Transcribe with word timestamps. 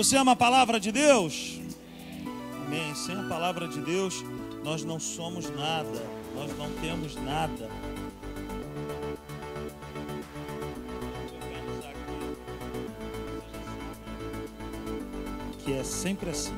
Você 0.00 0.16
ama 0.16 0.32
a 0.32 0.36
palavra 0.36 0.80
de 0.80 0.90
Deus? 0.90 1.60
Amém. 2.64 2.94
Sem 2.94 3.14
a 3.14 3.22
palavra 3.24 3.68
de 3.68 3.82
Deus, 3.82 4.24
nós 4.64 4.82
não 4.82 4.98
somos 4.98 5.50
nada, 5.54 6.02
nós 6.34 6.56
não 6.56 6.70
temos 6.80 7.16
nada. 7.16 7.68
Que 15.62 15.74
é 15.74 15.84
sempre 15.84 16.30
assim. 16.30 16.56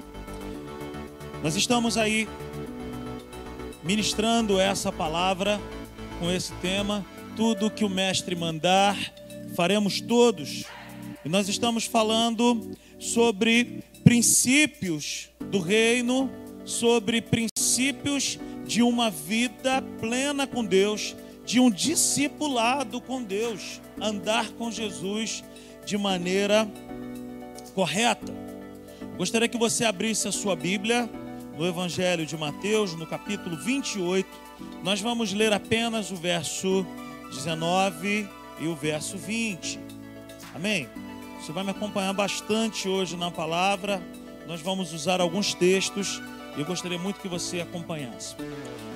Nós 1.42 1.56
estamos 1.56 1.98
aí 1.98 2.28
ministrando 3.82 4.60
essa 4.60 4.92
palavra 4.92 5.60
com 6.20 6.30
esse 6.30 6.52
tema, 6.62 7.04
tudo 7.34 7.72
que 7.72 7.84
o 7.84 7.90
mestre 7.90 8.36
mandar, 8.36 8.96
faremos 9.56 10.00
todos. 10.00 10.64
E 11.24 11.28
nós 11.28 11.48
estamos 11.48 11.84
falando 11.84 12.72
sobre 12.98 13.84
princípios 14.02 15.28
do 15.50 15.60
reino, 15.60 16.30
sobre 16.64 17.22
princípios 17.22 18.38
de 18.66 18.82
uma 18.82 19.10
vida 19.10 19.82
plena 20.00 20.46
com 20.46 20.64
Deus, 20.64 21.14
de 21.44 21.60
um 21.60 21.70
discipulado 21.70 23.00
com 23.00 23.22
Deus, 23.22 23.80
andar 24.00 24.50
com 24.52 24.70
Jesus 24.70 25.44
de 25.84 25.96
maneira 25.96 26.68
correta. 27.74 28.32
Gostaria 29.16 29.48
que 29.48 29.58
você 29.58 29.84
abrisse 29.84 30.26
a 30.26 30.32
sua 30.32 30.56
Bíblia 30.56 31.08
no 31.56 31.66
Evangelho 31.66 32.26
de 32.26 32.36
Mateus, 32.36 32.94
no 32.96 33.06
capítulo 33.06 33.56
28. 33.56 34.28
Nós 34.82 35.00
vamos 35.00 35.32
ler 35.32 35.52
apenas 35.52 36.10
o 36.10 36.16
verso 36.16 36.84
19 37.30 38.28
e 38.60 38.66
o 38.66 38.74
verso 38.74 39.16
20. 39.16 39.78
Amém? 40.54 40.88
Você 41.42 41.50
vai 41.50 41.64
me 41.64 41.70
acompanhar 41.72 42.12
bastante 42.12 42.88
hoje 42.88 43.16
na 43.16 43.28
palavra. 43.28 44.00
Nós 44.46 44.60
vamos 44.60 44.92
usar 44.92 45.20
alguns 45.20 45.52
textos 45.54 46.22
e 46.56 46.60
eu 46.60 46.64
gostaria 46.64 47.00
muito 47.00 47.18
que 47.18 47.26
você 47.26 47.60
acompanhasse. 47.60 48.36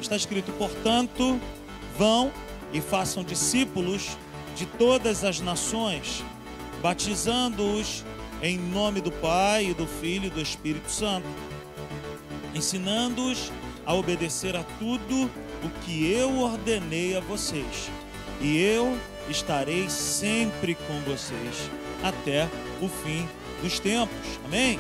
Está 0.00 0.14
escrito: 0.14 0.52
portanto, 0.52 1.40
vão 1.98 2.30
e 2.72 2.80
façam 2.80 3.24
discípulos 3.24 4.16
de 4.54 4.64
todas 4.64 5.24
as 5.24 5.40
nações, 5.40 6.22
batizando-os 6.80 8.04
em 8.40 8.56
nome 8.56 9.00
do 9.00 9.10
Pai, 9.10 9.70
e 9.70 9.74
do 9.74 9.88
Filho 9.88 10.26
e 10.26 10.30
do 10.30 10.40
Espírito 10.40 10.88
Santo, 10.88 11.26
ensinando-os 12.54 13.50
a 13.84 13.92
obedecer 13.92 14.54
a 14.54 14.62
tudo 14.78 15.28
o 15.64 15.70
que 15.84 16.12
eu 16.12 16.38
ordenei 16.38 17.16
a 17.16 17.20
vocês. 17.20 17.90
E 18.40 18.56
eu 18.56 18.96
estarei 19.28 19.90
sempre 19.90 20.76
com 20.76 21.00
vocês 21.00 21.85
até 22.02 22.48
o 22.80 22.88
fim 22.88 23.26
dos 23.62 23.78
tempos. 23.80 24.38
Amém? 24.44 24.78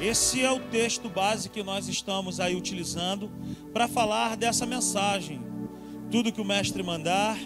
Esse 0.00 0.42
é 0.42 0.50
o 0.50 0.58
texto 0.58 1.08
base 1.08 1.48
que 1.48 1.62
nós 1.62 1.88
estamos 1.88 2.40
aí 2.40 2.56
utilizando 2.56 3.30
para 3.72 3.86
falar 3.86 4.36
dessa 4.36 4.66
mensagem. 4.66 5.40
Tudo 6.10 6.32
que 6.32 6.40
o 6.40 6.44
mestre 6.44 6.82
mandar, 6.82 7.38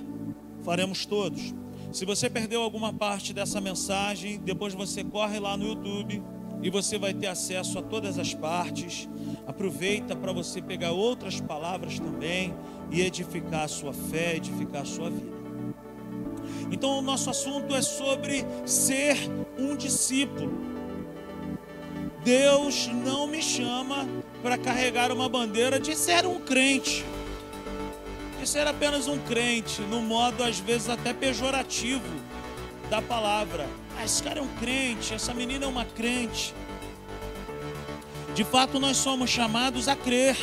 faremos 0.65 1.05
todos. 1.07 1.55
Se 1.93 2.05
você 2.05 2.29
perdeu 2.29 2.63
alguma 2.63 2.93
parte 2.93 3.33
dessa 3.33 3.61
mensagem, 3.61 4.39
depois 4.41 4.75
você 4.75 5.05
corre 5.05 5.39
lá 5.39 5.57
no 5.57 5.67
YouTube 5.67 6.23
e 6.63 6.71
você 6.71 6.99
vai 6.99 7.15
ter 7.15 7.29
acesso 7.29 7.79
a 7.79 7.83
todas 7.83 8.19
as 8.19 8.35
partes. 8.35 9.09
Aproveita 9.47 10.17
para 10.17 10.33
você 10.33 10.61
pegar 10.61 10.93
outras 10.93 11.41
palavras 11.41 11.99
também 11.99 12.55
e 12.91 13.01
edificar 13.01 13.65
a 13.65 13.69
sua 13.69 13.93
fé, 13.93 14.37
edificar 14.37 14.83
a 14.83 14.87
sua 14.87 15.11
vida. 15.11 15.38
Então, 16.71 16.99
o 16.99 17.03
nosso 17.03 17.31
assunto 17.31 17.75
é 17.75 17.83
sobre 17.83 18.45
ser 18.67 19.17
um 19.59 19.75
discípulo. 19.75 20.53
Deus 22.23 22.89
não 22.89 23.27
me 23.27 23.43
chama 23.43 24.07
para 24.43 24.59
carregar 24.59 25.11
uma 25.11 25.29
bandeira 25.29 25.81
de 25.81 25.97
ser 25.97 26.27
um 26.27 26.39
crente, 26.39 27.05
de 28.39 28.47
ser 28.47 28.67
apenas 28.67 29.09
um 29.09 29.19
crente, 29.19 29.81
no 29.83 30.03
modo 30.03 30.45
às 30.45 30.59
vezes 30.59 30.89
até 30.89 31.15
pejorativo 31.15 32.05
da 32.91 33.01
palavra. 33.01 33.67
Ah, 33.97 34.05
esse 34.05 34.23
cara 34.23 34.41
é 34.41 34.43
um 34.43 34.55
crente, 34.57 35.15
essa 35.15 35.33
menina 35.33 35.65
é 35.65 35.69
uma 35.69 35.85
crente. 35.85 36.55
De 38.35 38.45
fato, 38.45 38.79
nós 38.79 38.97
somos 38.99 39.31
chamados 39.31 39.89
a 39.89 39.97
crer. 39.97 40.37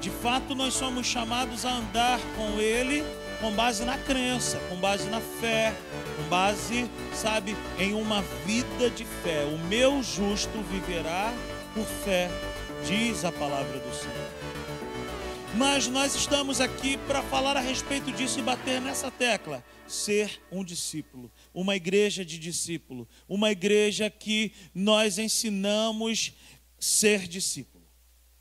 De 0.00 0.10
fato, 0.10 0.54
nós 0.54 0.74
somos 0.74 1.06
chamados 1.06 1.64
a 1.64 1.76
andar 1.76 2.18
com 2.36 2.58
Ele 2.58 3.04
com 3.40 3.50
base 3.52 3.84
na 3.84 3.96
crença, 3.96 4.58
com 4.68 4.76
base 4.76 5.08
na 5.08 5.20
fé, 5.20 5.74
com 6.16 6.28
base, 6.28 6.88
sabe, 7.14 7.56
em 7.78 7.94
uma 7.94 8.22
vida 8.44 8.90
de 8.90 9.04
fé. 9.04 9.44
O 9.44 9.58
meu 9.66 10.02
justo 10.02 10.60
viverá 10.70 11.32
por 11.74 11.86
fé, 11.86 12.28
diz 12.86 13.24
a 13.24 13.32
palavra 13.32 13.78
do 13.78 13.94
Senhor. 13.94 14.40
Mas 15.56 15.88
nós 15.88 16.14
estamos 16.14 16.60
aqui 16.60 16.96
para 16.98 17.22
falar 17.22 17.56
a 17.56 17.60
respeito 17.60 18.12
disso 18.12 18.38
e 18.38 18.42
bater 18.42 18.80
nessa 18.80 19.10
tecla. 19.10 19.64
Ser 19.88 20.40
um 20.52 20.62
discípulo, 20.62 21.30
uma 21.52 21.74
igreja 21.74 22.24
de 22.24 22.38
discípulo, 22.38 23.08
uma 23.28 23.50
igreja 23.50 24.08
que 24.08 24.52
nós 24.72 25.18
ensinamos 25.18 26.34
ser 26.78 27.26
discípulo. 27.26 27.84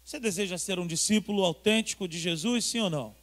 Você 0.04 0.20
deseja 0.20 0.58
ser 0.58 0.78
um 0.78 0.86
discípulo 0.86 1.44
autêntico 1.44 2.08
de 2.08 2.20
Jesus, 2.20 2.66
sim 2.66 2.80
ou 2.80 2.90
não? 2.90 3.16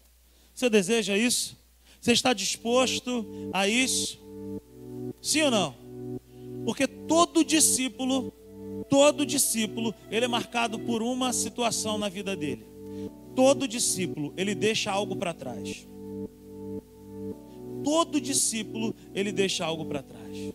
Você 0.53 0.69
deseja 0.69 1.17
isso? 1.17 1.57
Você 2.07 2.13
está 2.13 2.33
disposto 2.33 3.27
a 3.53 3.67
isso? 3.67 4.21
Sim 5.21 5.43
ou 5.43 5.51
não? 5.51 5.75
Porque 6.65 6.87
todo 6.87 7.45
discípulo, 7.45 8.33
todo 8.89 9.27
discípulo, 9.27 9.93
ele 10.09 10.25
é 10.25 10.29
marcado 10.29 10.79
por 10.79 11.03
uma 11.03 11.33
situação 11.33 11.99
na 11.99 12.09
vida 12.09 12.37
dele. 12.37 12.65
Todo 13.35 13.67
discípulo, 13.67 14.33
ele 14.37 14.55
deixa 14.55 14.93
algo 14.93 15.17
para 15.17 15.35
trás. 15.35 15.85
Todo 17.83 18.21
discípulo, 18.21 18.95
ele 19.13 19.33
deixa 19.33 19.65
algo 19.65 19.85
para 19.85 20.01
trás. 20.01 20.55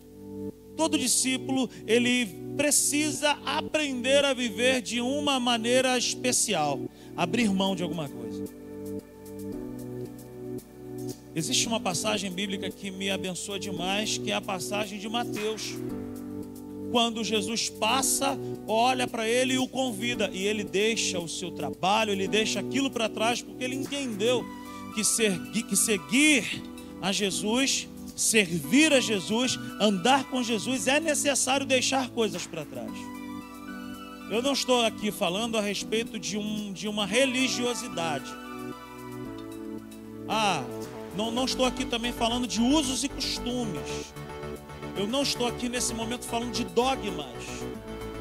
Todo 0.74 0.96
discípulo, 0.96 1.68
ele 1.86 2.28
precisa 2.56 3.32
aprender 3.44 4.24
a 4.24 4.32
viver 4.32 4.80
de 4.80 5.02
uma 5.02 5.38
maneira 5.38 5.98
especial, 5.98 6.80
abrir 7.14 7.52
mão 7.52 7.76
de 7.76 7.82
alguma 7.82 8.08
coisa. 8.08 8.61
Existe 11.34 11.66
uma 11.66 11.80
passagem 11.80 12.30
bíblica 12.30 12.70
que 12.70 12.90
me 12.90 13.10
abençoa 13.10 13.58
demais, 13.58 14.18
que 14.18 14.30
é 14.30 14.34
a 14.34 14.40
passagem 14.40 14.98
de 14.98 15.08
Mateus. 15.08 15.74
Quando 16.90 17.24
Jesus 17.24 17.70
passa, 17.70 18.38
olha 18.68 19.06
para 19.06 19.26
ele 19.26 19.54
e 19.54 19.58
o 19.58 19.66
convida, 19.66 20.30
e 20.30 20.46
ele 20.46 20.62
deixa 20.62 21.18
o 21.18 21.26
seu 21.26 21.50
trabalho, 21.50 22.12
ele 22.12 22.28
deixa 22.28 22.60
aquilo 22.60 22.90
para 22.90 23.08
trás, 23.08 23.40
porque 23.40 23.64
ele 23.64 23.76
entendeu 23.76 24.44
que, 24.94 25.02
ser, 25.02 25.40
que 25.50 25.74
seguir 25.74 26.62
a 27.00 27.10
Jesus, 27.10 27.88
servir 28.14 28.92
a 28.92 29.00
Jesus, 29.00 29.58
andar 29.80 30.24
com 30.24 30.42
Jesus, 30.42 30.86
é 30.86 31.00
necessário 31.00 31.64
deixar 31.64 32.10
coisas 32.10 32.46
para 32.46 32.66
trás. 32.66 32.92
Eu 34.30 34.42
não 34.42 34.52
estou 34.52 34.84
aqui 34.84 35.10
falando 35.10 35.56
a 35.56 35.62
respeito 35.62 36.18
de, 36.18 36.36
um, 36.36 36.74
de 36.74 36.88
uma 36.88 37.06
religiosidade. 37.06 38.30
Ah, 40.28 40.62
não, 41.16 41.30
não 41.30 41.44
estou 41.44 41.66
aqui 41.66 41.84
também 41.84 42.12
falando 42.12 42.46
de 42.46 42.60
usos 42.60 43.04
e 43.04 43.08
costumes. 43.08 44.12
Eu 44.96 45.06
não 45.06 45.22
estou 45.22 45.46
aqui 45.46 45.68
nesse 45.68 45.94
momento 45.94 46.24
falando 46.24 46.52
de 46.52 46.64
dogmas. 46.64 47.26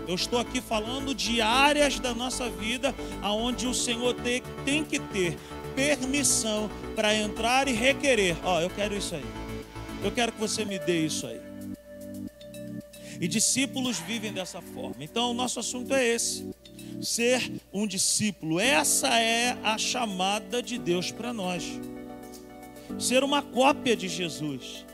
Eu 0.07 0.15
estou 0.15 0.39
aqui 0.39 0.59
falando 0.59 1.13
de 1.15 1.41
áreas 1.41 1.99
da 1.99 2.13
nossa 2.13 2.49
vida 2.49 2.93
aonde 3.21 3.67
o 3.67 3.73
Senhor 3.73 4.13
tem, 4.15 4.41
tem 4.65 4.83
que 4.83 4.99
ter 4.99 5.37
permissão 5.75 6.69
para 6.95 7.15
entrar 7.15 7.67
e 7.67 7.73
requerer. 7.73 8.35
Ó, 8.43 8.57
oh, 8.57 8.61
eu 8.61 8.69
quero 8.69 8.95
isso 8.95 9.15
aí. 9.15 9.25
Eu 10.03 10.11
quero 10.11 10.31
que 10.31 10.39
você 10.39 10.65
me 10.65 10.79
dê 10.79 11.05
isso 11.05 11.27
aí. 11.27 11.39
E 13.21 13.27
discípulos 13.27 13.99
vivem 13.99 14.33
dessa 14.33 14.61
forma. 14.61 14.95
Então, 14.99 15.31
o 15.31 15.33
nosso 15.33 15.59
assunto 15.59 15.93
é 15.93 16.05
esse: 16.05 16.49
ser 17.01 17.51
um 17.71 17.85
discípulo. 17.85 18.59
Essa 18.59 19.19
é 19.19 19.55
a 19.63 19.77
chamada 19.77 20.61
de 20.61 20.77
Deus 20.77 21.11
para 21.11 21.31
nós 21.31 21.79
ser 22.99 23.23
uma 23.23 23.41
cópia 23.41 23.95
de 23.95 24.07
Jesus, 24.07 24.85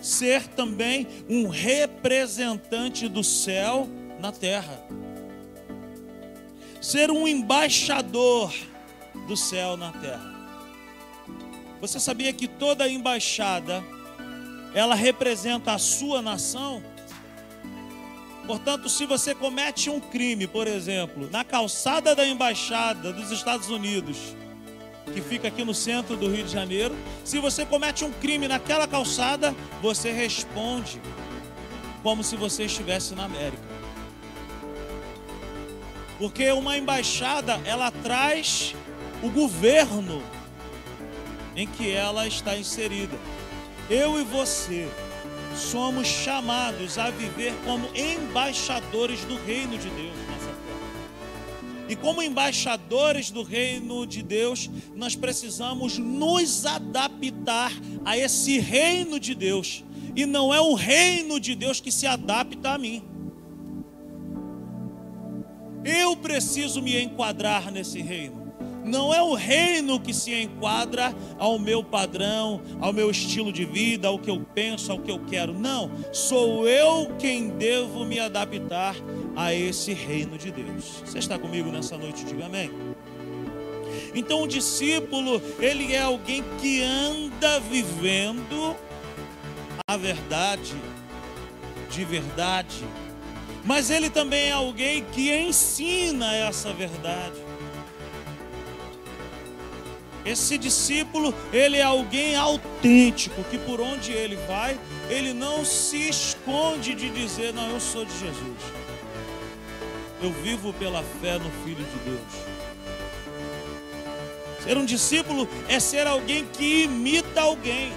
ser 0.00 0.46
também 0.48 1.06
um 1.28 1.48
representante 1.48 3.08
do 3.08 3.22
céu 3.22 3.88
na 4.20 4.32
terra, 4.32 4.84
ser 6.80 7.10
um 7.10 7.26
embaixador 7.26 8.52
do 9.26 9.36
céu 9.36 9.76
na 9.76 9.92
terra. 9.92 10.32
Você 11.80 11.98
sabia 11.98 12.32
que 12.32 12.46
toda 12.46 12.88
embaixada 12.88 13.82
ela 14.74 14.94
representa 14.94 15.72
a 15.72 15.78
sua 15.78 16.22
nação? 16.22 16.82
Portanto, 18.46 18.88
se 18.88 19.06
você 19.06 19.34
comete 19.34 19.88
um 19.88 20.00
crime, 20.00 20.46
por 20.46 20.66
exemplo, 20.66 21.28
na 21.30 21.44
calçada 21.44 22.14
da 22.14 22.26
embaixada 22.26 23.12
dos 23.12 23.30
Estados 23.30 23.68
Unidos, 23.68 24.36
que 25.12 25.20
fica 25.20 25.48
aqui 25.48 25.64
no 25.64 25.74
centro 25.74 26.16
do 26.16 26.28
Rio 26.28 26.44
de 26.44 26.52
Janeiro. 26.52 26.96
Se 27.24 27.38
você 27.38 27.64
comete 27.64 28.04
um 28.04 28.12
crime 28.12 28.48
naquela 28.48 28.88
calçada, 28.88 29.54
você 29.80 30.10
responde. 30.10 31.00
como 32.02 32.24
se 32.24 32.34
você 32.34 32.64
estivesse 32.64 33.14
na 33.14 33.24
América. 33.26 33.62
Porque 36.18 36.50
uma 36.50 36.76
embaixada, 36.76 37.60
ela 37.64 37.92
traz 37.92 38.74
o 39.22 39.30
governo 39.30 40.20
em 41.54 41.66
que 41.66 41.92
ela 41.92 42.26
está 42.26 42.56
inserida. 42.56 43.16
Eu 43.88 44.18
e 44.18 44.24
você 44.24 44.88
somos 45.54 46.06
chamados 46.08 46.98
a 46.98 47.10
viver 47.10 47.54
como 47.64 47.88
embaixadores 47.94 49.24
do 49.24 49.36
reino 49.44 49.76
de 49.78 49.88
Deus. 49.90 50.21
E 51.88 51.96
como 51.96 52.22
embaixadores 52.22 53.30
do 53.30 53.42
reino 53.42 54.06
de 54.06 54.22
Deus, 54.22 54.70
nós 54.94 55.14
precisamos 55.14 55.98
nos 55.98 56.64
adaptar 56.64 57.72
a 58.04 58.16
esse 58.16 58.58
reino 58.58 59.18
de 59.18 59.34
Deus. 59.34 59.84
E 60.14 60.26
não 60.26 60.52
é 60.52 60.60
o 60.60 60.74
reino 60.74 61.40
de 61.40 61.54
Deus 61.54 61.80
que 61.80 61.90
se 61.90 62.06
adapta 62.06 62.70
a 62.70 62.78
mim. 62.78 63.02
Eu 65.84 66.16
preciso 66.16 66.80
me 66.80 67.00
enquadrar 67.00 67.70
nesse 67.72 68.00
reino. 68.00 68.42
Não 68.84 69.14
é 69.14 69.22
o 69.22 69.34
reino 69.34 70.00
que 70.00 70.12
se 70.12 70.34
enquadra 70.34 71.14
ao 71.38 71.58
meu 71.58 71.84
padrão, 71.84 72.60
ao 72.80 72.92
meu 72.92 73.10
estilo 73.10 73.52
de 73.52 73.64
vida, 73.64 74.08
ao 74.08 74.18
que 74.18 74.30
eu 74.30 74.44
penso, 74.54 74.90
ao 74.90 74.98
que 74.98 75.10
eu 75.10 75.20
quero. 75.20 75.54
Não, 75.54 75.90
sou 76.12 76.68
eu 76.68 77.14
quem 77.18 77.48
devo 77.50 78.04
me 78.04 78.18
adaptar 78.18 78.96
a 79.36 79.52
esse 79.54 79.92
reino 79.92 80.36
de 80.36 80.50
Deus. 80.50 81.02
Você 81.04 81.18
está 81.18 81.38
comigo 81.38 81.70
nessa 81.70 81.96
noite? 81.96 82.24
Diga 82.24 82.46
amém. 82.46 82.70
Então 84.14 84.42
o 84.42 84.48
discípulo, 84.48 85.40
ele 85.58 85.94
é 85.94 86.02
alguém 86.02 86.44
que 86.60 86.82
anda 86.82 87.60
vivendo 87.60 88.76
a 89.88 89.96
verdade 89.96 90.74
de 91.90 92.04
verdade, 92.04 92.84
mas 93.64 93.90
ele 93.90 94.08
também 94.08 94.48
é 94.48 94.52
alguém 94.52 95.04
que 95.12 95.30
ensina 95.30 96.34
essa 96.34 96.72
verdade. 96.72 97.36
Esse 100.24 100.56
discípulo, 100.56 101.34
ele 101.52 101.76
é 101.76 101.82
alguém 101.82 102.36
autêntico, 102.36 103.42
que 103.44 103.58
por 103.58 103.80
onde 103.80 104.12
ele 104.12 104.36
vai, 104.46 104.78
ele 105.10 105.32
não 105.32 105.64
se 105.64 106.08
esconde 106.08 106.94
de 106.94 107.10
dizer: 107.10 107.52
Não, 107.52 107.68
eu 107.70 107.80
sou 107.80 108.04
de 108.04 108.12
Jesus. 108.12 108.81
Eu 110.22 110.32
vivo 110.32 110.72
pela 110.74 111.02
fé 111.02 111.36
no 111.36 111.50
Filho 111.64 111.84
de 111.84 111.98
Deus. 112.04 112.32
Ser 114.62 114.76
um 114.76 114.84
discípulo 114.84 115.48
é 115.68 115.80
ser 115.80 116.06
alguém 116.06 116.46
que 116.46 116.84
imita 116.84 117.40
alguém, 117.40 117.92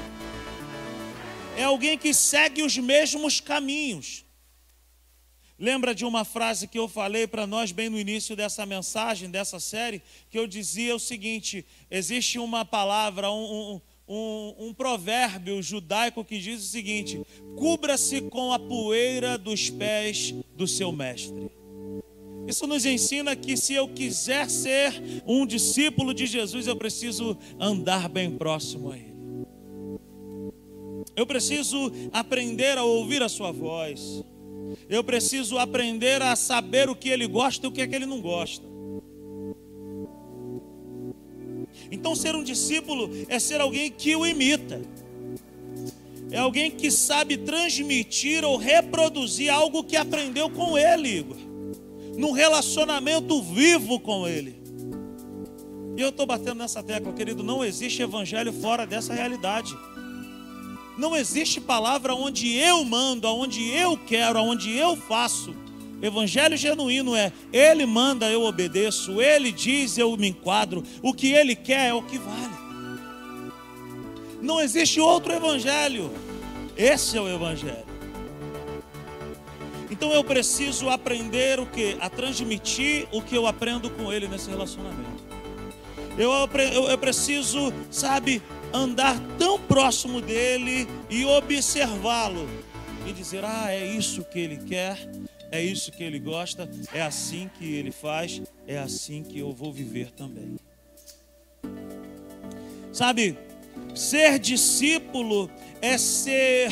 é 1.55 1.63
alguém 1.63 1.95
que 1.95 2.11
segue 2.15 2.63
os 2.63 2.75
mesmos 2.79 3.39
caminhos. 3.39 4.25
Lembra 5.59 5.93
de 5.93 6.03
uma 6.03 6.25
frase 6.25 6.67
que 6.67 6.79
eu 6.79 6.87
falei 6.87 7.27
para 7.27 7.45
nós 7.45 7.71
bem 7.71 7.89
no 7.89 7.99
início 7.99 8.35
dessa 8.35 8.65
mensagem, 8.65 9.29
dessa 9.29 9.59
série, 9.59 10.01
que 10.31 10.39
eu 10.39 10.47
dizia 10.47 10.95
o 10.95 10.99
seguinte: 10.99 11.63
existe 11.91 12.39
uma 12.39 12.65
palavra, 12.65 13.29
um, 13.29 13.79
um, 14.07 14.55
um, 14.57 14.73
provérbio 14.73 15.61
judaico 15.61 16.25
que 16.25 16.39
diz 16.39 16.63
o 16.63 16.67
seguinte: 16.71 17.21
cubra-se 17.55 18.19
com 18.21 18.51
a 18.51 18.57
poeira 18.57 19.37
dos 19.37 19.69
pés 19.69 20.33
do 20.55 20.67
seu 20.67 20.91
mestre. 20.91 21.64
Isso 22.47 22.67
nos 22.67 22.85
ensina 22.85 23.35
que 23.35 23.57
se 23.57 23.73
eu 23.73 23.87
quiser 23.87 24.49
ser 24.49 24.93
um 25.25 25.45
discípulo 25.45 26.13
de 26.13 26.25
Jesus, 26.25 26.67
eu 26.67 26.75
preciso 26.75 27.37
andar 27.59 28.07
bem 28.07 28.31
próximo 28.31 28.91
a 28.91 28.97
Ele. 28.97 29.15
Eu 31.15 31.25
preciso 31.25 31.91
aprender 32.11 32.77
a 32.77 32.83
ouvir 32.83 33.23
a 33.23 33.29
Sua 33.29 33.51
voz. 33.51 34.23
Eu 34.89 35.03
preciso 35.03 35.57
aprender 35.57 36.21
a 36.21 36.35
saber 36.35 36.89
o 36.89 36.95
que 36.95 37.09
ele 37.09 37.27
gosta 37.27 37.65
e 37.65 37.69
o 37.69 37.71
que 37.71 37.81
é 37.81 37.87
que 37.87 37.95
ele 37.95 38.05
não 38.05 38.21
gosta. 38.21 38.65
Então, 41.91 42.15
ser 42.15 42.35
um 42.35 42.43
discípulo 42.43 43.09
é 43.27 43.39
ser 43.39 43.61
alguém 43.61 43.91
que 43.91 44.15
o 44.15 44.25
imita. 44.25 44.81
É 46.31 46.37
alguém 46.37 46.71
que 46.71 46.89
sabe 46.89 47.37
transmitir 47.37 48.43
ou 48.43 48.57
reproduzir 48.57 49.49
algo 49.49 49.83
que 49.83 49.95
aprendeu 49.95 50.49
com 50.49 50.77
ele, 50.77 51.19
Igor. 51.19 51.44
Num 52.17 52.31
relacionamento 52.31 53.41
vivo 53.41 53.99
com 53.99 54.27
ele. 54.27 54.61
E 55.97 56.01
eu 56.01 56.09
estou 56.09 56.25
batendo 56.25 56.55
nessa 56.55 56.83
tecla, 56.83 57.13
querido. 57.13 57.43
Não 57.43 57.63
existe 57.63 58.01
evangelho 58.01 58.51
fora 58.53 58.85
dessa 58.85 59.13
realidade. 59.13 59.75
Não 60.97 61.15
existe 61.15 61.59
palavra 61.59 62.15
onde 62.15 62.53
eu 62.55 62.83
mando, 62.85 63.27
aonde 63.27 63.69
eu 63.69 63.97
quero, 63.97 64.39
aonde 64.39 64.75
eu 64.75 64.95
faço. 64.95 65.55
Evangelho 66.01 66.57
genuíno 66.57 67.15
é 67.15 67.31
Ele 67.51 67.85
manda, 67.85 68.29
eu 68.29 68.43
obedeço. 68.43 69.21
Ele 69.21 69.51
diz, 69.51 69.97
eu 69.97 70.15
me 70.17 70.29
enquadro. 70.29 70.83
O 71.01 71.13
que 71.13 71.31
Ele 71.31 71.55
quer 71.55 71.89
é 71.89 71.93
o 71.93 72.01
que 72.01 72.17
vale. 72.17 72.55
Não 74.41 74.61
existe 74.61 74.99
outro 74.99 75.33
Evangelho. 75.33 76.11
Esse 76.77 77.17
é 77.17 77.21
o 77.21 77.29
Evangelho. 77.29 77.94
Então 79.89 80.11
eu 80.11 80.23
preciso 80.23 80.89
aprender 80.89 81.59
o 81.59 81.65
que? 81.65 81.97
A 81.99 82.09
transmitir 82.09 83.07
o 83.11 83.21
que 83.21 83.35
eu 83.35 83.47
aprendo 83.47 83.89
com 83.89 84.11
Ele 84.11 84.27
nesse 84.27 84.49
relacionamento. 84.49 85.23
Eu, 86.17 86.31
eu, 86.31 86.89
eu 86.89 86.97
preciso, 86.97 87.73
sabe, 87.91 88.41
andar 88.73 89.19
tão 89.37 89.59
próximo 89.59 90.21
dele 90.21 90.87
e 91.09 91.25
observá-lo 91.25 92.47
e 93.05 93.11
dizer: 93.11 93.43
Ah, 93.43 93.71
é 93.71 93.85
isso 93.85 94.23
que 94.23 94.39
ele 94.39 94.57
quer, 94.57 94.97
é 95.51 95.61
isso 95.61 95.91
que 95.91 96.03
ele 96.03 96.19
gosta, 96.19 96.69
é 96.93 97.01
assim 97.01 97.49
que 97.57 97.75
ele 97.75 97.91
faz, 97.91 98.41
é 98.65 98.77
assim 98.77 99.23
que 99.23 99.39
eu 99.39 99.51
vou 99.51 99.73
viver 99.73 100.11
também. 100.11 100.55
Sabe, 102.93 103.37
ser 103.93 104.39
discípulo 104.39 105.51
é 105.81 105.97
ser 105.97 106.71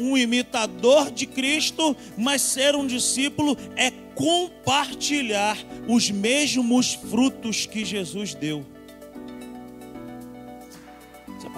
um 0.00 0.16
imitador 0.16 1.10
de 1.10 1.26
Cristo, 1.26 1.96
mas 2.16 2.42
ser 2.42 2.74
um 2.74 2.86
discípulo 2.86 3.56
é 3.76 3.90
compartilhar 4.14 5.56
os 5.86 6.10
mesmos 6.10 6.94
frutos 6.94 7.66
que 7.66 7.84
Jesus 7.84 8.34
deu. 8.34 8.64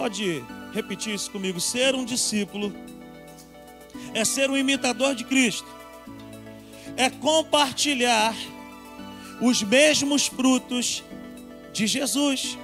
Pode 0.02 0.42
repetir 0.72 1.14
isso 1.14 1.30
comigo? 1.30 1.60
Ser 1.60 1.94
um 1.94 2.04
discípulo 2.04 2.74
é 4.14 4.24
ser 4.24 4.50
um 4.50 4.56
imitador 4.56 5.14
de 5.14 5.22
Cristo, 5.22 5.68
é 6.96 7.08
compartilhar 7.08 8.34
os 9.40 9.62
mesmos 9.62 10.26
frutos 10.26 11.04
de 11.72 11.86
Jesus. 11.86 12.58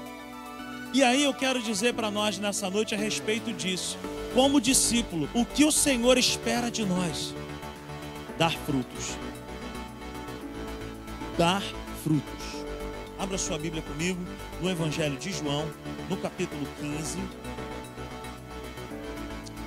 E 0.92 1.02
aí 1.02 1.22
eu 1.22 1.32
quero 1.32 1.62
dizer 1.62 1.94
para 1.94 2.10
nós 2.10 2.38
nessa 2.38 2.68
noite 2.68 2.94
a 2.94 2.98
respeito 2.98 3.52
disso, 3.52 3.96
como 4.34 4.60
discípulo, 4.60 5.28
o 5.34 5.44
que 5.44 5.64
o 5.64 5.72
Senhor 5.72 6.18
espera 6.18 6.70
de 6.70 6.84
nós? 6.84 7.34
Dar 8.36 8.52
frutos. 8.52 9.16
Dar 11.36 11.62
frutos. 12.02 12.64
Abra 13.18 13.36
sua 13.36 13.58
Bíblia 13.58 13.82
comigo 13.82 14.20
no 14.60 14.70
Evangelho 14.70 15.16
de 15.16 15.32
João, 15.32 15.66
no 16.08 16.16
capítulo 16.16 16.66
15. 16.80 17.18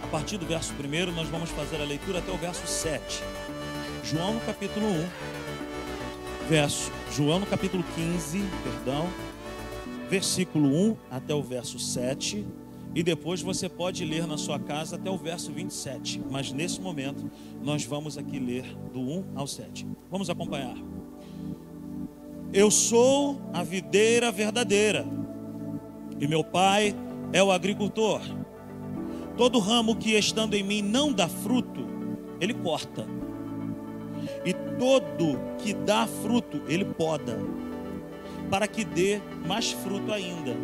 A 0.03 0.07
partir 0.07 0.37
do 0.37 0.45
verso 0.45 0.73
1, 0.73 1.11
nós 1.11 1.27
vamos 1.27 1.49
fazer 1.49 1.81
a 1.81 1.85
leitura 1.85 2.19
até 2.19 2.31
o 2.31 2.37
verso 2.37 2.65
7. 2.65 3.23
João 4.03 4.35
no 4.35 4.41
capítulo 4.41 4.87
1, 4.87 5.09
verso, 6.49 6.91
João 7.11 7.39
no 7.39 7.45
capítulo 7.45 7.83
15, 7.95 8.43
perdão, 8.63 9.07
versículo 10.09 10.67
1 10.67 10.97
até 11.09 11.33
o 11.33 11.41
verso 11.43 11.79
7. 11.79 12.45
E 12.93 13.01
depois 13.01 13.41
você 13.41 13.69
pode 13.69 14.03
ler 14.03 14.27
na 14.27 14.37
sua 14.37 14.59
casa 14.59 14.97
até 14.97 15.09
o 15.09 15.17
verso 15.17 15.51
27. 15.51 16.21
Mas 16.29 16.51
nesse 16.51 16.81
momento, 16.81 17.29
nós 17.63 17.85
vamos 17.85 18.17
aqui 18.17 18.37
ler 18.37 18.65
do 18.91 18.99
1 18.99 19.25
ao 19.35 19.47
7. 19.47 19.87
Vamos 20.09 20.29
acompanhar. 20.29 20.75
Eu 22.53 22.69
sou 22.69 23.41
a 23.53 23.63
videira 23.63 24.29
verdadeira, 24.29 25.05
e 26.19 26.27
meu 26.27 26.43
pai 26.43 26.93
é 27.31 27.41
o 27.41 27.49
agricultor. 27.49 28.21
Todo 29.37 29.57
ramo 29.57 29.95
que 29.95 30.11
estando 30.17 30.53
em 30.53 30.61
mim 30.61 30.81
não 30.81 31.13
dá 31.13 31.29
fruto, 31.29 31.87
ele 32.41 32.53
corta. 32.53 33.07
E 34.45 34.53
todo 34.53 35.39
que 35.59 35.73
dá 35.73 36.05
fruto, 36.05 36.61
ele 36.67 36.83
poda, 36.83 37.39
para 38.49 38.67
que 38.67 38.83
dê 38.83 39.21
mais 39.47 39.71
fruto 39.71 40.11
ainda. 40.11 40.55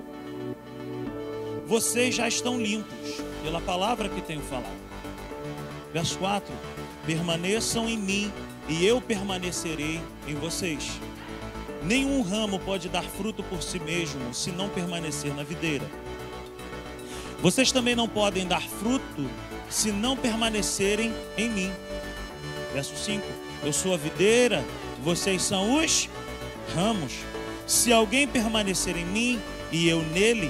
Vocês 1.68 2.16
já 2.16 2.30
estão 2.30 2.58
limpos 2.62 3.22
pela 3.44 3.60
palavra 3.60 4.08
que 4.08 4.22
tenho 4.22 4.42
falado. 4.42 4.72
Verso 5.94 6.18
4: 6.18 6.54
Permaneçam 7.06 7.90
em 7.90 7.98
mim, 7.98 8.32
e 8.70 8.86
eu 8.86 9.02
permanecerei 9.02 10.02
em 10.26 10.36
vocês. 10.36 10.98
Nenhum 11.84 12.22
ramo 12.22 12.58
pode 12.58 12.88
dar 12.88 13.04
fruto 13.04 13.44
por 13.44 13.62
si 13.62 13.82
mesmo 13.82 14.34
se 14.34 14.50
não 14.50 14.70
permanecer 14.70 15.36
na 15.36 15.44
videira. 15.44 15.86
Vocês 17.42 17.70
também 17.70 17.98
não 17.98 18.08
podem 18.08 18.48
dar 18.48 18.62
fruto 18.62 19.30
se 19.70 19.92
não 19.92 20.16
permanecerem 20.16 21.14
em 21.38 21.50
mim. 21.50 21.72
Verso 22.74 22.96
5: 22.96 23.22
Eu 23.62 23.74
sou 23.74 23.94
a 23.94 23.98
videira, 23.98 24.64
vocês 25.04 25.42
são 25.42 25.84
os 25.84 26.10
ramos. 26.74 27.12
Se 27.66 27.92
alguém 27.92 28.26
permanecer 28.26 28.96
em 28.96 29.06
mim 29.06 29.42
e 29.70 29.90
eu 29.90 30.02
nele, 30.02 30.50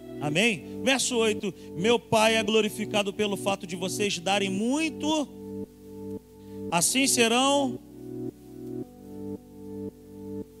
Amém? 0.21 0.81
Verso 0.83 1.17
8: 1.17 1.53
Meu 1.75 1.99
Pai 1.99 2.35
é 2.35 2.43
glorificado 2.43 3.11
pelo 3.11 3.35
fato 3.35 3.65
de 3.65 3.75
vocês 3.75 4.19
darem 4.19 4.49
muito, 4.49 5.27
assim 6.69 7.07
serão. 7.07 7.79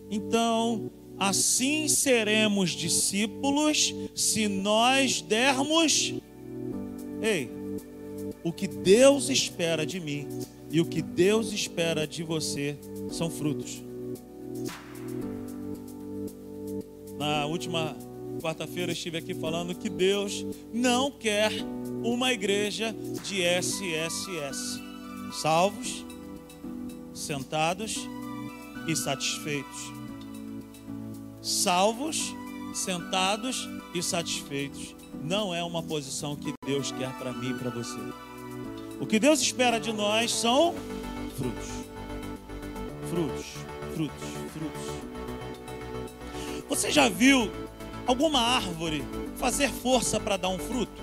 Então, 0.09 0.91
assim 1.17 1.87
seremos 1.87 2.71
discípulos 2.71 3.93
se 4.15 4.47
nós 4.47 5.21
dermos. 5.21 6.15
Ei, 7.21 7.49
o 8.43 8.51
que 8.51 8.67
Deus 8.67 9.29
espera 9.29 9.85
de 9.85 9.99
mim 9.99 10.27
e 10.71 10.81
o 10.81 10.85
que 10.85 11.01
Deus 11.01 11.53
espera 11.53 12.07
de 12.07 12.23
você 12.23 12.77
são 13.11 13.29
frutos. 13.29 13.83
Na 17.17 17.45
última 17.45 17.95
quarta-feira 18.39 18.91
estive 18.91 19.17
aqui 19.17 19.33
falando 19.33 19.75
que 19.75 19.89
Deus 19.89 20.45
não 20.73 21.11
quer 21.11 21.51
uma 22.03 22.31
igreja 22.31 22.95
de 23.23 23.41
SSS. 23.41 24.81
Salvos, 25.33 26.05
sentados 27.13 28.07
e 28.87 28.95
satisfeitos. 28.95 29.91
Salvos, 31.41 32.33
sentados 32.73 33.67
e 33.93 34.01
satisfeitos. 34.01 34.95
Não 35.23 35.53
é 35.53 35.63
uma 35.63 35.83
posição 35.83 36.35
que 36.35 36.53
Deus 36.65 36.91
quer 36.91 37.11
para 37.17 37.33
mim 37.33 37.51
e 37.51 37.53
para 37.53 37.69
você. 37.69 37.99
O 38.99 39.05
que 39.05 39.19
Deus 39.19 39.41
espera 39.41 39.79
de 39.79 39.91
nós 39.91 40.31
são 40.31 40.73
frutos. 41.37 41.69
Frutos, 43.09 43.45
frutos, 43.95 44.27
frutos. 44.53 45.11
Você 46.69 46.91
já 46.91 47.09
viu 47.09 47.51
alguma 48.05 48.39
árvore 48.39 49.03
fazer 49.35 49.69
força 49.69 50.19
para 50.19 50.37
dar 50.37 50.49
um 50.49 50.59
fruto? 50.59 51.01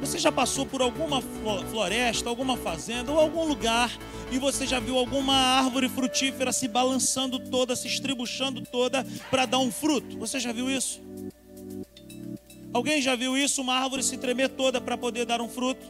Você 0.00 0.18
já 0.18 0.32
passou 0.32 0.66
por 0.66 0.82
alguma 0.82 1.22
floresta, 1.70 2.28
alguma 2.28 2.56
fazenda 2.56 3.12
ou 3.12 3.20
algum 3.20 3.44
lugar 3.44 3.96
e 4.32 4.38
você 4.38 4.66
já 4.66 4.80
viu 4.80 4.98
alguma 4.98 5.32
árvore 5.32 5.88
frutífera 5.88 6.52
se 6.52 6.66
balançando 6.66 7.38
toda, 7.38 7.76
se 7.76 7.86
estribuchando 7.86 8.62
toda 8.62 9.06
para 9.30 9.46
dar 9.46 9.58
um 9.58 9.70
fruto? 9.70 10.18
Você 10.18 10.40
já 10.40 10.52
viu 10.52 10.68
isso? 10.68 11.00
Alguém 12.72 13.00
já 13.00 13.14
viu 13.14 13.36
isso? 13.36 13.60
Uma 13.60 13.74
árvore 13.74 14.02
se 14.02 14.16
tremer 14.16 14.48
toda 14.48 14.80
para 14.80 14.98
poder 14.98 15.24
dar 15.24 15.40
um 15.40 15.48
fruto? 15.48 15.86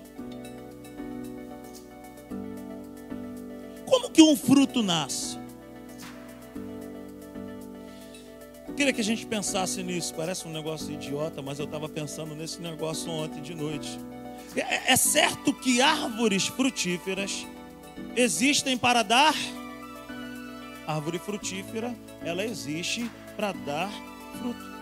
Como 3.87 4.11
que 4.11 4.21
um 4.21 4.37
fruto 4.37 4.83
nasce? 4.83 5.42
Eu 8.73 8.76
queria 8.76 8.93
que 8.95 9.02
a 9.02 9.05
gente 9.05 9.26
pensasse 9.26 9.83
nisso. 9.83 10.14
Parece 10.14 10.49
um 10.49 10.50
negócio 10.50 10.91
idiota, 10.95 11.43
mas 11.43 11.59
eu 11.59 11.67
estava 11.67 11.91
pensando 11.91 12.35
nesse 12.35 12.59
negócio 12.59 13.12
ontem 13.12 13.43
de 13.43 13.55
noite. 13.55 14.00
É, 14.57 14.95
é 14.95 14.97
certo 14.97 15.52
que 15.52 15.83
árvores 15.83 16.47
frutíferas 16.47 17.47
existem 18.17 18.79
para 18.79 19.02
dar. 19.02 19.35
Árvore 20.87 21.19
frutífera, 21.19 21.95
ela 22.23 22.43
existe 22.43 23.11
para 23.37 23.52
dar 23.52 23.91
fruto. 24.38 24.73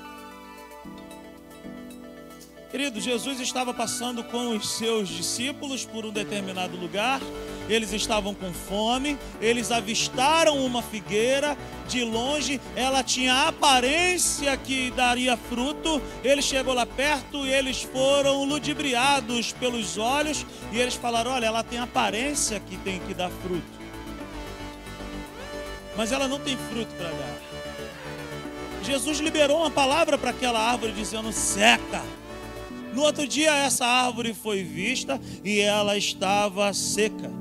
Querido, 2.70 3.00
Jesus 3.00 3.40
estava 3.40 3.74
passando 3.74 4.22
com 4.22 4.56
os 4.56 4.70
seus 4.70 5.08
discípulos 5.08 5.84
por 5.84 6.06
um 6.06 6.12
determinado 6.12 6.76
lugar, 6.76 7.20
eles 7.68 7.92
estavam 7.92 8.34
com 8.34 8.52
fome, 8.52 9.18
eles 9.40 9.70
avistaram 9.70 10.64
uma 10.64 10.82
figueira 10.82 11.56
de 11.88 12.04
longe, 12.04 12.60
ela 12.74 13.02
tinha 13.02 13.34
a 13.34 13.48
aparência 13.48 14.56
que 14.56 14.90
daria 14.92 15.36
fruto. 15.36 16.00
Ele 16.24 16.42
chegou 16.42 16.74
lá 16.74 16.86
perto 16.86 17.46
e 17.46 17.52
eles 17.52 17.82
foram 17.82 18.44
ludibriados 18.44 19.52
pelos 19.52 19.98
olhos 19.98 20.46
e 20.72 20.78
eles 20.78 20.94
falaram: 20.94 21.32
Olha, 21.32 21.46
ela 21.46 21.62
tem 21.62 21.78
aparência 21.78 22.60
que 22.60 22.76
tem 22.78 23.00
que 23.00 23.14
dar 23.14 23.30
fruto, 23.30 23.62
mas 25.96 26.12
ela 26.12 26.28
não 26.28 26.38
tem 26.38 26.56
fruto 26.56 26.94
para 26.94 27.08
dar. 27.08 27.40
Jesus 28.82 29.18
liberou 29.18 29.58
uma 29.58 29.70
palavra 29.70 30.16
para 30.16 30.30
aquela 30.30 30.58
árvore 30.58 30.92
dizendo: 30.92 31.32
seca. 31.32 32.02
No 32.94 33.02
outro 33.02 33.26
dia, 33.26 33.54
essa 33.54 33.86
árvore 33.86 34.34
foi 34.34 34.64
vista 34.64 35.20
e 35.44 35.60
ela 35.60 35.96
estava 35.96 36.72
seca. 36.72 37.39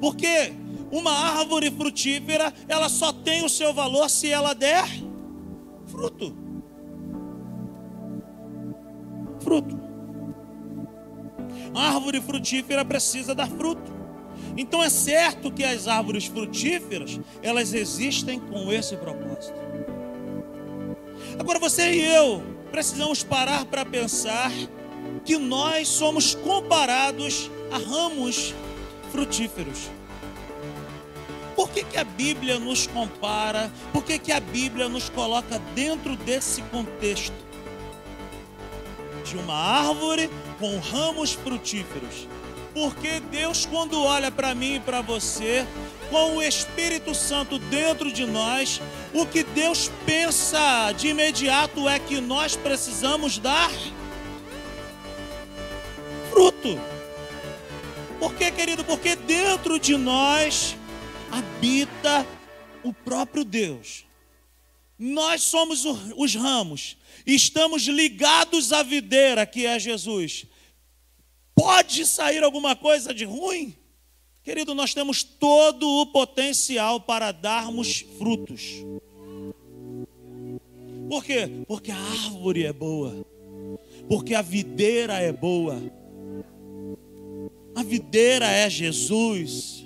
Por 0.00 0.16
quê? 0.16 0.52
Uma 0.90 1.12
árvore 1.12 1.70
frutífera, 1.70 2.52
ela 2.66 2.88
só 2.88 3.12
tem 3.12 3.44
o 3.44 3.48
seu 3.48 3.72
valor 3.72 4.08
se 4.08 4.28
ela 4.28 4.54
der 4.54 4.84
fruto. 5.86 6.34
Fruto. 9.40 9.78
Árvore 11.74 12.20
frutífera 12.20 12.84
precisa 12.84 13.34
dar 13.34 13.48
fruto. 13.48 14.00
Então 14.56 14.82
é 14.82 14.90
certo 14.90 15.52
que 15.52 15.62
as 15.62 15.86
árvores 15.86 16.26
frutíferas, 16.26 17.20
elas 17.42 17.72
existem 17.72 18.40
com 18.40 18.72
esse 18.72 18.96
propósito. 18.96 19.58
Agora 21.38 21.58
você 21.58 21.92
e 21.92 22.04
eu 22.04 22.42
precisamos 22.70 23.22
parar 23.22 23.64
para 23.64 23.84
pensar 23.84 24.50
que 25.24 25.36
nós 25.36 25.88
somos 25.88 26.34
comparados 26.34 27.50
a 27.70 27.78
ramos 27.78 28.54
frutíferos. 29.12 29.90
Por 31.54 31.68
que, 31.70 31.84
que 31.84 31.98
a 31.98 32.04
Bíblia 32.04 32.58
nos 32.58 32.86
compara? 32.86 33.70
Por 33.92 34.02
que, 34.02 34.18
que 34.18 34.32
a 34.32 34.40
Bíblia 34.40 34.88
nos 34.88 35.08
coloca 35.08 35.58
dentro 35.74 36.16
desse 36.16 36.62
contexto? 36.62 37.34
De 39.24 39.36
uma 39.36 39.54
árvore 39.54 40.30
com 40.58 40.78
ramos 40.78 41.32
frutíferos. 41.32 42.26
Porque 42.72 43.20
Deus, 43.20 43.66
quando 43.66 44.02
olha 44.02 44.30
para 44.30 44.54
mim 44.54 44.76
e 44.76 44.80
para 44.80 45.00
você, 45.00 45.66
com 46.08 46.36
o 46.36 46.42
Espírito 46.42 47.14
Santo 47.14 47.58
dentro 47.58 48.12
de 48.12 48.24
nós, 48.26 48.80
o 49.12 49.26
que 49.26 49.42
Deus 49.42 49.90
pensa 50.06 50.92
de 50.92 51.08
imediato 51.08 51.88
é 51.88 51.98
que 51.98 52.20
nós 52.20 52.56
precisamos 52.56 53.38
dar 53.38 53.70
fruto. 56.30 56.99
Por 58.20 58.34
quê, 58.34 58.50
querido? 58.50 58.84
Porque 58.84 59.16
dentro 59.16 59.80
de 59.80 59.96
nós 59.96 60.76
habita 61.32 62.26
o 62.84 62.92
próprio 62.92 63.42
Deus. 63.44 64.04
Nós 64.98 65.42
somos 65.42 65.86
os 66.14 66.34
ramos, 66.34 66.98
estamos 67.26 67.84
ligados 67.84 68.74
à 68.74 68.82
videira 68.82 69.46
que 69.46 69.64
é 69.64 69.78
Jesus. 69.78 70.44
Pode 71.54 72.04
sair 72.04 72.44
alguma 72.44 72.76
coisa 72.76 73.14
de 73.14 73.24
ruim? 73.24 73.74
Querido, 74.42 74.74
nós 74.74 74.92
temos 74.92 75.22
todo 75.22 75.88
o 75.88 76.06
potencial 76.06 77.00
para 77.00 77.32
darmos 77.32 78.04
frutos. 78.18 78.84
Por 81.08 81.24
quê? 81.24 81.48
Porque 81.66 81.90
a 81.90 81.96
árvore 81.96 82.66
é 82.66 82.72
boa. 82.72 83.26
Porque 84.06 84.34
a 84.34 84.42
videira 84.42 85.18
é 85.18 85.32
boa. 85.32 85.80
A 87.74 87.82
videira 87.82 88.46
é 88.46 88.68
Jesus. 88.68 89.84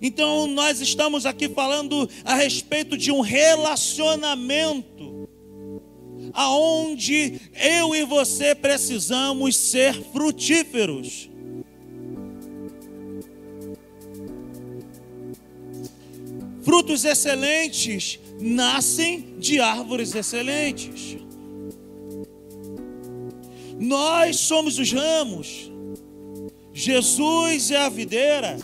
Então 0.00 0.46
nós 0.46 0.80
estamos 0.80 1.26
aqui 1.26 1.48
falando 1.48 2.08
a 2.24 2.34
respeito 2.34 2.96
de 2.96 3.10
um 3.10 3.20
relacionamento 3.20 5.28
aonde 6.32 7.40
eu 7.54 7.94
e 7.94 8.04
você 8.04 8.54
precisamos 8.54 9.56
ser 9.56 9.94
frutíferos. 10.12 11.28
Frutos 16.62 17.04
excelentes 17.04 18.20
nascem 18.40 19.36
de 19.38 19.58
árvores 19.58 20.14
excelentes. 20.14 21.16
Nós 23.78 24.36
somos 24.36 24.78
os 24.78 24.92
ramos, 24.92 25.70
Jesus 26.78 27.72
é 27.72 27.76
a 27.84 27.88
videira. 27.88 28.56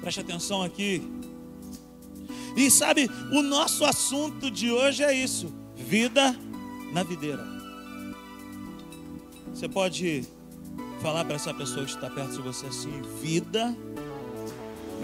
Preste 0.00 0.20
atenção 0.20 0.62
aqui. 0.62 1.02
E 2.56 2.70
sabe, 2.70 3.10
o 3.30 3.42
nosso 3.42 3.84
assunto 3.84 4.50
de 4.50 4.70
hoje 4.70 5.02
é 5.02 5.12
isso: 5.12 5.52
vida 5.76 6.34
na 6.90 7.02
videira. 7.02 7.46
Você 9.52 9.68
pode 9.68 10.26
falar 11.02 11.26
para 11.26 11.34
essa 11.34 11.52
pessoa 11.52 11.84
que 11.84 11.90
está 11.90 12.08
perto 12.08 12.32
de 12.32 12.40
você 12.40 12.64
assim: 12.64 13.02
vida 13.20 13.76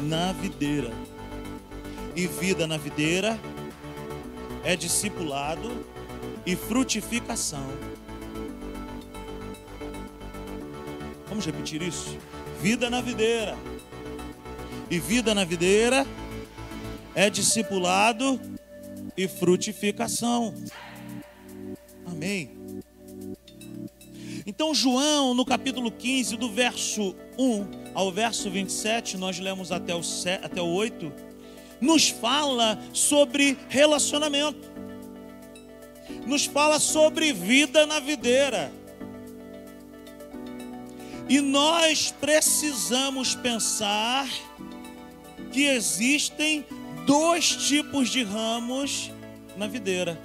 na 0.09 0.33
videira. 0.33 0.91
E 2.17 2.27
vida 2.27 2.67
na 2.67 2.79
videira 2.79 3.39
é 4.65 4.75
discipulado 4.75 5.71
e 6.47 6.57
frutificação. 6.57 7.69
Vamos 11.35 11.47
repetir 11.47 11.83
isso? 11.83 12.17
Vida 12.63 12.89
na 12.89 13.01
videira. 13.01 13.59
E 14.89 15.01
vida 15.01 15.35
na 15.35 15.45
videira 15.45 16.07
é 17.13 17.29
discipulado 17.29 18.41
e 19.17 19.27
frutificação. 19.27 20.55
Amém. 22.07 22.53
Então, 24.47 24.73
João, 24.73 25.35
no 25.35 25.45
capítulo 25.45 25.91
15, 25.91 26.37
do 26.37 26.53
verso 26.53 27.17
1 27.37 27.91
ao 27.95 28.13
verso 28.13 28.49
27, 28.49 29.17
nós 29.17 29.41
lemos 29.41 29.73
até 29.73 29.93
o, 29.93 30.05
7, 30.05 30.45
até 30.45 30.63
o 30.63 30.69
8, 30.69 31.13
nos 31.81 32.11
fala 32.11 32.79
sobre 32.93 33.59
relacionamento, 33.69 34.71
nos 36.29 36.45
fala 36.45 36.79
sobre 36.79 37.33
vida 37.33 37.85
na 37.87 37.99
videira. 37.99 38.71
E 41.29 41.41
nós 41.41 42.13
precisamos 42.21 43.35
pensar 43.35 44.29
que 45.53 45.65
existem 45.65 46.67
dois 47.07 47.57
tipos 47.57 48.11
de 48.11 48.23
ramos 48.23 49.11
na 49.57 49.67
videira. 49.67 50.21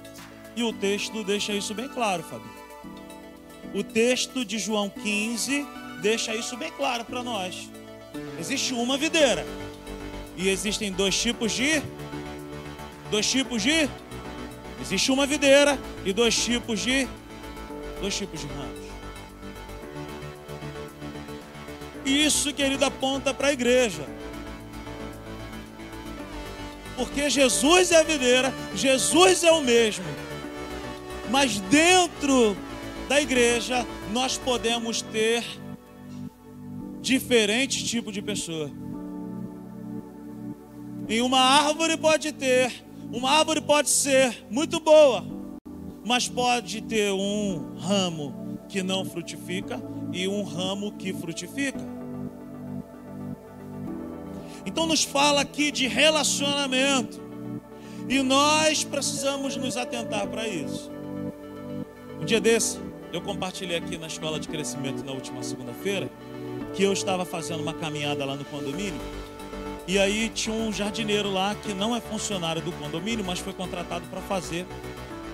E 0.54 0.62
o 0.62 0.72
texto 0.72 1.24
deixa 1.24 1.52
isso 1.52 1.74
bem 1.74 1.88
claro, 1.88 2.22
Fábio. 2.22 2.50
O 3.72 3.82
texto 3.82 4.44
de 4.44 4.58
João 4.58 4.90
15 4.90 5.66
deixa 6.02 6.34
isso 6.34 6.56
bem 6.56 6.70
claro 6.72 7.04
para 7.04 7.22
nós. 7.22 7.70
Existe 8.38 8.74
uma 8.74 8.98
videira. 8.98 9.46
E 10.36 10.48
existem 10.48 10.92
dois 10.92 11.20
tipos 11.20 11.52
de 11.52 11.82
dois 13.10 13.30
tipos 13.30 13.62
de 13.62 13.88
existe 14.80 15.10
uma 15.10 15.26
videira 15.26 15.78
e 16.04 16.12
dois 16.12 16.36
tipos 16.44 16.80
de 16.80 17.06
dois 18.00 18.16
tipos 18.16 18.40
de 18.40 18.46
ramos. 18.46 18.79
Isso, 22.10 22.52
querido, 22.52 22.84
aponta 22.84 23.32
para 23.32 23.48
a 23.48 23.52
igreja. 23.52 24.04
Porque 26.96 27.30
Jesus 27.30 27.92
é 27.92 28.00
a 28.00 28.02
videira, 28.02 28.52
Jesus 28.74 29.44
é 29.44 29.52
o 29.52 29.60
mesmo. 29.60 30.04
Mas 31.30 31.60
dentro 31.60 32.56
da 33.08 33.20
igreja 33.20 33.86
nós 34.12 34.36
podemos 34.36 35.00
ter 35.00 35.44
diferentes 37.00 37.88
tipos 37.88 38.12
de 38.12 38.20
pessoa. 38.20 38.70
Em 41.08 41.20
uma 41.20 41.40
árvore 41.40 41.96
pode 41.96 42.32
ter, 42.32 42.84
uma 43.12 43.30
árvore 43.30 43.60
pode 43.60 43.88
ser 43.88 44.46
muito 44.50 44.80
boa, 44.80 45.24
mas 46.04 46.28
pode 46.28 46.80
ter 46.82 47.12
um 47.12 47.76
ramo 47.78 48.58
que 48.68 48.82
não 48.82 49.04
frutifica 49.04 49.80
e 50.12 50.26
um 50.26 50.42
ramo 50.42 50.92
que 50.92 51.12
frutifica. 51.12 51.99
Então 54.64 54.86
nos 54.86 55.04
fala 55.04 55.40
aqui 55.40 55.70
de 55.70 55.86
relacionamento. 55.86 57.20
E 58.08 58.22
nós 58.22 58.84
precisamos 58.84 59.56
nos 59.56 59.76
atentar 59.76 60.26
para 60.26 60.46
isso. 60.48 60.90
Um 62.20 62.24
dia 62.24 62.40
desse, 62.40 62.78
eu 63.12 63.20
compartilhei 63.20 63.76
aqui 63.76 63.96
na 63.96 64.06
escola 64.06 64.38
de 64.38 64.48
crescimento 64.48 65.04
na 65.04 65.12
última 65.12 65.42
segunda-feira 65.42 66.10
que 66.74 66.82
eu 66.82 66.92
estava 66.92 67.24
fazendo 67.24 67.60
uma 67.60 67.74
caminhada 67.74 68.24
lá 68.24 68.36
no 68.36 68.44
condomínio. 68.44 69.00
E 69.86 69.98
aí 69.98 70.28
tinha 70.28 70.54
um 70.54 70.72
jardineiro 70.72 71.32
lá 71.32 71.54
que 71.54 71.74
não 71.74 71.96
é 71.96 72.00
funcionário 72.00 72.62
do 72.62 72.70
condomínio, 72.72 73.24
mas 73.24 73.40
foi 73.40 73.52
contratado 73.52 74.06
para 74.08 74.20
fazer 74.20 74.66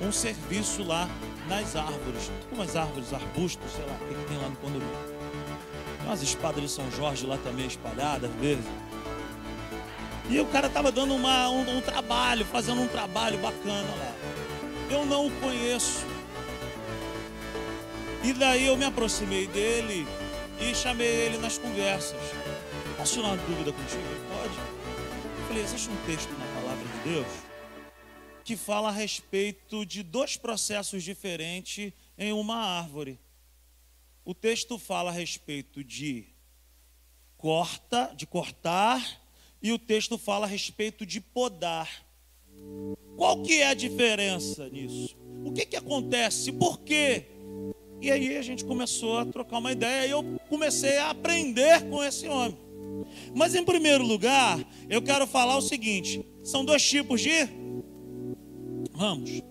um 0.00 0.10
serviço 0.10 0.82
lá 0.82 1.08
nas 1.48 1.76
árvores. 1.76 2.30
Umas 2.52 2.76
árvores, 2.76 3.12
arbustos, 3.12 3.70
sei 3.72 3.84
lá, 3.84 3.92
o 3.92 4.08
que, 4.08 4.28
tem 4.28 4.38
lá 4.38 4.48
no 4.48 4.56
condomínio. 4.56 4.96
Tem 5.98 6.06
umas 6.06 6.22
espadas 6.22 6.62
de 6.62 6.70
São 6.70 6.90
Jorge 6.90 7.26
lá 7.26 7.36
também 7.38 7.66
espalhadas, 7.66 8.30
às 8.30 8.36
vezes. 8.40 8.64
E 10.28 10.40
o 10.40 10.46
cara 10.46 10.66
estava 10.66 10.90
dando 10.90 11.14
uma, 11.14 11.48
um, 11.48 11.78
um 11.78 11.80
trabalho, 11.80 12.44
fazendo 12.44 12.80
um 12.80 12.88
trabalho 12.88 13.38
bacana 13.38 13.88
lá. 13.94 14.14
Eu 14.90 15.06
não 15.06 15.26
o 15.26 15.30
conheço. 15.40 16.04
E 18.24 18.32
daí 18.32 18.66
eu 18.66 18.76
me 18.76 18.84
aproximei 18.84 19.46
dele 19.46 20.06
e 20.60 20.74
chamei 20.74 21.06
ele 21.06 21.38
nas 21.38 21.58
conversas. 21.58 22.20
Posso 22.96 23.14
tirar 23.14 23.28
uma 23.28 23.36
dúvida 23.36 23.72
contigo? 23.72 24.02
Pode? 24.28 24.54
Eu 25.38 25.46
falei, 25.46 25.62
existe 25.62 25.88
um 25.88 25.96
texto 26.06 26.30
na 26.30 26.60
palavra 26.60 26.84
de 26.84 27.10
Deus 27.10 27.46
que 28.46 28.56
fala 28.56 28.90
a 28.90 28.92
respeito 28.92 29.84
de 29.84 30.04
dois 30.04 30.36
processos 30.36 31.02
diferentes 31.02 31.92
em 32.16 32.32
uma 32.32 32.54
árvore. 32.54 33.18
O 34.24 34.32
texto 34.32 34.78
fala 34.78 35.10
a 35.10 35.12
respeito 35.12 35.82
de 35.82 36.28
corta, 37.36 38.14
de 38.14 38.24
cortar 38.24 39.20
e 39.66 39.72
o 39.72 39.78
texto 39.80 40.16
fala 40.16 40.46
a 40.46 40.48
respeito 40.48 41.04
de 41.04 41.20
podar. 41.20 42.06
Qual 43.16 43.42
que 43.42 43.54
é 43.54 43.66
a 43.66 43.74
diferença 43.74 44.68
nisso? 44.68 45.16
O 45.44 45.50
que, 45.50 45.66
que 45.66 45.74
acontece? 45.74 46.52
Por 46.52 46.78
quê? 46.82 47.24
E 48.00 48.08
aí 48.08 48.36
a 48.36 48.42
gente 48.42 48.64
começou 48.64 49.18
a 49.18 49.26
trocar 49.26 49.58
uma 49.58 49.72
ideia 49.72 50.06
e 50.06 50.10
eu 50.12 50.22
comecei 50.48 50.98
a 50.98 51.10
aprender 51.10 51.82
com 51.90 52.04
esse 52.04 52.28
homem. 52.28 52.56
Mas 53.34 53.56
em 53.56 53.64
primeiro 53.64 54.06
lugar, 54.06 54.64
eu 54.88 55.02
quero 55.02 55.26
falar 55.26 55.56
o 55.56 55.62
seguinte: 55.62 56.24
são 56.44 56.64
dois 56.64 56.88
tipos 56.88 57.20
de 57.20 57.48
ramos. 58.94 59.42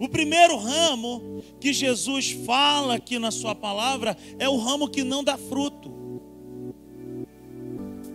O 0.00 0.08
primeiro 0.08 0.56
ramo 0.56 1.44
que 1.60 1.72
Jesus 1.72 2.32
fala 2.44 2.96
aqui 2.96 3.20
na 3.20 3.30
sua 3.30 3.54
palavra 3.54 4.16
é 4.36 4.48
o 4.48 4.56
ramo 4.56 4.88
que 4.88 5.04
não 5.04 5.22
dá 5.22 5.38
fruto. 5.38 5.93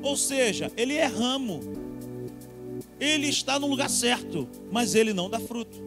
Ou 0.01 0.15
seja, 0.15 0.71
ele 0.77 0.93
é 0.93 1.05
ramo. 1.05 1.62
Ele 2.99 3.27
está 3.27 3.59
no 3.59 3.67
lugar 3.67 3.89
certo, 3.89 4.47
mas 4.71 4.95
ele 4.95 5.13
não 5.13 5.29
dá 5.29 5.39
fruto. 5.39 5.77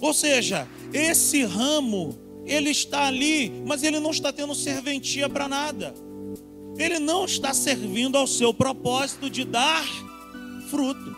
Ou 0.00 0.12
seja, 0.12 0.66
esse 0.92 1.44
ramo, 1.44 2.18
ele 2.46 2.70
está 2.70 3.06
ali, 3.06 3.62
mas 3.66 3.82
ele 3.82 4.00
não 4.00 4.10
está 4.10 4.32
tendo 4.32 4.54
serventia 4.54 5.28
para 5.28 5.48
nada. 5.48 5.94
Ele 6.78 6.98
não 6.98 7.24
está 7.24 7.52
servindo 7.52 8.16
ao 8.16 8.26
seu 8.26 8.54
propósito 8.54 9.28
de 9.28 9.44
dar 9.44 9.86
fruto. 10.70 11.14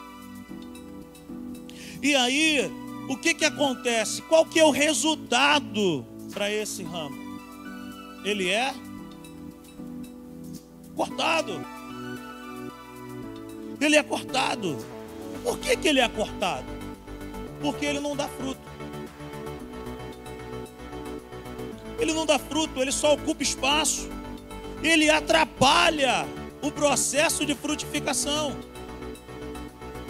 E 2.02 2.14
aí, 2.14 2.70
o 3.08 3.16
que 3.16 3.32
que 3.32 3.44
acontece? 3.44 4.20
Qual 4.22 4.44
que 4.44 4.58
é 4.58 4.64
o 4.64 4.70
resultado 4.70 6.04
para 6.32 6.52
esse 6.52 6.82
ramo? 6.82 7.16
Ele 8.24 8.48
é 8.48 8.74
cortado. 10.94 11.64
Ele 13.80 13.96
é 13.96 14.02
cortado. 14.02 14.78
Por 15.42 15.58
que, 15.58 15.76
que 15.76 15.88
ele 15.88 16.00
é 16.00 16.08
cortado? 16.08 16.66
Porque 17.60 17.84
ele 17.84 18.00
não 18.00 18.16
dá 18.16 18.28
fruto. 18.28 18.60
Ele 21.98 22.12
não 22.12 22.26
dá 22.26 22.38
fruto, 22.38 22.80
ele 22.80 22.92
só 22.92 23.14
ocupa 23.14 23.42
espaço. 23.42 24.08
Ele 24.82 25.08
atrapalha 25.10 26.26
o 26.62 26.70
processo 26.70 27.44
de 27.44 27.54
frutificação. 27.54 28.56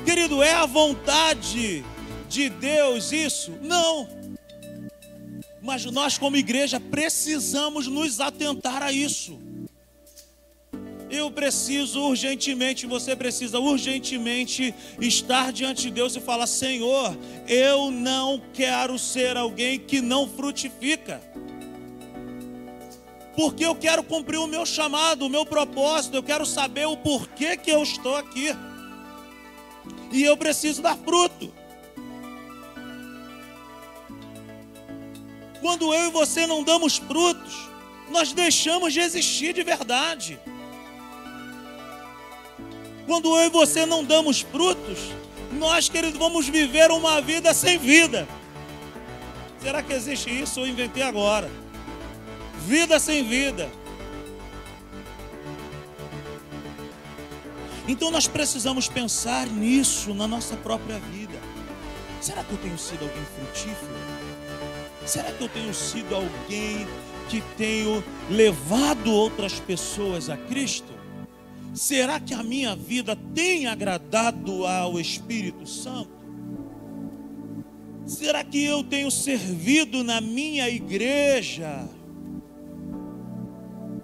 Querido, 0.05 0.43
é 0.43 0.53
a 0.53 0.67
vontade 0.67 1.85
de 2.29 2.49
Deus 2.49 3.13
isso? 3.13 3.53
Não. 3.63 4.09
Mas 5.63 5.85
nós, 5.87 6.19
como 6.19 6.37
igreja, 6.37 6.79
precisamos 6.79 7.87
nos 7.87 8.21
atentar 8.21 8.83
a 8.83 8.93
isso. 8.93 9.44
Eu 11.11 11.31
preciso 11.31 12.01
urgentemente, 12.01 12.87
você 12.87 13.15
precisa 13.15 13.59
urgentemente 13.59 14.75
estar 15.01 15.53
diante 15.53 15.83
de 15.83 15.91
Deus 15.91 16.17
e 16.17 16.21
falar: 16.21 16.47
Senhor, 16.47 17.17
eu 17.47 17.91
não 17.91 18.43
quero 18.53 18.99
ser 18.99 19.37
alguém 19.37 19.79
que 19.79 20.01
não 20.01 20.29
frutifica. 20.29 21.21
Porque 23.37 23.65
eu 23.65 23.75
quero 23.75 24.03
cumprir 24.03 24.39
o 24.39 24.47
meu 24.47 24.65
chamado, 24.65 25.27
o 25.27 25.29
meu 25.29 25.45
propósito, 25.45 26.17
eu 26.17 26.23
quero 26.23 26.47
saber 26.47 26.87
o 26.87 26.97
porquê 26.97 27.57
que 27.57 27.71
eu 27.71 27.83
estou 27.83 28.17
aqui. 28.17 28.55
E 30.13 30.23
eu 30.23 30.37
preciso 30.37 30.81
dar 30.81 30.97
fruto. 30.97 31.53
Quando 35.61 35.93
eu 35.93 36.09
e 36.09 36.11
você 36.11 36.47
não 36.47 36.63
damos 36.63 36.99
frutos, 36.99 37.69
nós 38.11 38.33
deixamos 38.33 38.93
de 38.93 39.01
existir 39.01 39.53
de 39.53 39.63
verdade. 39.63 40.39
Quando 43.07 43.37
eu 43.37 43.47
e 43.47 43.51
você 43.51 43.85
não 43.85 44.05
damos 44.05 44.41
frutos, 44.41 44.99
nós, 45.53 45.89
queridos, 45.89 46.19
vamos 46.19 46.49
viver 46.49 46.91
uma 46.91 47.21
vida 47.21 47.53
sem 47.53 47.79
vida. 47.79 48.27
Será 49.61 49.83
que 49.83 49.93
existe 49.93 50.31
isso? 50.31 50.61
Eu 50.61 50.67
inventei 50.67 51.03
agora. 51.03 51.51
Vida 52.67 52.99
sem 52.99 53.25
vida. 53.25 53.71
Então 57.87 58.11
nós 58.11 58.27
precisamos 58.27 58.89
pensar 58.89 59.47
nisso 59.47 60.15
na 60.15 60.27
nossa 60.27 60.57
própria 60.57 60.99
vida. 60.99 61.39
Será 62.21 62.43
que 62.43 62.53
eu 62.53 62.59
tenho 62.59 62.79
sido 62.79 63.03
alguém 63.03 63.23
frutífero? 63.37 63.95
Será 65.05 65.31
que 65.31 65.43
eu 65.43 65.49
tenho 65.51 65.75
sido 65.75 66.15
alguém 66.15 66.87
que 67.29 67.43
tenho 67.59 68.03
levado 68.31 69.13
outras 69.13 69.61
pessoas 69.61 70.31
a 70.31 70.37
Cristo? 70.37 70.94
Será 71.75 72.21
que 72.21 72.33
a 72.33 72.43
minha 72.43 72.77
vida 72.77 73.17
tem 73.35 73.67
agradado 73.67 74.65
ao 74.65 74.99
Espírito 75.01 75.67
Santo? 75.67 76.15
Será 78.07 78.45
que 78.45 78.63
eu 78.63 78.85
tenho 78.85 79.11
servido 79.11 80.05
na 80.05 80.21
minha 80.21 80.69
igreja? 80.71 81.89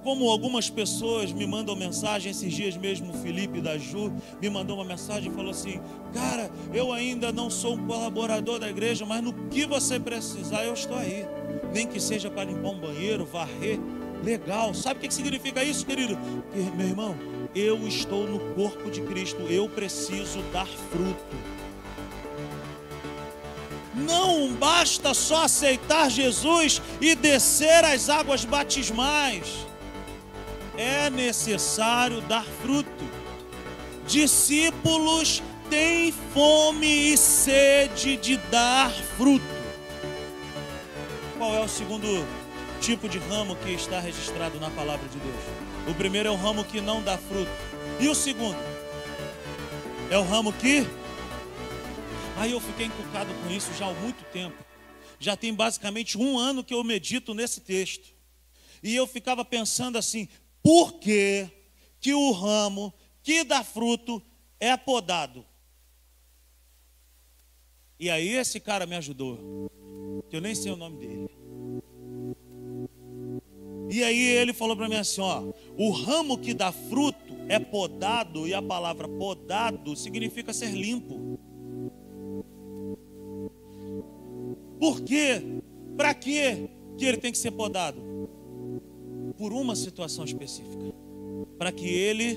Como 0.03 0.29
algumas 0.29 0.69
pessoas 0.69 1.31
me 1.31 1.47
mandam 1.47 1.77
mensagem, 1.77 2.33
esses 2.33 2.53
dias 2.53 2.77
mesmo 2.77 3.13
o 3.13 3.19
Felipe 3.19 3.61
da 3.61 3.79
Ju 3.79 4.13
me 4.41 4.51
mandou 4.51 4.79
uma 4.79 4.85
mensagem 4.85 5.31
e 5.31 5.35
falou 5.35 5.51
assim: 5.53 5.79
Cara, 6.13 6.51
eu 6.75 6.93
ainda 6.93 7.31
não 7.31 7.49
sou 7.49 7.75
um 7.75 7.87
colaborador 7.87 8.59
da 8.59 8.69
igreja, 8.69 9.07
mas 9.07 9.23
no 9.23 9.33
que 9.49 9.65
você 9.65 10.01
precisar, 10.01 10.65
eu 10.65 10.73
estou 10.73 10.97
aí. 10.97 11.25
Nem 11.73 11.87
que 11.87 12.01
seja 12.01 12.31
para 12.31 12.51
limpar 12.51 12.71
um 12.71 12.81
banheiro, 12.81 13.25
varrer. 13.27 13.79
Legal. 14.25 14.75
Sabe 14.75 14.99
o 14.99 15.03
que 15.03 15.15
significa 15.15 15.63
isso, 15.63 15.87
querido? 15.87 16.19
Que, 16.53 16.77
meu 16.77 16.89
irmão, 16.89 17.15
eu 17.55 17.87
estou 17.87 18.27
no 18.27 18.39
corpo 18.55 18.91
de 18.91 19.01
Cristo, 19.03 19.43
eu 19.49 19.69
preciso 19.69 20.41
dar 20.53 20.67
fruto. 20.67 21.37
Não 23.95 24.53
basta 24.55 25.13
só 25.13 25.45
aceitar 25.45 26.11
Jesus 26.11 26.81
e 27.01 27.15
descer 27.15 27.85
as 27.85 28.09
águas 28.09 28.45
batismais. 28.45 29.67
É 30.77 31.11
necessário 31.11 32.21
dar 32.23 32.45
fruto. 32.45 33.05
Discípulos 34.07 35.43
têm 35.69 36.13
fome 36.33 37.13
e 37.13 37.17
sede 37.17 38.17
de 38.17 38.37
dar 38.51 38.91
fruto. 38.91 39.45
Qual 41.37 41.55
é 41.55 41.61
o 41.61 41.69
segundo 41.69 42.27
tipo 42.81 43.09
de 43.09 43.19
ramo 43.19 43.55
que 43.57 43.71
está 43.71 44.01
registrado 44.01 44.59
na 44.59 44.71
palavra 44.71 45.07
de 45.09 45.19
Deus? 45.19 45.45
O 45.89 45.95
primeiro 45.95 46.29
é 46.29 46.33
o 46.33 46.37
ramo 46.37 46.65
que 46.65 46.81
não 46.81 47.03
dá 47.03 47.17
fruto. 47.19 47.51
E 48.01 48.09
o 48.09 48.15
segundo? 48.15 48.59
É 50.11 50.17
o 50.17 50.23
ramo 50.23 50.53
que. 50.53 50.87
Aí 52.37 52.53
eu 52.53 52.61
fiquei 52.61 52.87
encucado 52.87 53.33
com 53.35 53.51
isso 53.51 53.73
já 53.75 53.87
há 53.87 53.93
muito 53.93 54.25
tempo. 54.33 54.57
Já 55.19 55.37
tem 55.37 55.53
basicamente 55.55 56.17
um 56.17 56.39
ano 56.39 56.65
que 56.65 56.73
eu 56.73 56.83
medito 56.83 57.35
nesse 57.35 57.61
texto. 57.61 58.09
E 58.83 58.97
eu 58.97 59.07
ficava 59.07 59.45
pensando 59.45 59.99
assim: 59.99 60.27
por 60.63 60.95
que, 60.95 61.49
que 62.01 62.15
o 62.15 62.33
ramo 62.33 62.93
que 63.23 63.45
dá 63.45 63.63
fruto 63.63 64.23
é 64.59 64.75
podado? 64.77 65.45
E 67.99 68.09
aí 68.09 68.29
esse 68.31 68.59
cara 68.59 68.87
me 68.87 68.97
ajudou. 68.97 69.71
Que 70.31 70.37
eu 70.37 70.41
nem 70.41 70.55
sei 70.55 70.73
o 70.73 70.77
nome 70.77 70.97
dele. 70.97 71.40
E 73.91 74.05
aí 74.05 74.21
ele 74.21 74.53
falou 74.53 74.77
para 74.77 74.89
mim 74.89 74.95
assim, 74.95 75.21
ó, 75.21 75.43
o 75.77 75.91
ramo 75.91 76.39
que 76.39 76.55
dá 76.55 76.71
fruto 76.71 77.19
é 77.49 77.59
podado 77.59 78.47
e 78.47 78.55
a 78.55 78.63
palavra 78.63 79.09
podado 79.09 79.97
significa 79.97 80.53
ser 80.53 80.71
limpo. 80.71 81.41
Por 84.79 85.01
quê? 85.01 85.43
Para 85.97 86.15
quê 86.15 86.69
que 86.97 87.05
ele 87.05 87.17
tem 87.17 87.33
que 87.33 87.39
ser 87.39 87.51
podado? 87.51 88.01
Por 89.37 89.53
uma 89.53 89.75
situação 89.75 90.25
específica. 90.25 90.95
Para 91.59 91.73
que 91.73 91.89
ele 91.89 92.37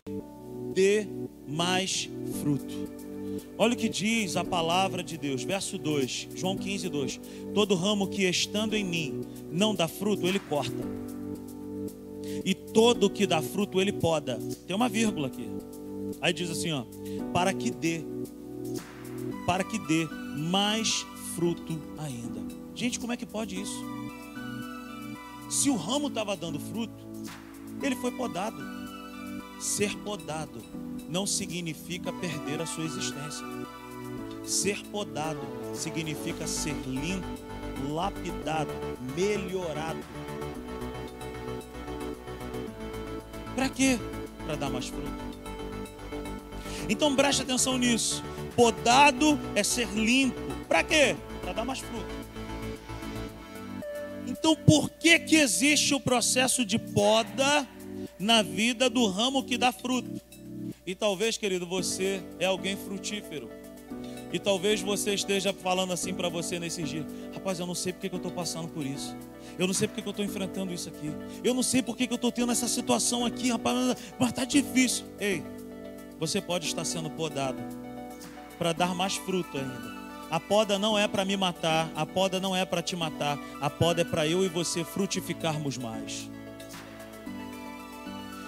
dê 0.74 1.06
mais 1.48 2.10
fruto. 2.42 2.74
Olha 3.60 3.74
o 3.74 3.78
que 3.78 3.90
diz 3.90 4.36
a 4.36 4.44
palavra 4.44 5.04
de 5.04 5.20
Deus, 5.20 5.44
verso 5.44 5.78
2, 5.78 6.30
João 6.36 6.58
15, 6.58 6.90
2. 6.90 7.22
Todo 7.54 7.76
ramo 7.76 8.08
que 8.08 8.28
estando 8.28 8.76
em 8.76 8.84
mim 8.84 9.22
não 9.52 9.76
dá 9.76 9.88
fruto, 9.88 10.26
ele 10.26 10.40
corta 10.40 11.14
e 12.44 12.54
todo 12.54 13.10
que 13.10 13.28
dá 13.28 13.42
fruto 13.42 13.80
ele 13.80 13.92
poda. 13.92 14.40
Tem 14.68 14.76
uma 14.76 14.90
vírgula 14.90 15.28
aqui. 15.28 15.50
Aí 16.22 16.34
diz 16.34 16.50
assim, 16.50 16.72
ó, 16.72 16.86
para 17.34 17.54
que 17.54 17.72
dê, 17.72 18.04
para 19.46 19.64
que 19.64 19.78
dê 19.80 20.08
mais 20.38 21.06
fruto 21.36 21.80
ainda. 21.98 22.42
Gente, 22.76 23.00
como 23.00 23.14
é 23.14 23.18
que 23.18 23.26
pode 23.26 23.60
isso? 23.60 23.84
Se 25.50 25.70
o 25.70 25.76
ramo 25.76 26.08
estava 26.08 26.36
dando 26.36 26.60
fruto, 26.60 27.06
ele 27.82 27.96
foi 27.96 28.12
podado. 28.12 28.58
Ser 29.60 29.96
podado 30.00 30.62
não 31.10 31.26
significa 31.26 32.12
perder 32.12 32.62
a 32.62 32.66
sua 32.66 32.84
existência. 32.84 33.46
Ser 34.44 34.84
podado 34.88 35.40
significa 35.74 36.48
ser 36.48 36.76
limpo, 36.86 37.28
lapidado, 37.90 38.72
melhorado. 39.16 40.00
Para 43.56 43.70
quê? 43.70 44.00
Para 44.46 44.56
dar 44.56 44.70
mais 44.70 44.88
fruto. 44.88 45.12
Então 46.90 47.16
preste 47.16 47.42
atenção 47.42 47.78
nisso. 47.78 48.24
Podado 48.56 49.40
é 49.56 49.64
ser 49.64 49.88
limpo. 49.90 50.40
Para 50.68 50.84
quê? 50.84 51.16
Para 51.42 51.54
dar 51.54 51.66
mais 51.66 51.80
fruto. 51.80 52.06
Então 54.28 54.56
por 54.56 54.90
que 54.90 55.20
que 55.20 55.36
existe 55.36 55.94
o 55.94 56.00
processo 56.00 56.66
de 56.66 56.78
poda 56.78 57.68
na 58.20 58.42
vida 58.42 58.90
do 58.90 59.08
ramo 59.08 59.44
que 59.44 59.58
dá 59.58 59.72
fruto? 59.72 60.22
E 60.86 60.94
talvez, 60.94 61.38
querido, 61.38 61.66
você 61.66 62.22
é 62.40 62.46
alguém 62.46 62.76
frutífero. 62.76 63.50
E 64.34 64.40
talvez 64.40 64.82
você 64.82 65.14
esteja 65.14 65.54
falando 65.54 65.94
assim 65.94 66.12
para 66.12 66.28
você 66.28 66.60
nesses 66.60 66.90
dias: 66.90 67.06
Rapaz, 67.36 67.60
eu 67.60 67.68
não 67.68 67.76
sei 67.76 67.94
porque 67.94 68.10
que 68.10 68.16
eu 68.16 68.18
estou 68.18 68.32
passando 68.32 68.68
por 68.68 68.84
isso. 68.84 69.16
Eu 69.60 69.68
não 69.68 69.74
sei 69.76 69.88
porque 69.88 70.02
que 70.02 70.08
eu 70.08 70.12
estou 70.12 70.26
enfrentando 70.26 70.74
isso 70.74 70.90
aqui. 70.90 71.14
Eu 71.44 71.54
não 71.54 71.62
sei 71.62 71.84
porque 71.84 72.08
que 72.08 72.14
eu 72.14 72.16
estou 72.16 72.32
tendo 72.32 72.52
essa 72.52 72.68
situação 72.68 73.24
aqui, 73.24 73.52
rapaz, 73.52 73.96
mas 74.18 74.30
está 74.30 74.44
difícil. 74.44 75.06
Ei, 75.20 75.44
você 76.20 76.42
pode 76.42 76.66
estar 76.66 76.84
sendo 76.84 77.12
podado 77.12 77.60
para 78.58 78.74
dar 78.74 78.96
mais 78.96 79.16
fruto 79.18 79.56
ainda. 79.56 79.94
A 80.32 80.40
poda 80.40 80.80
não 80.80 80.98
é 80.98 81.08
para 81.08 81.24
me 81.24 81.38
matar, 81.38 81.92
a 81.96 82.04
poda 82.04 82.40
não 82.40 82.56
é 82.56 82.66
para 82.66 82.82
te 82.82 82.96
matar, 82.96 83.38
a 83.62 83.70
poda 83.70 84.02
é 84.02 84.04
para 84.04 84.28
eu 84.28 84.44
e 84.44 84.50
você 84.50 84.84
frutificarmos 84.84 85.78
mais. 85.78 86.28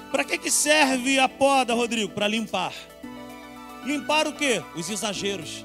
Para 0.10 0.24
que, 0.24 0.36
que 0.40 0.50
serve 0.50 1.20
a 1.20 1.30
poda, 1.30 1.76
Rodrigo? 1.76 2.12
Para 2.12 2.28
limpar. 2.28 2.74
Limpar 3.86 4.26
o 4.26 4.34
que? 4.34 4.64
Os 4.76 4.90
exageros. 4.90 5.64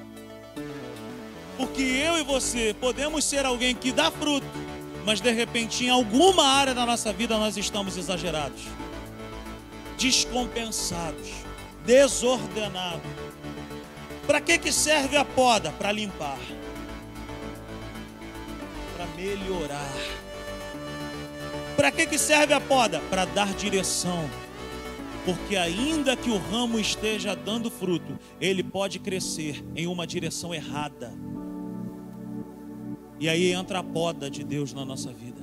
Porque 1.61 1.83
eu 1.83 2.17
e 2.17 2.23
você 2.23 2.75
podemos 2.81 3.23
ser 3.23 3.45
alguém 3.45 3.75
que 3.75 3.93
dá 3.93 4.11
fruto, 4.11 4.47
mas 5.05 5.21
de 5.21 5.31
repente 5.31 5.85
em 5.85 5.91
alguma 5.91 6.43
área 6.43 6.75
da 6.75 6.87
nossa 6.87 7.13
vida 7.13 7.37
nós 7.37 7.55
estamos 7.59 7.99
exagerados, 7.99 8.63
descompensados, 9.99 11.29
desordenados. 11.85 13.03
Para 14.27 14.41
que, 14.41 14.57
que 14.57 14.73
serve 14.73 15.19
a 15.19 15.25
poda? 15.25 15.71
Para 15.73 15.93
limpar, 15.93 16.39
para 18.97 19.07
melhorar. 19.09 19.95
Para 21.77 21.91
que, 21.91 22.07
que 22.07 22.17
serve 22.17 22.55
a 22.55 22.61
poda? 22.61 23.01
Para 23.11 23.27
dar 23.27 23.53
direção. 23.53 24.31
Porque 25.27 25.57
ainda 25.57 26.17
que 26.17 26.31
o 26.31 26.39
ramo 26.39 26.81
esteja 26.81 27.37
dando 27.37 27.71
fruto, 27.71 28.19
ele 28.41 28.63
pode 28.63 28.99
crescer 28.99 29.63
em 29.77 29.87
uma 29.87 30.07
direção 30.07 30.55
errada. 30.55 31.13
E 33.21 33.29
aí 33.29 33.53
entra 33.53 33.81
a 33.81 33.83
poda 33.83 34.31
de 34.31 34.43
Deus 34.43 34.73
na 34.73 34.83
nossa 34.83 35.13
vida, 35.13 35.43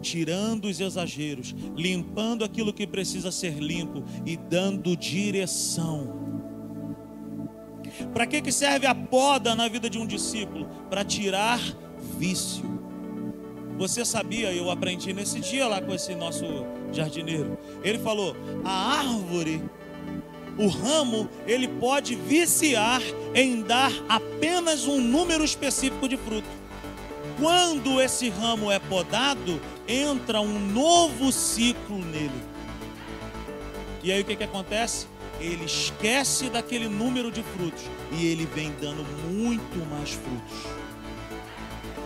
tirando 0.00 0.66
os 0.66 0.78
exageros, 0.78 1.52
limpando 1.76 2.44
aquilo 2.44 2.72
que 2.72 2.86
precisa 2.86 3.32
ser 3.32 3.58
limpo 3.58 4.04
e 4.24 4.36
dando 4.36 4.96
direção. 4.96 6.20
Para 8.14 8.26
que, 8.26 8.40
que 8.40 8.52
serve 8.52 8.86
a 8.86 8.94
poda 8.94 9.56
na 9.56 9.66
vida 9.66 9.90
de 9.90 9.98
um 9.98 10.06
discípulo? 10.06 10.68
Para 10.88 11.04
tirar 11.04 11.60
vício. 12.16 12.64
Você 13.76 14.04
sabia, 14.04 14.52
eu 14.52 14.70
aprendi 14.70 15.12
nesse 15.12 15.40
dia 15.40 15.66
lá 15.66 15.80
com 15.80 15.92
esse 15.92 16.14
nosso 16.14 16.44
jardineiro. 16.92 17.58
Ele 17.82 17.98
falou: 17.98 18.36
a 18.64 18.98
árvore, 18.98 19.60
o 20.58 20.68
ramo, 20.68 21.28
ele 21.46 21.66
pode 21.66 22.14
viciar 22.14 23.02
em 23.34 23.62
dar 23.62 23.90
apenas 24.08 24.86
um 24.86 25.00
número 25.00 25.42
específico 25.42 26.08
de 26.08 26.16
fruto. 26.16 26.59
Quando 27.40 28.00
esse 28.00 28.28
ramo 28.28 28.70
é 28.70 28.78
podado, 28.78 29.60
entra 29.88 30.40
um 30.40 30.58
novo 30.58 31.32
ciclo 31.32 31.98
nele. 31.98 32.42
E 34.02 34.12
aí 34.12 34.20
o 34.20 34.24
que, 34.24 34.36
que 34.36 34.44
acontece? 34.44 35.06
ele 35.40 35.64
esquece 35.64 36.50
daquele 36.50 36.88
número 36.88 37.30
de 37.30 37.42
frutos 37.42 37.82
e 38.12 38.26
ele 38.26 38.46
vem 38.54 38.72
dando 38.80 39.04
muito 39.26 39.78
mais 39.88 40.10
frutos. 40.10 40.70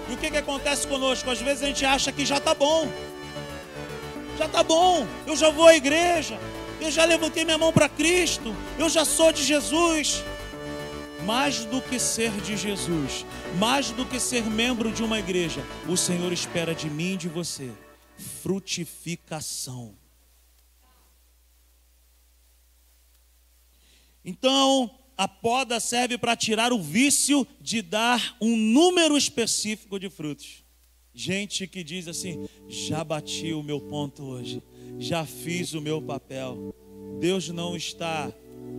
E 0.08 0.14
o 0.14 0.16
que, 0.16 0.30
que 0.30 0.36
acontece 0.36 0.86
conosco? 0.86 1.28
Às 1.30 1.40
vezes 1.40 1.62
a 1.62 1.66
gente 1.66 1.84
acha 1.84 2.12
que 2.12 2.24
já 2.24 2.36
está 2.36 2.54
bom. 2.54 2.88
Já 4.38 4.46
está 4.46 4.62
bom, 4.62 5.06
eu 5.26 5.36
já 5.36 5.48
vou 5.50 5.68
à 5.68 5.76
igreja, 5.76 6.38
eu 6.80 6.90
já 6.90 7.04
levantei 7.04 7.44
minha 7.44 7.56
mão 7.56 7.72
para 7.72 7.88
Cristo, 7.88 8.54
eu 8.76 8.88
já 8.88 9.04
sou 9.04 9.32
de 9.32 9.44
Jesus. 9.44 10.24
Mais 11.24 11.64
do 11.64 11.80
que 11.80 11.98
ser 11.98 12.30
de 12.42 12.56
Jesus, 12.56 13.24
mais 13.58 13.90
do 13.90 14.04
que 14.04 14.20
ser 14.20 14.44
membro 14.44 14.92
de 14.92 15.02
uma 15.02 15.18
igreja, 15.18 15.62
o 15.88 15.96
Senhor 15.96 16.32
espera 16.32 16.74
de 16.74 16.90
mim 16.90 17.14
e 17.14 17.16
de 17.16 17.28
você 17.28 17.70
frutificação. 18.42 19.96
Então, 24.24 24.90
a 25.16 25.28
poda 25.28 25.78
serve 25.78 26.16
para 26.16 26.36
tirar 26.36 26.72
o 26.72 26.82
vício 26.82 27.46
de 27.60 27.82
dar 27.82 28.36
um 28.40 28.56
número 28.56 29.16
específico 29.16 29.98
de 29.98 30.08
frutos. 30.08 30.64
Gente 31.12 31.66
que 31.66 31.84
diz 31.84 32.08
assim: 32.08 32.48
já 32.68 33.04
bati 33.04 33.52
o 33.52 33.62
meu 33.62 33.80
ponto 33.80 34.24
hoje, 34.24 34.62
já 34.98 35.24
fiz 35.24 35.74
o 35.74 35.80
meu 35.80 36.00
papel. 36.00 36.74
Deus 37.20 37.48
não 37.50 37.76
está 37.76 38.32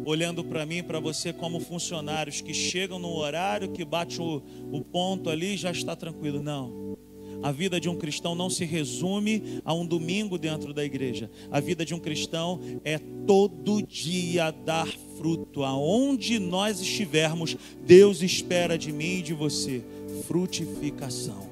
olhando 0.06 0.43
para 0.43 0.65
mim, 0.65 0.84
para 0.84 1.00
você, 1.00 1.34
como 1.34 1.60
funcionários 1.60 2.41
que 2.41 2.54
chegam 2.54 3.00
no 3.00 3.13
horário, 3.15 3.71
que 3.71 3.84
bate 3.84 4.21
o, 4.21 4.41
o 4.71 4.82
ponto 4.82 5.30
ali 5.30 5.58
já 5.58 5.71
está 5.71 5.95
tranquilo. 5.95 6.41
Não. 6.41 6.95
A 7.41 7.52
vida 7.52 7.80
de 7.80 7.89
um 7.89 7.95
cristão 7.95 8.34
não 8.34 8.50
se 8.50 8.65
resume 8.65 9.62
a 9.63 9.74
um 9.74 9.86
domingo 9.86 10.38
dentro 10.38 10.74
da 10.74 10.84
igreja. 10.84 11.30
A 11.52 11.60
vida 11.60 11.86
de 11.86 11.93
um 11.93 12.00
cristão 12.00 12.60
é 12.84 12.98
todo 13.28 13.82
dia 13.82 14.52
dar 14.52 14.88
fruto. 15.17 15.63
Aonde 15.63 16.39
nós 16.39 16.80
estivermos, 16.80 17.56
Deus 17.86 18.21
espera 18.21 18.78
de 18.78 18.91
mim 18.91 19.19
e 19.19 19.21
de 19.21 19.34
você 19.34 19.84
frutificação. 20.28 21.50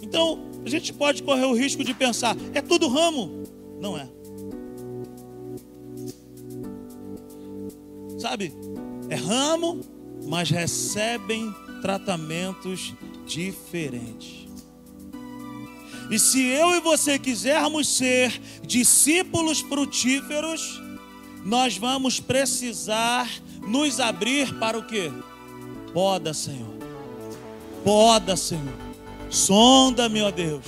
Então, 0.00 0.40
a 0.64 0.68
gente 0.68 0.92
pode 0.92 1.22
correr 1.22 1.44
o 1.44 1.54
risco 1.54 1.82
de 1.82 1.92
pensar, 1.94 2.36
é 2.54 2.60
tudo 2.60 2.88
ramo. 2.88 3.44
Não 3.80 3.98
é. 3.98 4.08
Sabe? 8.22 8.54
É 9.08 9.16
ramo, 9.16 9.80
mas 10.28 10.48
recebem 10.48 11.52
tratamentos 11.80 12.94
diferentes. 13.26 14.46
E 16.08 16.20
se 16.20 16.40
eu 16.40 16.70
e 16.76 16.80
você 16.80 17.18
quisermos 17.18 17.88
ser 17.88 18.40
discípulos 18.64 19.58
frutíferos, 19.58 20.80
nós 21.44 21.76
vamos 21.76 22.20
precisar 22.20 23.28
nos 23.66 23.98
abrir 23.98 24.56
para 24.56 24.78
o 24.78 24.86
que? 24.86 25.12
Poda, 25.92 26.32
Senhor. 26.32 26.76
Poda, 27.82 28.36
Senhor. 28.36 28.78
Sonda, 29.30 30.08
meu 30.08 30.30
Deus. 30.30 30.64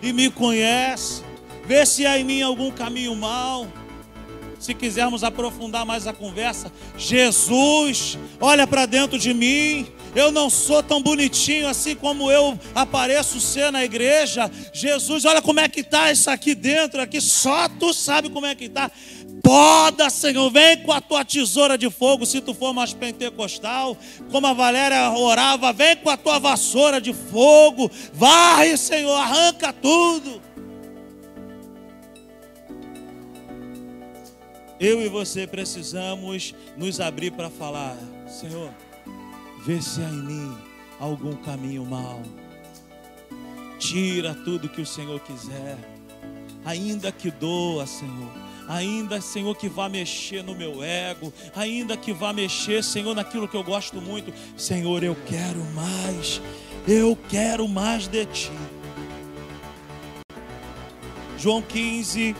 E 0.00 0.12
me 0.12 0.30
conhece. 0.30 1.24
Vê 1.66 1.84
se 1.84 2.06
há 2.06 2.16
em 2.20 2.24
mim 2.24 2.40
algum 2.40 2.70
caminho 2.70 3.16
mau 3.16 3.66
se 4.58 4.74
quisermos 4.74 5.24
aprofundar 5.24 5.84
mais 5.84 6.06
a 6.06 6.12
conversa, 6.12 6.72
Jesus, 6.96 8.18
olha 8.40 8.66
para 8.66 8.86
dentro 8.86 9.18
de 9.18 9.32
mim. 9.34 9.86
Eu 10.14 10.30
não 10.30 10.48
sou 10.48 10.80
tão 10.80 11.02
bonitinho 11.02 11.68
assim 11.68 11.96
como 11.96 12.30
eu 12.30 12.58
apareço 12.74 13.40
ser 13.40 13.72
na 13.72 13.84
igreja. 13.84 14.50
Jesus, 14.72 15.24
olha 15.24 15.42
como 15.42 15.58
é 15.58 15.68
que 15.68 15.80
está 15.80 16.12
isso 16.12 16.30
aqui 16.30 16.54
dentro, 16.54 17.00
aqui 17.00 17.20
só 17.20 17.68
tu 17.68 17.92
sabe 17.92 18.30
como 18.30 18.46
é 18.46 18.54
que 18.54 18.66
está. 18.66 18.90
Poda, 19.42 20.08
Senhor, 20.08 20.50
vem 20.50 20.78
com 20.78 20.92
a 20.92 21.02
tua 21.02 21.22
tesoura 21.22 21.76
de 21.76 21.90
fogo, 21.90 22.24
se 22.24 22.40
tu 22.40 22.54
for 22.54 22.72
mais 22.72 22.94
pentecostal, 22.94 23.94
como 24.30 24.46
a 24.46 24.54
Valéria 24.54 25.10
orava, 25.10 25.70
vem 25.70 25.96
com 25.96 26.08
a 26.08 26.16
tua 26.16 26.38
vassoura 26.38 26.98
de 26.98 27.12
fogo, 27.12 27.90
varre, 28.14 28.76
Senhor, 28.78 29.12
arranca 29.12 29.70
tudo. 29.70 30.40
Eu 34.80 35.00
e 35.00 35.08
você 35.08 35.46
precisamos 35.46 36.54
nos 36.76 37.00
abrir 37.00 37.30
para 37.30 37.48
falar: 37.48 37.96
Senhor, 38.26 38.70
vê 39.64 39.80
se 39.80 40.00
há 40.00 40.08
em 40.08 40.22
mim 40.22 40.58
algum 40.98 41.34
caminho 41.36 41.84
mau. 41.84 42.22
Tira 43.78 44.34
tudo 44.34 44.68
que 44.68 44.80
o 44.80 44.86
Senhor 44.86 45.20
quiser, 45.20 45.76
ainda 46.64 47.12
que 47.12 47.30
doa, 47.30 47.86
Senhor. 47.86 48.44
Ainda, 48.66 49.20
Senhor, 49.20 49.54
que 49.54 49.68
vá 49.68 49.90
mexer 49.90 50.42
no 50.42 50.54
meu 50.54 50.82
ego, 50.82 51.30
ainda 51.54 51.98
que 51.98 52.14
vá 52.14 52.32
mexer, 52.32 52.82
Senhor, 52.82 53.14
naquilo 53.14 53.46
que 53.46 53.56
eu 53.56 53.62
gosto 53.62 54.00
muito. 54.00 54.32
Senhor, 54.56 55.02
eu 55.02 55.14
quero 55.26 55.62
mais, 55.74 56.40
eu 56.88 57.16
quero 57.28 57.68
mais 57.68 58.08
de 58.08 58.24
Ti. 58.24 58.50
João 61.36 61.60
15, 61.60 62.34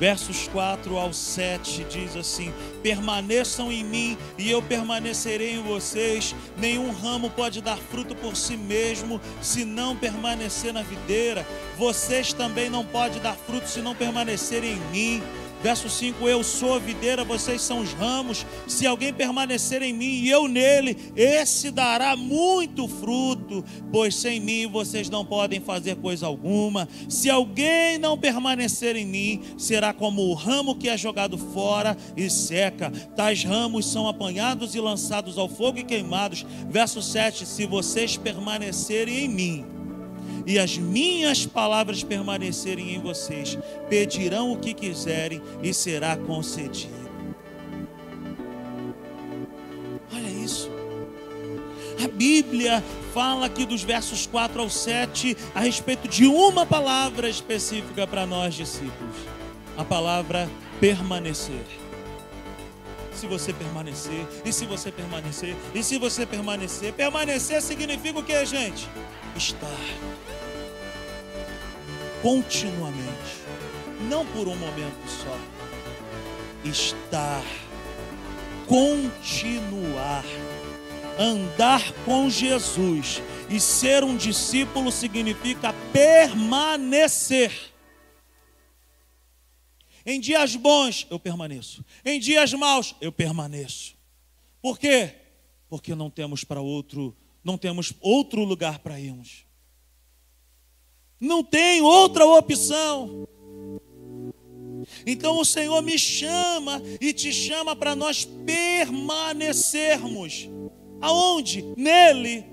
versos 0.00 0.48
4 0.48 0.96
ao 0.96 1.12
7 1.12 1.84
diz 1.84 2.16
assim: 2.16 2.52
Permaneçam 2.82 3.70
em 3.70 3.84
mim 3.84 4.18
e 4.38 4.50
eu 4.50 4.62
permanecerei 4.62 5.52
em 5.52 5.62
vocês. 5.62 6.34
Nenhum 6.56 6.90
ramo 6.90 7.28
pode 7.28 7.60
dar 7.60 7.76
fruto 7.76 8.16
por 8.16 8.34
si 8.34 8.56
mesmo 8.56 9.20
se 9.42 9.64
não 9.64 9.94
permanecer 9.94 10.72
na 10.72 10.82
videira. 10.82 11.46
Vocês 11.76 12.32
também 12.32 12.70
não 12.70 12.84
podem 12.84 13.20
dar 13.20 13.36
fruto 13.36 13.68
se 13.68 13.80
não 13.80 13.94
permanecerem 13.94 14.72
em 14.72 14.90
mim. 14.90 15.22
Verso 15.62 15.88
5: 15.90 16.26
Eu 16.26 16.42
sou 16.42 16.74
a 16.74 16.78
videira, 16.78 17.24
vocês 17.24 17.60
são 17.60 17.80
os 17.80 17.92
ramos. 17.92 18.46
Se 18.66 18.86
alguém 18.86 19.12
permanecer 19.12 19.82
em 19.82 19.92
mim 19.92 20.22
e 20.22 20.30
eu 20.30 20.48
nele, 20.48 20.96
esse 21.14 21.70
dará 21.70 22.16
muito 22.16 22.88
fruto, 22.88 23.64
pois 23.92 24.14
sem 24.14 24.40
mim 24.40 24.66
vocês 24.66 25.10
não 25.10 25.24
podem 25.24 25.60
fazer 25.60 25.96
coisa 25.96 26.26
alguma. 26.26 26.88
Se 27.08 27.28
alguém 27.28 27.98
não 27.98 28.16
permanecer 28.16 28.96
em 28.96 29.06
mim, 29.06 29.42
será 29.58 29.92
como 29.92 30.22
o 30.22 30.34
ramo 30.34 30.74
que 30.74 30.88
é 30.88 30.96
jogado 30.96 31.36
fora 31.36 31.96
e 32.16 32.30
seca. 32.30 32.90
Tais 33.14 33.44
ramos 33.44 33.90
são 33.90 34.08
apanhados 34.08 34.74
e 34.74 34.80
lançados 34.80 35.36
ao 35.36 35.48
fogo 35.48 35.78
e 35.78 35.84
queimados. 35.84 36.46
Verso 36.68 37.02
7: 37.02 37.44
Se 37.44 37.66
vocês 37.66 38.16
permanecerem 38.16 39.24
em 39.24 39.28
mim, 39.28 39.79
e 40.50 40.58
as 40.58 40.76
minhas 40.76 41.46
palavras 41.46 42.02
permanecerem 42.02 42.96
em 42.96 43.00
vocês, 43.00 43.56
pedirão 43.88 44.50
o 44.50 44.58
que 44.58 44.74
quiserem 44.74 45.40
e 45.62 45.72
será 45.72 46.16
concedido. 46.16 47.08
Olha 50.12 50.28
isso. 50.44 50.68
A 52.02 52.08
Bíblia 52.08 52.82
fala 53.14 53.46
aqui 53.46 53.64
dos 53.64 53.84
versos 53.84 54.26
4 54.26 54.60
ao 54.60 54.68
7 54.68 55.36
a 55.54 55.60
respeito 55.60 56.08
de 56.08 56.26
uma 56.26 56.66
palavra 56.66 57.28
específica 57.28 58.04
para 58.04 58.26
nós 58.26 58.52
discípulos. 58.52 59.16
A 59.76 59.84
palavra 59.84 60.50
permanecer. 60.80 61.64
Se 63.14 63.28
você 63.28 63.52
permanecer, 63.52 64.26
e 64.44 64.52
se 64.52 64.66
você 64.66 64.90
permanecer, 64.90 65.54
e 65.72 65.82
se 65.84 65.96
você 65.96 66.26
permanecer, 66.26 66.92
permanecer 66.92 67.62
significa 67.62 68.18
o 68.18 68.24
que, 68.24 68.44
gente? 68.44 68.88
Estar 69.36 69.68
continuamente, 72.22 73.42
não 74.08 74.26
por 74.26 74.48
um 74.48 74.56
momento 74.56 75.08
só. 75.08 75.38
Estar, 76.64 77.44
continuar, 78.66 80.24
andar 81.18 81.92
com 82.04 82.28
Jesus 82.28 83.22
e 83.48 83.58
ser 83.58 84.04
um 84.04 84.16
discípulo 84.16 84.92
significa 84.92 85.74
permanecer. 85.92 87.52
Em 90.04 90.18
dias 90.20 90.56
bons 90.56 91.06
eu 91.10 91.18
permaneço, 91.18 91.84
em 92.04 92.18
dias 92.18 92.52
maus 92.54 92.94
eu 93.00 93.12
permaneço. 93.12 93.94
Por 94.60 94.78
quê? 94.78 95.14
Porque 95.68 95.94
não 95.94 96.10
temos 96.10 96.44
para 96.44 96.60
outro, 96.60 97.16
não 97.42 97.56
temos 97.56 97.92
outro 98.00 98.44
lugar 98.44 98.78
para 98.80 98.98
irmos. 99.00 99.49
Não 101.20 101.44
tem 101.44 101.82
outra 101.82 102.24
opção. 102.24 103.28
Então 105.06 105.38
o 105.38 105.44
Senhor 105.44 105.80
me 105.82 105.98
chama 105.98 106.82
e 107.00 107.12
te 107.12 107.32
chama 107.32 107.76
para 107.76 107.94
nós 107.94 108.24
permanecermos. 108.24 110.48
Aonde? 111.00 111.64
Nele. 111.76 112.44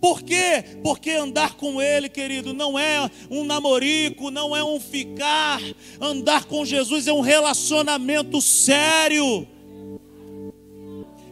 Por 0.00 0.22
quê? 0.22 0.64
Porque 0.82 1.12
andar 1.12 1.54
com 1.54 1.80
Ele, 1.80 2.08
querido, 2.08 2.52
não 2.52 2.76
é 2.76 3.08
um 3.30 3.44
namorico, 3.44 4.32
não 4.32 4.56
é 4.56 4.64
um 4.64 4.80
ficar. 4.80 5.60
Andar 6.00 6.46
com 6.46 6.64
Jesus 6.64 7.06
é 7.06 7.12
um 7.12 7.20
relacionamento 7.20 8.40
sério. 8.40 9.46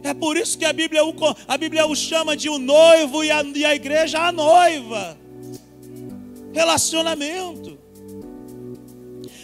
É 0.03 0.13
por 0.13 0.37
isso 0.37 0.57
que 0.57 0.63
a 0.63 0.71
Bíblia 0.71 1.01
a 1.47 1.57
Bíblia 1.57 1.85
o 1.85 1.93
chama 1.95 2.35
de 2.35 2.49
o 2.49 2.57
noivo 2.57 3.23
e 3.23 3.29
a, 3.29 3.43
e 3.43 3.63
a 3.65 3.75
igreja 3.75 4.17
a 4.19 4.31
noiva 4.31 5.20
relacionamento. 6.53 7.79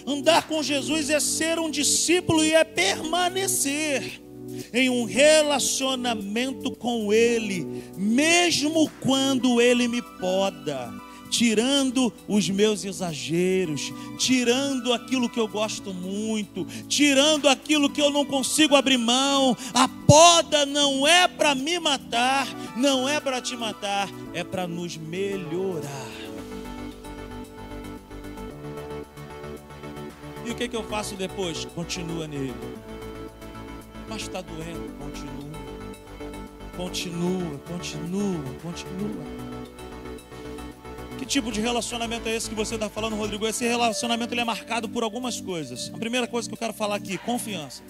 Andar 0.06 0.48
com 0.48 0.64
Jesus 0.64 1.10
é 1.10 1.20
ser 1.20 1.60
um 1.60 1.70
discípulo 1.70 2.44
e 2.44 2.54
é 2.54 2.64
permanecer 2.64 4.22
em 4.74 4.90
um 4.90 5.04
relacionamento 5.04 6.72
com 6.72 7.12
Ele, 7.12 7.84
mesmo 7.98 8.90
quando 9.02 9.62
Ele 9.62 9.88
me 9.88 10.02
poda, 10.02 10.94
tirando 11.30 12.12
os 12.28 12.50
meus 12.50 12.86
exageros, 12.86 13.92
tirando 14.18 14.94
aquilo 14.94 15.30
que 15.30 15.40
eu 15.40 15.48
gosto 15.48 15.94
muito, 15.94 16.66
tirando 16.88 17.50
aquilo 17.50 17.90
que 17.90 18.02
eu 18.02 18.10
não 18.10 18.26
consigo 18.26 18.76
abrir 18.76 18.98
mão. 18.98 19.56
A 19.74 19.88
poda 19.88 20.66
não 20.66 21.06
é 21.06 21.28
para 21.28 21.54
me 21.54 21.80
matar, 21.80 22.48
não 22.78 23.08
é 23.08 23.20
para 23.20 23.42
te 23.42 23.56
matar, 23.56 24.10
é 24.34 24.44
para 24.44 24.68
nos 24.68 24.96
melhorar. 24.96 26.07
E 30.48 30.52
o 30.52 30.56
que, 30.56 30.70
que 30.70 30.78
eu 30.78 30.84
faço 30.84 31.16
depois? 31.16 31.66
Continua 31.66 32.26
nele. 32.26 32.54
Mas 34.08 34.22
está 34.22 34.40
doendo, 34.40 34.94
continua. 34.98 35.48
Continua, 36.78 37.60
continua, 37.68 38.44
continua. 38.64 39.26
Que 41.18 41.26
tipo 41.26 41.52
de 41.52 41.60
relacionamento 41.60 42.30
é 42.30 42.36
esse 42.36 42.48
que 42.48 42.56
você 42.56 42.76
está 42.76 42.88
falando, 42.88 43.18
Rodrigo? 43.18 43.46
Esse 43.46 43.68
relacionamento 43.68 44.34
ele 44.34 44.40
é 44.40 44.46
marcado 44.46 44.88
por 44.88 45.04
algumas 45.04 45.42
coisas. 45.42 45.92
A 45.94 45.98
primeira 45.98 46.28
coisa 46.28 46.48
que 46.48 46.54
eu 46.54 46.58
quero 46.58 46.72
falar 46.72 46.96
aqui, 46.96 47.18
confiança. 47.18 47.84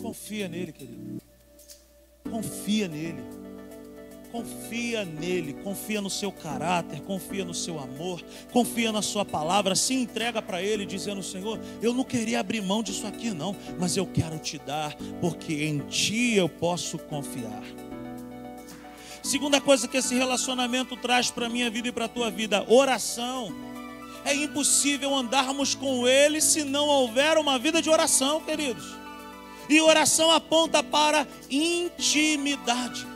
Confia 0.00 0.46
nele, 0.46 0.70
querido. 0.70 1.20
Confia 2.30 2.86
nele. 2.86 3.24
Confia 4.30 5.04
nele, 5.04 5.54
confia 5.64 6.00
no 6.00 6.10
seu 6.10 6.30
caráter, 6.30 7.00
confia 7.02 7.44
no 7.44 7.54
seu 7.54 7.78
amor, 7.78 8.22
confia 8.52 8.92
na 8.92 9.00
sua 9.00 9.24
palavra, 9.24 9.74
se 9.74 9.94
entrega 9.94 10.42
para 10.42 10.62
ele 10.62 10.84
dizendo: 10.84 11.22
Senhor, 11.22 11.58
eu 11.80 11.94
não 11.94 12.04
queria 12.04 12.40
abrir 12.40 12.60
mão 12.60 12.82
disso 12.82 13.06
aqui 13.06 13.30
não, 13.30 13.56
mas 13.78 13.96
eu 13.96 14.06
quero 14.06 14.38
te 14.38 14.58
dar, 14.58 14.94
porque 15.20 15.64
em 15.64 15.78
ti 15.80 16.34
eu 16.34 16.48
posso 16.48 16.98
confiar. 16.98 17.62
Segunda 19.22 19.60
coisa 19.60 19.88
que 19.88 19.96
esse 19.96 20.14
relacionamento 20.14 20.96
traz 20.96 21.30
para 21.30 21.46
a 21.46 21.48
minha 21.48 21.68
vida 21.68 21.88
e 21.88 21.92
para 21.92 22.04
a 22.04 22.08
tua 22.08 22.30
vida: 22.30 22.64
oração. 22.68 23.54
É 24.24 24.34
impossível 24.34 25.14
andarmos 25.14 25.76
com 25.76 26.06
Ele 26.06 26.40
se 26.40 26.64
não 26.64 26.88
houver 26.88 27.38
uma 27.38 27.60
vida 27.60 27.80
de 27.80 27.88
oração, 27.88 28.40
queridos. 28.40 28.96
E 29.68 29.80
oração 29.80 30.32
aponta 30.32 30.82
para 30.82 31.26
intimidade. 31.48 33.06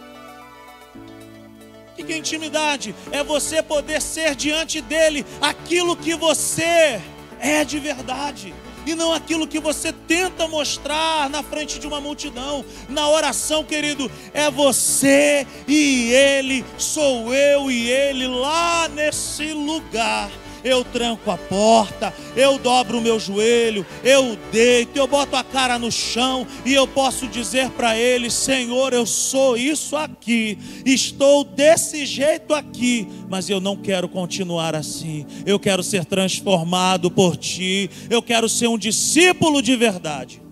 Que 2.02 2.14
é 2.14 2.16
intimidade? 2.16 2.94
É 3.12 3.22
você 3.22 3.62
poder 3.62 4.00
ser 4.00 4.34
diante 4.34 4.80
dele 4.80 5.24
aquilo 5.40 5.96
que 5.96 6.14
você 6.14 7.00
é 7.38 7.64
de 7.64 7.78
verdade 7.78 8.52
e 8.86 8.94
não 8.94 9.12
aquilo 9.12 9.46
que 9.46 9.60
você 9.60 9.92
tenta 9.92 10.48
mostrar 10.48 11.28
na 11.28 11.42
frente 11.42 11.78
de 11.78 11.86
uma 11.86 12.00
multidão. 12.00 12.64
Na 12.88 13.08
oração, 13.08 13.64
querido, 13.64 14.10
é 14.32 14.50
você 14.50 15.46
e 15.68 16.10
ele, 16.12 16.64
sou 16.78 17.32
eu 17.34 17.70
e 17.70 17.88
ele 17.88 18.26
lá 18.26 18.88
nesse 18.88 19.52
lugar 19.52 20.30
eu 20.64 20.84
tranco 20.84 21.30
a 21.30 21.36
porta, 21.36 22.12
eu 22.36 22.58
dobro 22.58 22.98
o 22.98 23.00
meu 23.00 23.18
joelho, 23.18 23.86
eu 24.04 24.36
deito, 24.52 24.98
eu 24.98 25.06
boto 25.06 25.36
a 25.36 25.44
cara 25.44 25.78
no 25.78 25.90
chão 25.90 26.46
e 26.64 26.74
eu 26.74 26.86
posso 26.86 27.26
dizer 27.26 27.70
para 27.70 27.96
ele: 27.96 28.30
Senhor, 28.30 28.92
eu 28.92 29.06
sou 29.06 29.56
isso 29.56 29.96
aqui, 29.96 30.58
estou 30.84 31.44
desse 31.44 32.04
jeito 32.04 32.54
aqui, 32.54 33.06
mas 33.28 33.48
eu 33.48 33.60
não 33.60 33.76
quero 33.76 34.08
continuar 34.08 34.74
assim. 34.74 35.26
Eu 35.46 35.58
quero 35.58 35.82
ser 35.82 36.04
transformado 36.04 37.10
por 37.10 37.36
ti, 37.36 37.90
eu 38.08 38.22
quero 38.22 38.48
ser 38.48 38.68
um 38.68 38.78
discípulo 38.78 39.62
de 39.62 39.76
verdade. 39.76 40.49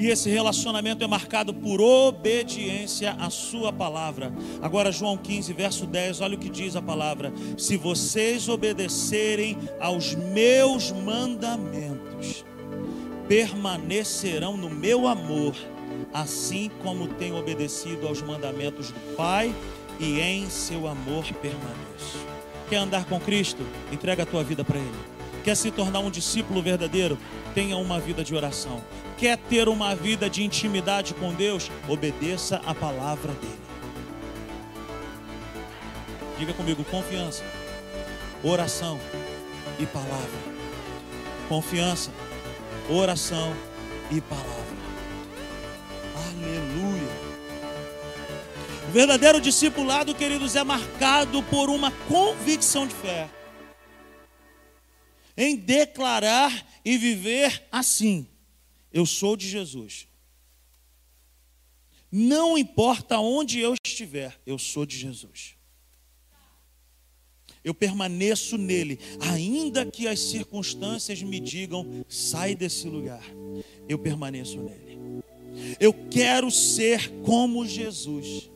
E 0.00 0.08
esse 0.08 0.30
relacionamento 0.30 1.04
é 1.04 1.06
marcado 1.06 1.52
por 1.52 1.78
obediência 1.78 3.12
à 3.20 3.28
sua 3.28 3.70
palavra. 3.70 4.32
Agora, 4.62 4.90
João 4.90 5.14
15, 5.14 5.52
verso 5.52 5.86
10, 5.86 6.22
olha 6.22 6.36
o 6.36 6.38
que 6.38 6.48
diz 6.48 6.74
a 6.74 6.80
palavra: 6.80 7.30
Se 7.58 7.76
vocês 7.76 8.48
obedecerem 8.48 9.58
aos 9.78 10.14
meus 10.14 10.90
mandamentos, 10.90 12.46
permanecerão 13.28 14.56
no 14.56 14.70
meu 14.70 15.06
amor, 15.06 15.54
assim 16.14 16.70
como 16.82 17.06
tenho 17.06 17.36
obedecido 17.36 18.08
aos 18.08 18.22
mandamentos 18.22 18.90
do 18.90 19.16
Pai, 19.16 19.54
e 20.00 20.18
em 20.18 20.48
seu 20.48 20.88
amor 20.88 21.24
permaneço. 21.42 22.26
Quer 22.70 22.76
andar 22.76 23.04
com 23.04 23.20
Cristo? 23.20 23.62
Entrega 23.92 24.22
a 24.22 24.26
tua 24.26 24.42
vida 24.42 24.64
para 24.64 24.78
Ele. 24.78 25.19
Quer 25.44 25.56
se 25.56 25.70
tornar 25.70 26.00
um 26.00 26.10
discípulo 26.10 26.62
verdadeiro? 26.62 27.18
Tenha 27.54 27.76
uma 27.76 27.98
vida 27.98 28.22
de 28.22 28.34
oração 28.34 28.82
quer 29.20 29.36
ter 29.36 29.68
uma 29.68 29.94
vida 29.94 30.30
de 30.30 30.42
intimidade 30.42 31.12
com 31.12 31.34
Deus, 31.34 31.70
obedeça 31.86 32.58
a 32.64 32.74
palavra 32.74 33.34
dele. 33.34 33.60
Diga 36.38 36.54
comigo: 36.54 36.82
confiança, 36.84 37.44
oração 38.42 38.98
e 39.78 39.84
palavra. 39.84 40.50
Confiança, 41.50 42.10
oração 42.88 43.54
e 44.10 44.22
palavra. 44.22 44.80
Aleluia. 46.16 47.30
O 48.88 48.92
verdadeiro 48.92 49.38
discipulado, 49.38 50.14
queridos, 50.14 50.56
é 50.56 50.64
marcado 50.64 51.42
por 51.42 51.68
uma 51.68 51.90
convicção 52.08 52.86
de 52.86 52.94
fé. 52.94 53.28
Em 55.42 55.56
declarar 55.56 56.66
e 56.84 56.98
viver 56.98 57.66
assim. 57.72 58.26
Eu 58.92 59.06
sou 59.06 59.38
de 59.38 59.48
Jesus. 59.48 60.06
Não 62.12 62.58
importa 62.58 63.18
onde 63.18 63.58
eu 63.58 63.74
estiver, 63.82 64.38
eu 64.44 64.58
sou 64.58 64.84
de 64.84 64.98
Jesus. 64.98 65.56
Eu 67.64 67.74
permaneço 67.74 68.58
nele, 68.58 68.98
ainda 69.20 69.86
que 69.86 70.06
as 70.06 70.20
circunstâncias 70.20 71.22
me 71.22 71.40
digam, 71.40 72.04
sai 72.08 72.54
desse 72.54 72.86
lugar. 72.86 73.24
Eu 73.88 73.98
permaneço 73.98 74.58
nele. 74.58 75.22
Eu 75.78 75.94
quero 76.10 76.50
ser 76.50 77.10
como 77.22 77.66
Jesus 77.66 78.50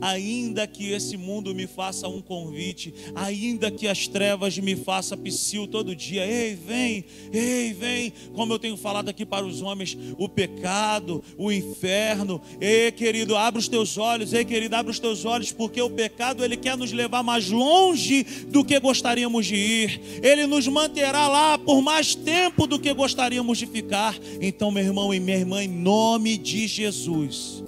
ainda 0.00 0.66
que 0.66 0.90
esse 0.90 1.16
mundo 1.16 1.54
me 1.54 1.66
faça 1.66 2.08
um 2.08 2.20
convite, 2.20 2.94
ainda 3.14 3.70
que 3.70 3.86
as 3.86 4.06
trevas 4.06 4.58
me 4.58 4.76
façam 4.76 5.18
psiu 5.18 5.66
todo 5.66 5.94
dia, 5.94 6.26
ei, 6.26 6.54
vem, 6.54 7.04
ei, 7.32 7.72
vem, 7.72 8.12
como 8.34 8.52
eu 8.52 8.58
tenho 8.58 8.76
falado 8.76 9.08
aqui 9.08 9.26
para 9.26 9.44
os 9.44 9.62
homens, 9.62 9.96
o 10.18 10.28
pecado, 10.28 11.22
o 11.36 11.52
inferno, 11.52 12.40
ei, 12.60 12.90
querido, 12.92 13.36
abre 13.36 13.58
os 13.58 13.68
teus 13.68 13.98
olhos, 13.98 14.32
ei, 14.32 14.44
querido, 14.44 14.74
abre 14.76 14.90
os 14.90 14.98
teus 14.98 15.24
olhos, 15.24 15.52
porque 15.52 15.80
o 15.80 15.90
pecado, 15.90 16.44
ele 16.44 16.56
quer 16.56 16.76
nos 16.76 16.92
levar 16.92 17.22
mais 17.22 17.48
longe 17.48 18.24
do 18.48 18.64
que 18.64 18.78
gostaríamos 18.80 19.46
de 19.46 19.56
ir, 19.56 20.00
ele 20.22 20.46
nos 20.46 20.66
manterá 20.66 21.28
lá 21.28 21.58
por 21.58 21.82
mais 21.82 22.14
tempo 22.14 22.66
do 22.66 22.78
que 22.78 22.92
gostaríamos 22.92 23.58
de 23.58 23.66
ficar, 23.66 24.18
então, 24.40 24.70
meu 24.70 24.84
irmão 24.84 25.12
e 25.12 25.20
minha 25.20 25.38
irmã, 25.38 25.62
em 25.62 25.68
nome 25.68 26.36
de 26.36 26.66
Jesus, 26.66 27.62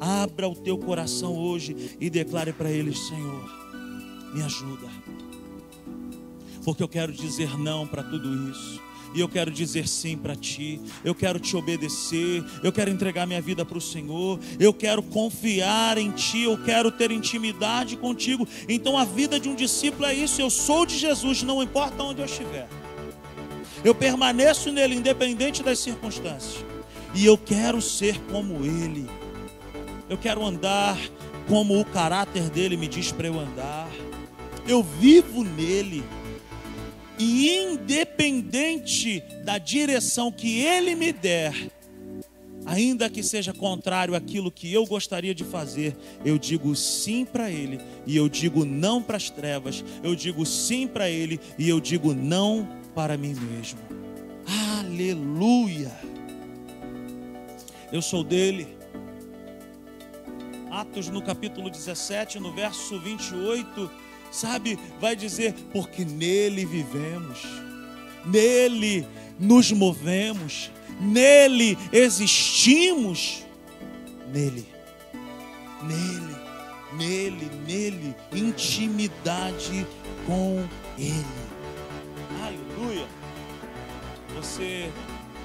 Abra 0.00 0.48
o 0.48 0.54
teu 0.54 0.76
coração 0.78 1.34
hoje 1.34 1.96
e 2.00 2.10
declare 2.10 2.52
para 2.52 2.70
Ele: 2.70 2.94
Senhor, 2.94 3.50
me 4.34 4.42
ajuda. 4.42 4.88
Porque 6.64 6.82
eu 6.82 6.88
quero 6.88 7.12
dizer 7.12 7.56
não 7.58 7.86
para 7.86 8.02
tudo 8.02 8.50
isso. 8.50 8.80
E 9.14 9.20
eu 9.20 9.28
quero 9.28 9.50
dizer 9.50 9.88
sim 9.88 10.16
para 10.16 10.36
ti. 10.36 10.80
Eu 11.02 11.14
quero 11.14 11.38
te 11.38 11.56
obedecer. 11.56 12.44
Eu 12.62 12.70
quero 12.70 12.90
entregar 12.90 13.26
minha 13.26 13.40
vida 13.40 13.64
para 13.64 13.78
o 13.78 13.80
Senhor. 13.80 14.38
Eu 14.58 14.74
quero 14.74 15.02
confiar 15.02 15.96
em 15.96 16.10
ti. 16.10 16.42
Eu 16.42 16.62
quero 16.62 16.90
ter 16.90 17.10
intimidade 17.10 17.96
contigo. 17.96 18.46
Então 18.68 18.98
a 18.98 19.04
vida 19.04 19.40
de 19.40 19.48
um 19.48 19.54
discípulo 19.54 20.04
é 20.06 20.12
isso. 20.12 20.40
Eu 20.40 20.50
sou 20.50 20.84
de 20.84 20.98
Jesus, 20.98 21.42
não 21.42 21.62
importa 21.62 22.02
onde 22.02 22.20
eu 22.20 22.26
estiver. 22.26 22.68
Eu 23.82 23.94
permaneço 23.94 24.70
nele, 24.70 24.96
independente 24.96 25.62
das 25.62 25.78
circunstâncias. 25.78 26.64
E 27.14 27.24
eu 27.24 27.38
quero 27.38 27.80
ser 27.80 28.20
como 28.30 28.64
ele. 28.64 29.06
Eu 30.08 30.16
quero 30.16 30.44
andar 30.44 30.96
como 31.48 31.80
o 31.80 31.84
caráter 31.84 32.48
dele 32.50 32.76
me 32.76 32.86
diz 32.86 33.10
para 33.10 33.26
eu 33.26 33.38
andar. 33.38 33.88
Eu 34.66 34.82
vivo 34.82 35.42
nele. 35.42 36.04
E 37.18 37.48
independente 37.48 39.22
da 39.44 39.58
direção 39.58 40.30
que 40.30 40.60
ele 40.60 40.94
me 40.94 41.12
der, 41.12 41.70
ainda 42.66 43.08
que 43.08 43.22
seja 43.22 43.54
contrário 43.54 44.14
àquilo 44.14 44.50
que 44.50 44.70
eu 44.70 44.84
gostaria 44.84 45.34
de 45.34 45.42
fazer, 45.42 45.96
eu 46.24 46.36
digo 46.36 46.76
sim 46.76 47.24
para 47.24 47.50
ele 47.50 47.80
e 48.06 48.16
eu 48.16 48.28
digo 48.28 48.66
não 48.66 49.02
para 49.02 49.16
as 49.16 49.30
trevas. 49.30 49.82
Eu 50.02 50.14
digo 50.14 50.44
sim 50.44 50.86
para 50.86 51.08
ele 51.08 51.40
e 51.58 51.68
eu 51.68 51.80
digo 51.80 52.12
não 52.12 52.68
para 52.94 53.16
mim 53.16 53.34
mesmo. 53.34 53.78
Aleluia. 54.78 55.92
Eu 57.90 58.02
sou 58.02 58.22
dele. 58.22 58.75
Atos 60.76 61.08
no 61.08 61.22
capítulo 61.22 61.70
17, 61.70 62.38
no 62.38 62.52
verso 62.52 63.00
28, 63.00 63.90
sabe, 64.30 64.78
vai 65.00 65.16
dizer, 65.16 65.54
porque 65.72 66.04
nele 66.04 66.66
vivemos, 66.66 67.46
nele 68.26 69.08
nos 69.40 69.72
movemos, 69.72 70.70
nele 71.00 71.78
existimos, 71.90 73.46
nele, 74.30 74.68
nele, 75.82 76.36
nele, 76.92 77.50
nele, 77.66 78.14
intimidade 78.34 79.86
com 80.26 80.62
ele. 80.98 81.24
Aleluia. 82.44 83.06
Você 84.34 84.92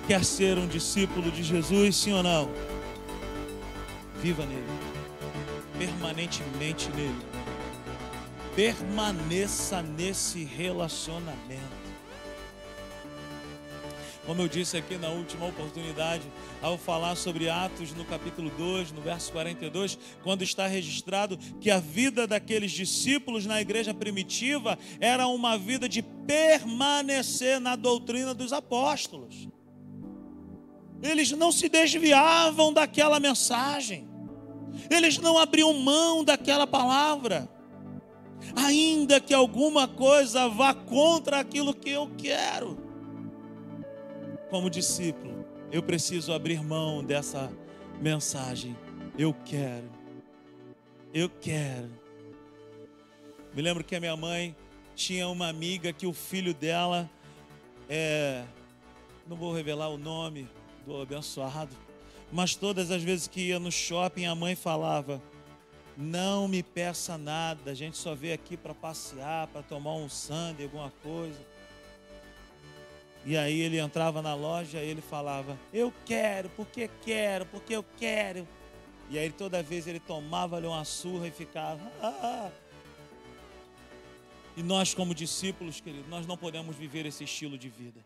quer 0.08 0.26
ser 0.26 0.58
um 0.58 0.68
discípulo 0.68 1.32
de 1.32 1.42
Jesus, 1.42 1.96
sim 1.96 2.12
ou 2.12 2.22
não? 2.22 2.50
Viva 4.22 4.46
nele, 4.46 4.91
permanentemente 5.78 6.90
nele. 6.92 7.26
Permaneça 8.56 9.82
nesse 9.82 10.44
relacionamento. 10.44 11.82
Como 14.26 14.44
eu 14.44 14.48
disse 14.48 14.78
aqui 14.78 14.98
na 14.98 15.10
última 15.10 15.48
oportunidade, 15.48 16.24
ao 16.62 16.78
falar 16.78 17.16
sobre 17.16 17.50
Atos 17.50 17.92
no 17.94 18.06
capítulo 18.06 18.52
2, 18.52 18.92
no 18.92 19.02
verso 19.02 19.32
42, 19.32 19.98
quando 20.24 20.44
está 20.44 20.68
registrado 20.68 21.38
que 21.60 21.72
a 21.72 21.80
vida 21.80 22.28
daqueles 22.28 22.72
discípulos 22.72 23.48
na 23.48 23.60
igreja 23.60 23.94
primitiva 23.94 24.78
era 25.00 25.26
uma 25.26 25.58
vida 25.58 25.90
de 25.90 26.04
permanecer 26.04 27.60
na 27.60 27.76
doutrina 27.76 28.34
dos 28.34 28.54
apóstolos. 28.54 29.48
Eles 31.02 31.32
não 31.32 31.52
se 31.52 31.68
desviavam 31.68 32.72
daquela 32.72 33.20
mensagem, 33.20 34.08
eles 34.90 35.18
não 35.18 35.38
abriam 35.38 35.74
mão 35.74 36.24
daquela 36.24 36.66
palavra 36.68 37.50
ainda 38.56 39.20
que 39.20 39.34
alguma 39.34 39.88
coisa 39.88 40.48
vá 40.48 40.74
contra 40.74 41.40
aquilo 41.40 41.74
que 41.74 41.90
eu 41.90 42.10
quero. 42.18 42.78
Como 44.50 44.70
discípulo, 44.70 45.46
eu 45.72 45.82
preciso 45.82 46.34
abrir 46.34 46.64
mão 46.64 47.04
dessa 47.04 47.52
mensagem. 48.02 48.76
Eu 49.18 49.34
quero, 49.46 49.90
eu 51.14 51.30
quero. 51.30 51.90
Me 53.54 53.62
lembro 53.62 53.84
que 53.84 53.96
a 53.96 54.00
minha 54.00 54.16
mãe 54.16 54.56
tinha 54.96 55.28
uma 55.28 55.48
amiga 55.48 55.92
que 55.94 56.08
o 56.08 56.14
filho 56.14 56.54
dela, 56.54 57.10
é, 57.90 58.44
não 59.28 59.36
vou 59.36 59.54
revelar 59.54 59.90
o 59.90 59.98
nome 59.98 60.50
do 60.86 61.02
abençoado, 61.02 61.76
mas 62.32 62.56
todas 62.56 62.92
as 62.92 63.04
vezes 63.04 63.28
que 63.28 63.48
ia 63.48 63.60
no 63.60 63.72
shopping, 63.72 64.26
a 64.26 64.36
mãe 64.36 64.56
falava: 64.56 65.22
não 65.98 66.48
me 66.48 66.64
peça 66.64 67.18
nada, 67.18 67.72
a 67.72 67.74
gente 67.74 67.98
só 67.98 68.16
veio 68.16 68.34
aqui 68.34 68.56
para 68.56 68.74
passear, 68.74 69.48
para 69.48 69.62
tomar 69.62 69.94
um 69.94 70.10
sundae, 70.10 70.66
alguma 70.66 70.92
coisa. 71.04 71.40
E 73.24 73.38
aí 73.38 73.62
ele 73.62 73.78
entrava 73.78 74.22
na 74.22 74.34
loja 74.34 74.80
e 74.82 74.90
ele 74.90 75.02
falava: 75.02 75.60
Eu 75.74 75.94
quero, 76.06 76.50
porque 76.50 76.90
quero, 77.04 77.46
porque 77.46 77.76
eu 77.76 77.86
quero. 77.98 78.48
E 79.10 79.20
aí 79.20 79.30
toda 79.30 79.62
vez 79.62 79.86
ele 79.86 80.00
tomava-lhe 80.00 80.66
uma 80.66 80.86
surra 80.86 81.28
e 81.28 81.32
ficava. 81.32 81.82
Ah. 82.02 82.50
E 84.56 84.64
nós, 84.64 84.94
como 84.94 85.14
discípulos, 85.14 85.80
querido, 85.80 86.10
nós 86.10 86.26
não 86.26 86.36
podemos 86.36 86.76
viver 86.76 87.06
esse 87.06 87.24
estilo 87.24 87.58
de 87.58 87.70
vida. 87.70 88.00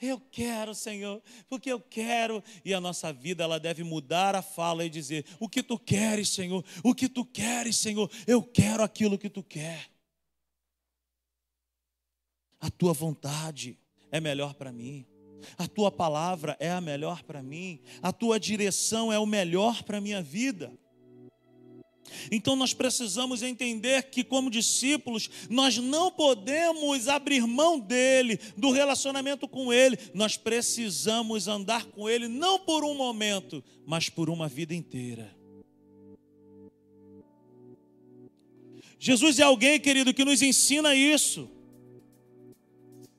Eu 0.00 0.20
quero, 0.20 0.74
Senhor, 0.74 1.22
porque 1.48 1.72
eu 1.72 1.80
quero. 1.80 2.42
E 2.64 2.74
a 2.74 2.80
nossa 2.80 3.12
vida, 3.12 3.44
ela 3.44 3.58
deve 3.58 3.82
mudar 3.82 4.34
a 4.34 4.42
fala 4.42 4.84
e 4.84 4.90
dizer: 4.90 5.24
O 5.40 5.48
que 5.48 5.62
tu 5.62 5.78
queres, 5.78 6.28
Senhor? 6.28 6.64
O 6.84 6.94
que 6.94 7.08
tu 7.08 7.24
queres, 7.24 7.76
Senhor? 7.76 8.10
Eu 8.26 8.42
quero 8.42 8.82
aquilo 8.82 9.18
que 9.18 9.30
tu 9.30 9.42
quer. 9.42 9.90
A 12.60 12.70
tua 12.70 12.92
vontade 12.92 13.78
é 14.10 14.20
melhor 14.20 14.54
para 14.54 14.72
mim. 14.72 15.06
A 15.56 15.66
tua 15.68 15.90
palavra 15.90 16.56
é 16.58 16.70
a 16.70 16.80
melhor 16.80 17.22
para 17.22 17.42
mim. 17.42 17.80
A 18.02 18.12
tua 18.12 18.38
direção 18.38 19.12
é 19.12 19.18
o 19.18 19.26
melhor 19.26 19.82
para 19.82 19.98
a 19.98 20.00
minha 20.00 20.22
vida. 20.22 20.72
Então 22.30 22.56
nós 22.56 22.72
precisamos 22.72 23.42
entender 23.42 24.04
que, 24.04 24.24
como 24.24 24.50
discípulos, 24.50 25.28
nós 25.48 25.76
não 25.78 26.10
podemos 26.10 27.08
abrir 27.08 27.46
mão 27.46 27.78
dele, 27.78 28.38
do 28.56 28.70
relacionamento 28.70 29.48
com 29.48 29.72
ele, 29.72 29.98
nós 30.14 30.36
precisamos 30.36 31.48
andar 31.48 31.86
com 31.86 32.08
ele, 32.08 32.28
não 32.28 32.58
por 32.58 32.84
um 32.84 32.94
momento, 32.94 33.62
mas 33.86 34.08
por 34.08 34.28
uma 34.28 34.48
vida 34.48 34.74
inteira. 34.74 35.34
Jesus 38.98 39.38
é 39.38 39.42
alguém, 39.42 39.78
querido, 39.78 40.12
que 40.12 40.24
nos 40.24 40.42
ensina 40.42 40.94
isso, 40.94 41.48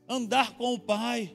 andar 0.07 0.57
com 0.57 0.73
o 0.73 0.79
Pai. 0.79 1.33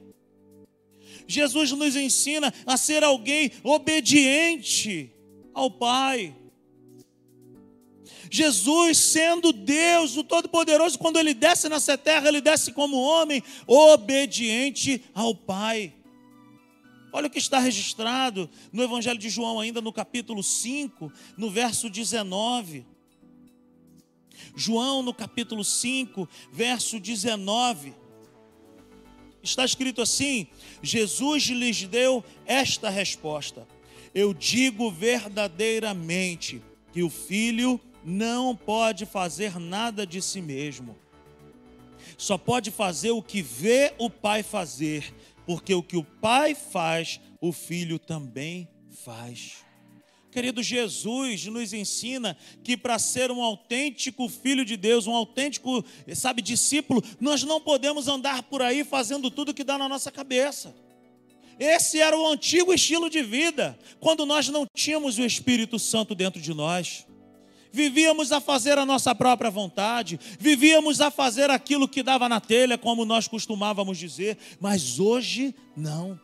Jesus 1.27 1.71
nos 1.71 1.95
ensina 1.95 2.53
a 2.65 2.75
ser 2.75 3.03
alguém 3.03 3.51
obediente 3.63 5.11
ao 5.53 5.71
Pai. 5.71 6.35
Jesus, 8.33 8.97
sendo 8.97 9.53
Deus, 9.53 10.17
o 10.17 10.23
Todo-Poderoso, 10.23 10.97
quando 10.97 11.19
ele 11.19 11.35
desce 11.35 11.69
nessa 11.69 11.95
terra, 11.95 12.27
ele 12.27 12.41
desce 12.41 12.71
como 12.71 12.99
homem, 12.99 13.43
obediente 13.67 15.03
ao 15.13 15.35
Pai. 15.35 15.93
Olha 17.11 17.27
o 17.27 17.29
que 17.29 17.37
está 17.37 17.59
registrado 17.59 18.49
no 18.71 18.81
Evangelho 18.81 19.19
de 19.19 19.29
João, 19.29 19.59
ainda 19.59 19.81
no 19.81 19.93
capítulo 19.93 20.41
5, 20.41 21.13
no 21.37 21.47
verso 21.51 21.91
19. 21.91 22.83
João, 24.55 25.03
no 25.03 25.13
capítulo 25.13 25.63
5, 25.63 26.27
verso 26.51 26.99
19. 26.99 27.93
Está 29.43 29.63
escrito 29.63 30.01
assim: 30.01 30.47
Jesus 30.81 31.43
lhes 31.43 31.83
deu 31.83 32.25
esta 32.47 32.89
resposta: 32.89 33.67
Eu 34.11 34.33
digo 34.33 34.89
verdadeiramente 34.89 36.63
que 36.91 37.03
o 37.03 37.11
Filho 37.11 37.79
não 38.03 38.55
pode 38.55 39.05
fazer 39.05 39.59
nada 39.59 40.05
de 40.05 40.21
si 40.21 40.41
mesmo. 40.41 40.97
Só 42.17 42.37
pode 42.37 42.71
fazer 42.71 43.11
o 43.11 43.21
que 43.21 43.41
vê 43.41 43.93
o 43.97 44.09
Pai 44.09 44.43
fazer, 44.43 45.13
porque 45.45 45.73
o 45.73 45.83
que 45.83 45.97
o 45.97 46.03
Pai 46.03 46.53
faz, 46.53 47.19
o 47.41 47.51
Filho 47.51 47.97
também 47.97 48.67
faz. 49.03 49.63
Querido 50.31 50.63
Jesus 50.63 51.45
nos 51.45 51.73
ensina 51.73 52.35
que 52.63 52.75
para 52.75 52.97
ser 52.97 53.29
um 53.29 53.41
autêntico 53.41 54.27
filho 54.27 54.65
de 54.65 54.75
Deus, 54.75 55.05
um 55.05 55.13
autêntico, 55.13 55.85
sabe, 56.15 56.41
discípulo, 56.41 57.03
nós 57.19 57.43
não 57.43 57.61
podemos 57.61 58.07
andar 58.07 58.41
por 58.41 58.59
aí 58.59 58.83
fazendo 58.83 59.29
tudo 59.29 59.53
que 59.53 59.63
dá 59.63 59.77
na 59.77 59.87
nossa 59.87 60.11
cabeça. 60.11 60.75
Esse 61.59 61.99
era 61.99 62.17
o 62.17 62.27
antigo 62.27 62.73
estilo 62.73 63.11
de 63.11 63.21
vida, 63.21 63.77
quando 63.99 64.25
nós 64.25 64.49
não 64.49 64.65
tínhamos 64.75 65.19
o 65.19 65.23
Espírito 65.23 65.77
Santo 65.77 66.15
dentro 66.15 66.41
de 66.41 66.51
nós 66.51 67.05
vivíamos 67.73 68.31
a 68.31 68.39
fazer 68.39 68.77
a 68.77 68.85
nossa 68.85 69.15
própria 69.15 69.49
vontade, 69.49 70.19
vivíamos 70.39 71.01
a 71.01 71.09
fazer 71.09 71.49
aquilo 71.49 71.87
que 71.87 72.03
dava 72.03 72.29
na 72.29 72.39
telha, 72.39 72.77
como 72.77 73.03
nós 73.03 73.27
costumávamos 73.27 73.97
dizer, 73.97 74.37
mas 74.61 74.99
hoje 74.99 75.55
não. 75.75 76.19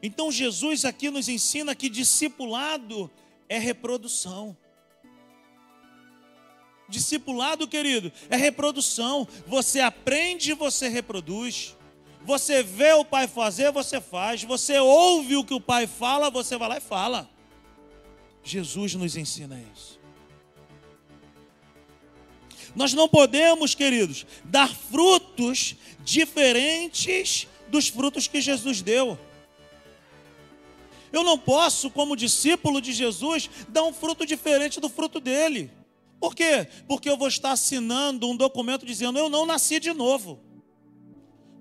Então 0.00 0.30
Jesus 0.30 0.84
aqui 0.84 1.10
nos 1.10 1.28
ensina 1.28 1.74
que 1.74 1.88
discipulado 1.88 3.10
é 3.48 3.58
reprodução. 3.58 4.56
Discipulado, 6.88 7.68
querido, 7.68 8.10
é 8.28 8.36
reprodução. 8.36 9.26
Você 9.46 9.80
aprende, 9.80 10.54
você 10.54 10.88
reproduz. 10.88 11.76
Você 12.22 12.62
vê 12.62 12.92
o 12.92 13.04
pai 13.04 13.26
fazer, 13.26 13.70
você 13.72 14.00
faz. 14.00 14.42
Você 14.42 14.78
ouve 14.78 15.36
o 15.36 15.44
que 15.44 15.54
o 15.54 15.60
pai 15.60 15.86
fala, 15.86 16.30
você 16.30 16.56
vai 16.56 16.68
lá 16.68 16.76
e 16.78 16.80
fala. 16.80 17.28
Jesus 18.50 18.94
nos 18.94 19.16
ensina 19.16 19.62
isso. 19.74 20.00
Nós 22.74 22.92
não 22.92 23.08
podemos, 23.08 23.74
queridos, 23.74 24.26
dar 24.44 24.68
frutos 24.68 25.76
diferentes 26.04 27.46
dos 27.68 27.88
frutos 27.88 28.26
que 28.26 28.40
Jesus 28.40 28.82
deu. 28.82 29.18
Eu 31.12 31.24
não 31.24 31.36
posso, 31.36 31.90
como 31.90 32.14
discípulo 32.16 32.80
de 32.80 32.92
Jesus, 32.92 33.50
dar 33.68 33.82
um 33.82 33.92
fruto 33.92 34.24
diferente 34.24 34.80
do 34.80 34.88
fruto 34.88 35.18
dele. 35.18 35.70
Por 36.20 36.34
quê? 36.34 36.68
Porque 36.86 37.08
eu 37.08 37.16
vou 37.16 37.28
estar 37.28 37.52
assinando 37.52 38.28
um 38.28 38.36
documento 38.36 38.86
dizendo: 38.86 39.18
Eu 39.18 39.28
não 39.28 39.46
nasci 39.46 39.80
de 39.80 39.92
novo. 39.92 40.38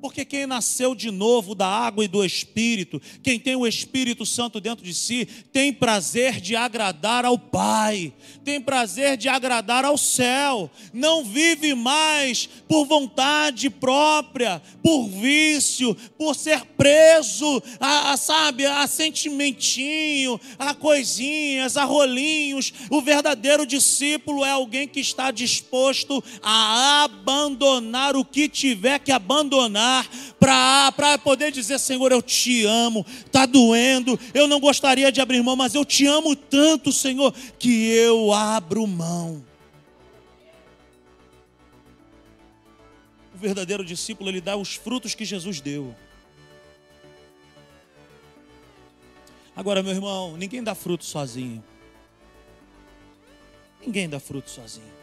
Porque 0.01 0.23
quem 0.23 0.45
nasceu 0.45 0.95
de 0.95 1.11
novo 1.11 1.53
da 1.53 1.67
água 1.67 2.05
e 2.05 2.07
do 2.07 2.23
Espírito, 2.23 3.01
quem 3.21 3.37
tem 3.37 3.55
o 3.55 3.67
Espírito 3.67 4.25
Santo 4.25 4.61
dentro 4.61 4.83
de 4.83 4.93
si, 4.93 5.27
tem 5.51 5.73
prazer 5.73 6.39
de 6.39 6.55
agradar 6.55 7.25
ao 7.25 7.37
Pai, 7.37 8.13
tem 8.45 8.61
prazer 8.61 9.17
de 9.17 9.27
agradar 9.27 9.83
ao 9.83 9.97
céu, 9.97 10.71
não 10.93 11.25
vive 11.25 11.73
mais 11.73 12.47
por 12.67 12.85
vontade 12.85 13.69
própria, 13.69 14.61
por 14.81 15.07
vício, 15.09 15.93
por 16.17 16.33
ser 16.33 16.63
preso 16.77 17.61
a, 17.79 18.13
a 18.13 18.17
sabe, 18.17 18.65
a 18.65 18.87
sentimentinho, 18.87 20.39
a 20.57 20.73
coisinhas, 20.73 21.75
a 21.75 21.83
rolinhos. 21.83 22.71
O 22.89 23.01
verdadeiro 23.01 23.65
discípulo 23.65 24.45
é 24.45 24.51
alguém 24.51 24.87
que 24.87 25.01
está 25.01 25.29
disposto 25.29 26.23
a 26.41 27.03
abandonar 27.03 28.15
o 28.15 28.23
que 28.23 28.47
tiver 28.47 28.99
que 28.99 29.11
abandonar 29.11 29.88
para 30.39 31.17
poder 31.17 31.51
dizer: 31.51 31.79
Senhor, 31.79 32.11
eu 32.11 32.21
te 32.21 32.65
amo, 32.65 33.05
está 33.25 33.45
doendo, 33.45 34.19
eu 34.33 34.47
não 34.47 34.59
gostaria 34.59 35.11
de 35.11 35.21
abrir 35.21 35.41
mão, 35.43 35.55
mas 35.55 35.75
eu 35.75 35.85
te 35.85 36.05
amo 36.05 36.35
tanto, 36.35 36.91
Senhor, 36.91 37.33
que 37.57 37.87
eu 37.89 38.33
abro 38.33 38.85
mão. 38.87 39.45
O 43.35 43.37
verdadeiro 43.37 43.85
discípulo, 43.85 44.29
ele 44.29 44.41
dá 44.41 44.57
os 44.57 44.75
frutos 44.75 45.15
que 45.15 45.23
Jesus 45.23 45.61
deu. 45.61 45.95
Agora, 49.55 49.83
meu 49.83 49.91
irmão, 49.91 50.37
ninguém 50.37 50.63
dá 50.63 50.73
fruto 50.73 51.03
sozinho. 51.03 51.63
Ninguém 53.85 54.07
dá 54.07 54.19
fruto 54.19 54.49
sozinho. 54.49 54.99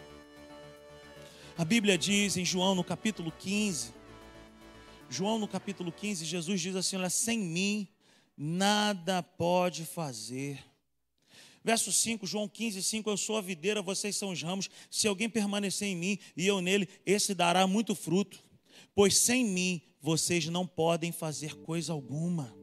A 1.59 1.65
Bíblia 1.65 1.97
diz 1.97 2.37
em 2.37 2.45
João 2.45 2.75
no 2.75 2.85
capítulo 2.85 3.33
15, 3.39 3.93
João 5.09 5.39
no 5.39 5.47
capítulo 5.47 5.93
15, 5.93 6.25
Jesus 6.25 6.61
diz 6.61 6.75
assim: 6.75 6.97
Olha, 6.97 7.11
sem 7.11 7.39
mim 7.39 7.89
nada 8.37 9.23
pode 9.23 9.85
fazer. 9.85 10.63
Verso 11.65 11.93
5, 11.93 12.27
João 12.27 12.49
15, 12.49 12.83
5: 12.83 13.09
Eu 13.09 13.17
sou 13.17 13.37
a 13.37 13.41
videira, 13.41 13.81
vocês 13.81 14.17
são 14.17 14.31
os 14.31 14.43
ramos. 14.43 14.69
Se 14.91 15.07
alguém 15.07 15.29
permanecer 15.29 15.89
em 15.89 15.97
mim 15.97 16.19
e 16.37 16.47
eu 16.47 16.61
nele, 16.61 16.89
esse 17.05 17.35
dará 17.35 17.67
muito 17.67 17.95
fruto. 17.95 18.45
Pois 18.95 19.17
sem 19.17 19.45
mim 19.45 19.81
vocês 20.01 20.47
não 20.47 20.67
podem 20.67 21.13
fazer 21.13 21.55
coisa 21.57 21.93
alguma. 21.93 22.55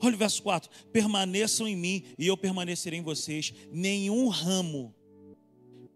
Olha 0.00 0.14
o 0.14 0.18
verso 0.18 0.42
4: 0.42 0.68
Permaneçam 0.92 1.68
em 1.68 1.76
mim 1.76 2.04
e 2.18 2.26
eu 2.26 2.36
permanecerei 2.36 2.98
em 2.98 3.02
vocês. 3.02 3.54
Nenhum 3.70 4.28
ramo 4.28 4.92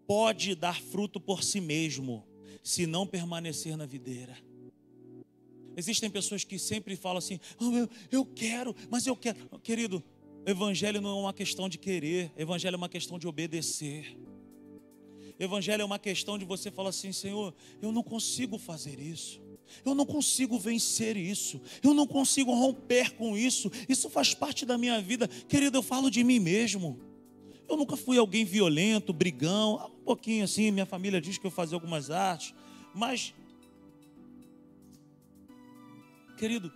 pode 0.07 0.55
dar 0.55 0.81
fruto 0.81 1.19
por 1.19 1.43
si 1.43 1.59
mesmo 1.59 2.30
se 2.63 2.85
não 2.85 3.05
permanecer 3.05 3.75
na 3.75 3.85
videira. 3.85 4.37
Existem 5.75 6.09
pessoas 6.09 6.43
que 6.43 6.59
sempre 6.59 6.95
falam 6.95 7.17
assim: 7.17 7.39
oh, 7.59 7.71
eu, 7.71 7.89
eu 8.11 8.25
quero, 8.25 8.75
mas 8.89 9.07
eu 9.07 9.15
quero. 9.15 9.37
Querido, 9.59 10.03
evangelho 10.45 11.01
não 11.01 11.17
é 11.17 11.21
uma 11.21 11.33
questão 11.33 11.69
de 11.69 11.77
querer, 11.77 12.31
evangelho 12.37 12.75
é 12.75 12.77
uma 12.77 12.89
questão 12.89 13.17
de 13.17 13.27
obedecer. 13.27 14.17
Evangelho 15.39 15.81
é 15.81 15.85
uma 15.85 15.97
questão 15.97 16.37
de 16.37 16.45
você 16.45 16.69
falar 16.69 16.89
assim: 16.89 17.11
Senhor, 17.11 17.53
eu 17.81 17.91
não 17.91 18.03
consigo 18.03 18.57
fazer 18.57 18.99
isso. 18.99 19.41
Eu 19.85 19.95
não 19.95 20.05
consigo 20.05 20.59
vencer 20.59 21.15
isso. 21.15 21.61
Eu 21.81 21.93
não 21.93 22.05
consigo 22.05 22.51
romper 22.51 23.15
com 23.15 23.37
isso. 23.37 23.71
Isso 23.87 24.09
faz 24.09 24.33
parte 24.33 24.65
da 24.65 24.77
minha 24.77 25.01
vida. 25.01 25.27
Querido, 25.27 25.77
eu 25.77 25.81
falo 25.81 26.11
de 26.11 26.23
mim 26.23 26.39
mesmo. 26.39 26.99
Eu 27.67 27.77
nunca 27.77 27.95
fui 27.95 28.17
alguém 28.17 28.43
violento, 28.43 29.13
brigão, 29.13 29.91
pouquinho 30.11 30.43
assim. 30.43 30.71
Minha 30.71 30.85
família 30.85 31.21
diz 31.21 31.37
que 31.37 31.47
eu 31.47 31.51
fazia 31.51 31.75
algumas 31.75 32.11
artes, 32.11 32.53
mas, 32.93 33.33
querido, 36.37 36.71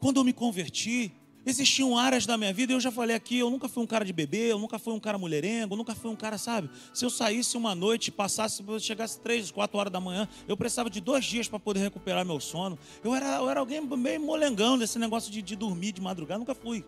quando 0.00 0.18
eu 0.18 0.24
me 0.24 0.32
converti, 0.32 1.12
existiam 1.44 1.96
áreas 1.96 2.26
da 2.26 2.36
minha 2.36 2.52
vida, 2.52 2.72
eu 2.72 2.80
já 2.80 2.90
falei 2.90 3.14
aqui, 3.14 3.38
eu 3.38 3.48
nunca 3.48 3.68
fui 3.68 3.84
um 3.84 3.86
cara 3.86 4.04
de 4.04 4.12
bebê, 4.12 4.50
eu 4.50 4.58
nunca 4.58 4.80
fui 4.80 4.92
um 4.92 4.98
cara 4.98 5.16
mulherengo, 5.16 5.74
eu 5.74 5.78
nunca 5.78 5.94
fui 5.94 6.10
um 6.10 6.16
cara, 6.16 6.36
sabe? 6.38 6.68
Se 6.92 7.04
eu 7.04 7.10
saísse 7.10 7.56
uma 7.56 7.72
noite, 7.72 8.10
passasse, 8.10 8.64
chegasse 8.80 9.20
três, 9.20 9.52
quatro 9.52 9.78
horas 9.78 9.92
da 9.92 10.00
manhã, 10.00 10.28
eu 10.48 10.56
precisava 10.56 10.90
de 10.90 11.00
dois 11.00 11.24
dias 11.24 11.46
para 11.46 11.60
poder 11.60 11.80
recuperar 11.80 12.24
meu 12.24 12.40
sono. 12.40 12.76
Eu 13.04 13.14
era, 13.14 13.36
eu 13.36 13.48
era 13.48 13.60
alguém 13.60 13.80
meio 13.80 14.20
molengão 14.20 14.76
desse 14.76 14.98
negócio 14.98 15.30
de, 15.30 15.40
de 15.40 15.54
dormir 15.54 15.92
de 15.92 16.00
madrugada, 16.00 16.40
nunca 16.40 16.54
fui. 16.54 16.84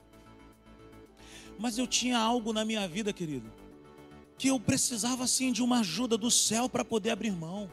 Mas 1.57 1.79
eu 1.79 1.87
tinha 1.87 2.19
algo 2.19 2.53
na 2.53 2.65
minha 2.65 2.87
vida, 2.87 3.13
querido, 3.13 3.51
que 4.39 4.49
eu 4.49 4.61
precisava 4.61 5.25
assim 5.25 5.53
de 5.53 5.63
uma 5.63 5.81
ajuda 5.81 6.17
do 6.17 6.31
céu 6.31 6.69
para 6.69 6.85
poder 6.85 7.11
abrir 7.11 7.33
mão. 7.33 7.69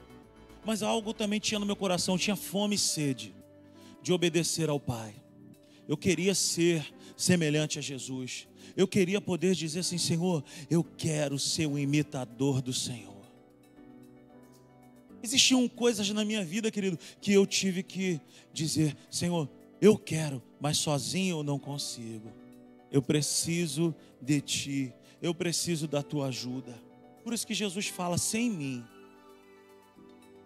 Mas 0.66 0.82
algo 0.82 1.14
também 1.14 1.40
tinha 1.40 1.60
no 1.60 1.66
meu 1.66 1.76
coração, 1.76 2.18
tinha 2.18 2.36
fome 2.36 2.76
e 2.76 2.80
sede 2.80 3.36
de 4.02 4.12
obedecer 4.12 4.68
ao 4.68 4.80
Pai. 4.80 5.14
Eu 5.88 5.96
queria 5.96 6.34
ser 6.34 6.92
semelhante 7.16 7.78
a 7.78 7.82
Jesus. 7.82 8.48
Eu 8.76 8.88
queria 8.88 9.22
poder 9.22 9.54
dizer 9.54 9.82
assim, 9.82 10.00
Senhor, 10.00 10.44
eu 10.70 10.84
quero 10.84 11.38
ser 11.38 11.68
um 11.68 11.78
imitador 11.78 12.62
do 12.62 12.74
Senhor. 12.74 13.14
Existiam 15.22 15.68
coisas 15.68 16.10
na 16.10 16.26
minha 16.26 16.44
vida, 16.44 16.70
querido, 16.70 17.00
que 17.22 17.32
eu 17.32 17.46
tive 17.46 17.82
que 17.82 18.20
dizer, 18.54 18.96
Senhor, 19.10 19.50
eu 19.82 19.98
quero, 19.98 20.42
mas 20.60 20.78
sozinho 20.78 21.40
eu 21.40 21.44
não 21.44 21.60
consigo. 21.60 22.32
Eu 22.92 23.02
preciso 23.02 23.94
de 24.22 24.42
ti, 24.42 24.94
eu 25.22 25.34
preciso 25.34 25.88
da 25.88 26.04
tua 26.04 26.28
ajuda. 26.28 26.74
Por 27.24 27.34
isso 27.34 27.46
que 27.46 27.54
Jesus 27.54 27.88
fala: 27.88 28.18
sem 28.18 28.50
mim, 28.50 28.86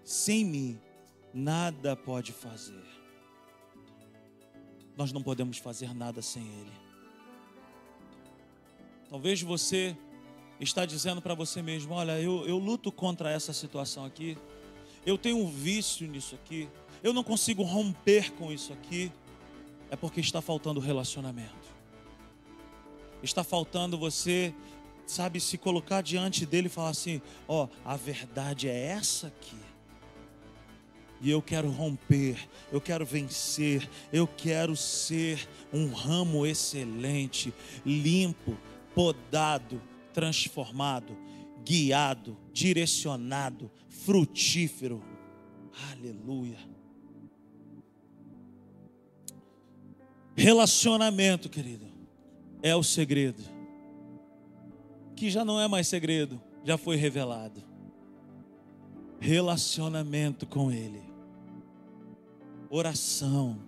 sem 0.03 0.45
mim, 0.45 0.79
nada 1.33 1.95
pode 1.95 2.31
fazer. 2.31 2.83
Nós 4.95 5.11
não 5.11 5.21
podemos 5.21 5.57
fazer 5.57 5.93
nada 5.93 6.21
sem 6.21 6.43
Ele. 6.43 6.71
Talvez 9.09 9.41
você 9.41 9.95
está 10.59 10.85
dizendo 10.85 11.21
para 11.21 11.33
você 11.33 11.61
mesmo: 11.61 11.93
olha, 11.93 12.19
eu, 12.19 12.45
eu 12.47 12.57
luto 12.57 12.91
contra 12.91 13.31
essa 13.31 13.53
situação 13.53 14.05
aqui, 14.05 14.37
eu 15.05 15.17
tenho 15.17 15.37
um 15.37 15.49
vício 15.49 16.07
nisso 16.07 16.35
aqui, 16.35 16.69
eu 17.01 17.13
não 17.13 17.23
consigo 17.23 17.63
romper 17.63 18.31
com 18.33 18.51
isso 18.51 18.73
aqui, 18.73 19.11
é 19.89 19.95
porque 19.95 20.19
está 20.19 20.41
faltando 20.41 20.79
relacionamento. 20.79 21.78
Está 23.21 23.43
faltando 23.43 23.97
você, 23.97 24.53
sabe, 25.05 25.39
se 25.39 25.57
colocar 25.57 26.01
diante 26.01 26.45
dele 26.45 26.67
e 26.67 26.69
falar 26.69 26.89
assim: 26.89 27.21
ó, 27.47 27.65
oh, 27.65 27.69
a 27.83 27.97
verdade 27.97 28.67
é 28.67 28.87
essa 28.87 29.27
aqui. 29.27 29.57
E 31.21 31.29
eu 31.29 31.41
quero 31.41 31.69
romper, 31.69 32.47
eu 32.71 32.79
quero 32.79 33.05
vencer, 33.05 33.89
eu 34.11 34.25
quero 34.25 34.75
ser 34.77 35.49
um 35.73 35.91
ramo 35.91 36.45
excelente, 36.45 37.53
limpo, 37.85 38.57
podado, 38.95 39.81
transformado, 40.13 41.17
guiado, 41.65 42.37
direcionado, 42.53 43.69
frutífero. 43.89 45.03
Aleluia. 45.91 46.57
Relacionamento, 50.37 51.49
querido 51.49 51.88
é 52.61 52.75
o 52.75 52.83
segredo. 52.83 53.43
Que 55.15 55.29
já 55.29 55.43
não 55.43 55.59
é 55.59 55.67
mais 55.67 55.87
segredo, 55.87 56.41
já 56.63 56.77
foi 56.77 56.95
revelado. 56.95 57.61
Relacionamento 59.19 60.45
com 60.45 60.71
Ele, 60.71 61.03
oração, 62.69 63.59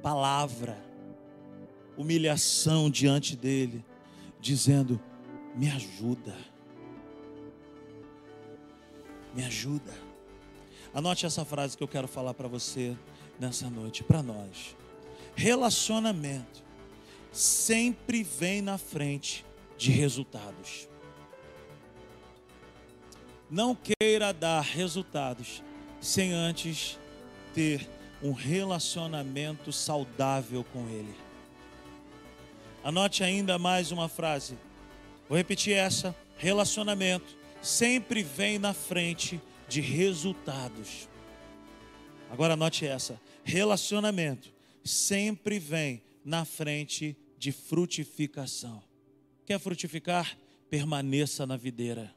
palavra, 0.00 0.78
humilhação 1.96 2.88
diante 2.88 3.36
dEle, 3.36 3.84
dizendo: 4.40 5.00
Me 5.56 5.68
ajuda, 5.68 6.36
me 9.34 9.44
ajuda. 9.44 9.92
Anote 10.94 11.26
essa 11.26 11.44
frase 11.44 11.76
que 11.76 11.82
eu 11.82 11.88
quero 11.88 12.06
falar 12.06 12.32
para 12.32 12.46
você 12.46 12.96
nessa 13.40 13.68
noite, 13.68 14.04
para 14.04 14.22
nós. 14.22 14.76
Relacionamento 15.34 16.65
sempre 17.36 18.22
vem 18.22 18.62
na 18.62 18.78
frente 18.78 19.44
de 19.76 19.90
resultados. 19.90 20.88
Não 23.50 23.76
queira 23.76 24.32
dar 24.32 24.62
resultados 24.62 25.62
sem 26.00 26.32
antes 26.32 26.98
ter 27.54 27.86
um 28.22 28.32
relacionamento 28.32 29.70
saudável 29.70 30.64
com 30.64 30.88
Ele. 30.88 31.14
Anote 32.82 33.22
ainda 33.22 33.58
mais 33.58 33.92
uma 33.92 34.08
frase. 34.08 34.56
Vou 35.28 35.36
repetir 35.36 35.74
essa: 35.74 36.16
relacionamento 36.38 37.36
sempre 37.60 38.22
vem 38.22 38.58
na 38.58 38.72
frente 38.72 39.40
de 39.68 39.82
resultados. 39.82 41.06
Agora 42.30 42.54
anote 42.54 42.86
essa: 42.86 43.20
relacionamento 43.44 44.52
sempre 44.82 45.58
vem 45.58 46.02
na 46.24 46.44
frente 46.44 47.16
de 47.46 47.52
frutificação. 47.52 48.82
Quer 49.44 49.60
frutificar? 49.60 50.36
Permaneça 50.68 51.46
na 51.46 51.56
videira. 51.56 52.12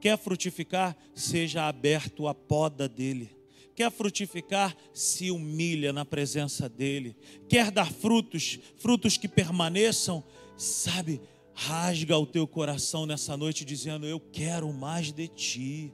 Quer 0.00 0.16
frutificar? 0.16 0.96
Seja 1.12 1.66
aberto 1.66 2.28
à 2.28 2.34
poda 2.34 2.88
dele. 2.88 3.36
Quer 3.74 3.90
frutificar? 3.90 4.76
Se 4.94 5.28
humilha 5.32 5.92
na 5.92 6.04
presença 6.04 6.68
dele. 6.68 7.16
Quer 7.48 7.72
dar 7.72 7.92
frutos, 7.92 8.60
frutos 8.76 9.16
que 9.16 9.26
permaneçam? 9.26 10.22
Sabe, 10.56 11.20
rasga 11.52 12.16
o 12.16 12.24
teu 12.24 12.46
coração 12.46 13.06
nessa 13.06 13.36
noite 13.36 13.64
dizendo: 13.64 14.06
Eu 14.06 14.20
quero 14.20 14.72
mais 14.72 15.10
de 15.10 15.26
ti. 15.26 15.92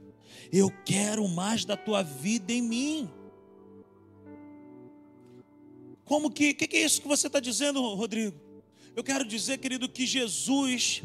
Eu 0.51 0.71
quero 0.85 1.27
mais 1.27 1.65
da 1.65 1.75
tua 1.75 2.03
vida 2.03 2.53
em 2.53 2.61
mim. 2.61 3.09
Como 6.05 6.29
que, 6.29 6.53
que, 6.53 6.67
que 6.67 6.77
é 6.77 6.85
isso 6.85 7.01
que 7.01 7.07
você 7.07 7.25
está 7.25 7.39
dizendo, 7.39 7.81
Rodrigo? 7.95 8.46
Eu 8.97 9.03
quero 9.03 9.23
dizer, 9.23 9.59
querido, 9.59 9.87
que 9.87 10.07
Jesus, 10.07 11.03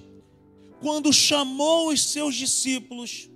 quando 0.81 1.13
chamou 1.13 1.91
os 1.91 2.03
seus 2.03 2.35
discípulos, 2.35 3.29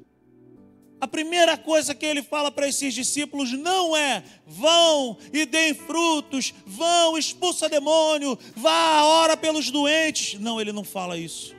a 0.98 1.06
primeira 1.06 1.58
coisa 1.58 1.94
que 1.94 2.06
ele 2.06 2.22
fala 2.22 2.50
para 2.50 2.66
esses 2.66 2.94
discípulos 2.94 3.52
não 3.52 3.94
é 3.94 4.24
vão 4.46 5.18
e 5.30 5.44
deem 5.44 5.74
frutos, 5.74 6.54
vão, 6.64 7.18
expulsa 7.18 7.68
demônio, 7.68 8.38
vá, 8.56 9.02
ora 9.02 9.36
pelos 9.36 9.70
doentes. 9.70 10.40
Não, 10.40 10.58
ele 10.58 10.72
não 10.72 10.84
fala 10.84 11.18
isso. 11.18 11.54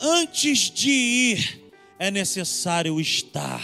Antes 0.00 0.70
de 0.70 0.90
ir, 0.90 1.70
é 1.98 2.10
necessário 2.10 2.98
estar. 2.98 3.62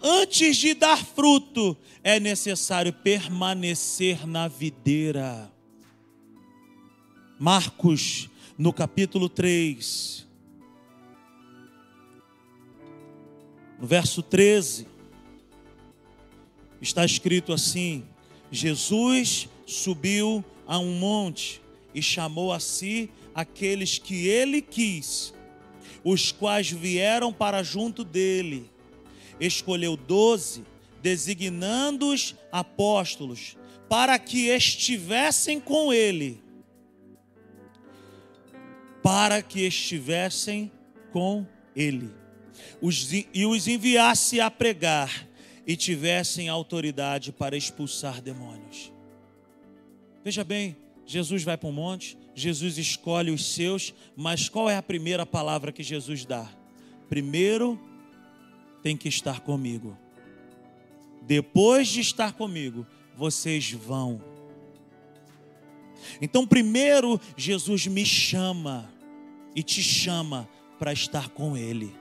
Antes 0.00 0.56
de 0.56 0.72
dar 0.72 1.04
fruto, 1.04 1.76
é 2.08 2.18
necessário 2.18 2.90
permanecer 2.90 4.26
na 4.26 4.48
videira. 4.48 5.52
Marcos, 7.38 8.30
no 8.56 8.72
capítulo 8.72 9.28
3, 9.28 10.26
no 13.78 13.86
verso 13.86 14.22
13, 14.22 14.88
está 16.80 17.04
escrito 17.04 17.52
assim: 17.52 18.06
Jesus 18.50 19.46
subiu 19.66 20.42
a 20.66 20.78
um 20.78 20.94
monte 20.98 21.60
e 21.94 22.00
chamou 22.00 22.54
a 22.54 22.58
si 22.58 23.10
aqueles 23.34 23.98
que 23.98 24.26
ele 24.26 24.62
quis, 24.62 25.34
os 26.02 26.32
quais 26.32 26.70
vieram 26.70 27.34
para 27.34 27.62
junto 27.62 28.02
dele 28.02 28.70
escolheu 29.38 29.94
doze, 29.94 30.64
designando-os 31.02 32.34
apóstolos, 32.50 33.56
para 33.88 34.18
que 34.18 34.48
estivessem 34.48 35.60
com 35.60 35.92
ele. 35.92 36.42
Para 39.02 39.40
que 39.42 39.60
estivessem 39.60 40.70
com 41.12 41.46
ele. 41.74 42.10
Os, 42.80 43.12
e 43.12 43.46
os 43.46 43.66
enviasse 43.66 44.40
a 44.40 44.50
pregar 44.50 45.26
e 45.66 45.76
tivessem 45.76 46.48
autoridade 46.48 47.32
para 47.32 47.56
expulsar 47.56 48.20
demônios. 48.20 48.92
Veja 50.24 50.44
bem, 50.44 50.76
Jesus 51.06 51.42
vai 51.42 51.56
para 51.56 51.68
um 51.68 51.72
monte, 51.72 52.18
Jesus 52.34 52.76
escolhe 52.78 53.30
os 53.30 53.54
seus, 53.54 53.94
mas 54.16 54.48
qual 54.48 54.68
é 54.68 54.76
a 54.76 54.82
primeira 54.82 55.24
palavra 55.24 55.72
que 55.72 55.82
Jesus 55.82 56.24
dá? 56.24 56.48
Primeiro 57.08 57.80
tem 58.82 58.96
que 58.96 59.08
estar 59.08 59.40
comigo. 59.40 59.96
Depois 61.28 61.88
de 61.88 62.00
estar 62.00 62.32
comigo, 62.32 62.86
vocês 63.14 63.70
vão. 63.70 64.18
Então, 66.22 66.46
primeiro, 66.46 67.20
Jesus 67.36 67.86
me 67.86 68.02
chama 68.06 68.90
e 69.54 69.62
te 69.62 69.82
chama 69.82 70.48
para 70.78 70.90
estar 70.90 71.28
com 71.28 71.54
Ele. 71.54 71.94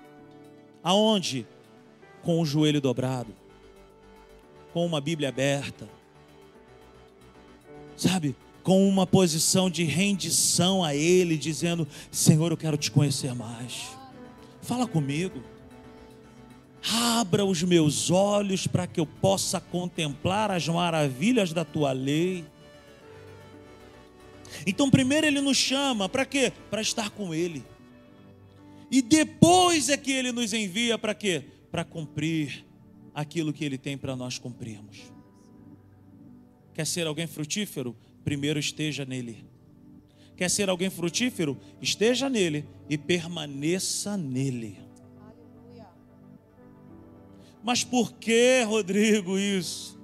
Aonde? 0.81 1.45
Com 2.23 2.39
o 2.39 2.45
joelho 2.45 2.79
dobrado, 2.79 3.35
com 4.71 4.85
uma 4.85 5.01
Bíblia 5.01 5.27
aberta, 5.27 5.89
sabe? 7.97 8.33
Com 8.63 8.87
uma 8.87 9.05
posição 9.05 9.69
de 9.69 9.83
rendição 9.83 10.85
a 10.85 10.95
Ele, 10.95 11.37
dizendo: 11.37 11.85
Senhor, 12.09 12.49
eu 12.49 12.57
quero 12.57 12.77
te 12.77 12.89
conhecer 12.89 13.35
mais. 13.35 13.89
Fala 14.61 14.87
comigo. 14.87 15.56
Abra 16.83 17.43
os 17.43 17.63
meus 17.63 18.09
olhos 18.09 18.67
para 18.67 18.87
que 18.87 18.99
eu 18.99 19.05
possa 19.05 19.59
contemplar 19.59 20.51
as 20.51 20.67
maravilhas 20.67 21.51
da 21.51 21.65
tua 21.65 21.91
lei. 21.91 22.45
Então, 24.65 24.89
primeiro 24.89 25.27
ele 25.27 25.41
nos 25.41 25.57
chama 25.57 26.07
para 26.07 26.25
quê? 26.25 26.51
Para 26.69 26.81
estar 26.81 27.09
com 27.09 27.33
ele. 27.33 27.63
E 28.89 29.01
depois 29.01 29.89
é 29.89 29.97
que 29.97 30.11
ele 30.11 30.31
nos 30.31 30.53
envia 30.53 30.97
para 30.97 31.13
quê? 31.13 31.43
Para 31.69 31.83
cumprir 31.83 32.65
aquilo 33.13 33.51
que 33.51 33.65
ele 33.65 33.77
tem 33.77 33.97
para 33.97 34.15
nós 34.15 34.37
cumprirmos. 34.37 35.11
Quer 36.73 36.85
ser 36.85 37.07
alguém 37.07 37.27
frutífero? 37.27 37.95
Primeiro 38.23 38.59
esteja 38.59 39.03
nele. 39.03 39.45
Quer 40.37 40.49
ser 40.49 40.69
alguém 40.69 40.89
frutífero? 40.89 41.57
Esteja 41.81 42.29
nele 42.29 42.65
e 42.87 42.97
permaneça 42.97 44.15
nele. 44.15 44.86
Mas 47.67 47.83
por 47.83 48.13
que, 48.13 48.63
Rodrigo, 48.63 49.37
isso? 49.37 49.99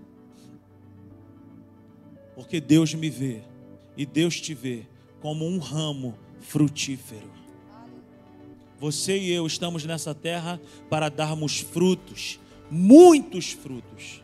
Porque 2.36 2.60
Deus 2.60 2.94
me 2.94 3.10
vê 3.10 3.42
e 3.96 4.06
Deus 4.06 4.42
te 4.42 4.54
vê 4.54 4.86
como 5.22 5.48
um 5.48 5.60
ramo 5.60 6.14
frutífero. 6.42 7.32
Você 8.78 9.18
e 9.18 9.32
eu 9.32 9.48
estamos 9.48 9.86
nessa 9.86 10.14
terra 10.14 10.60
para 10.90 11.08
darmos 11.08 11.62
frutos, 11.62 12.38
muitos 12.70 13.54
frutos. 13.54 14.22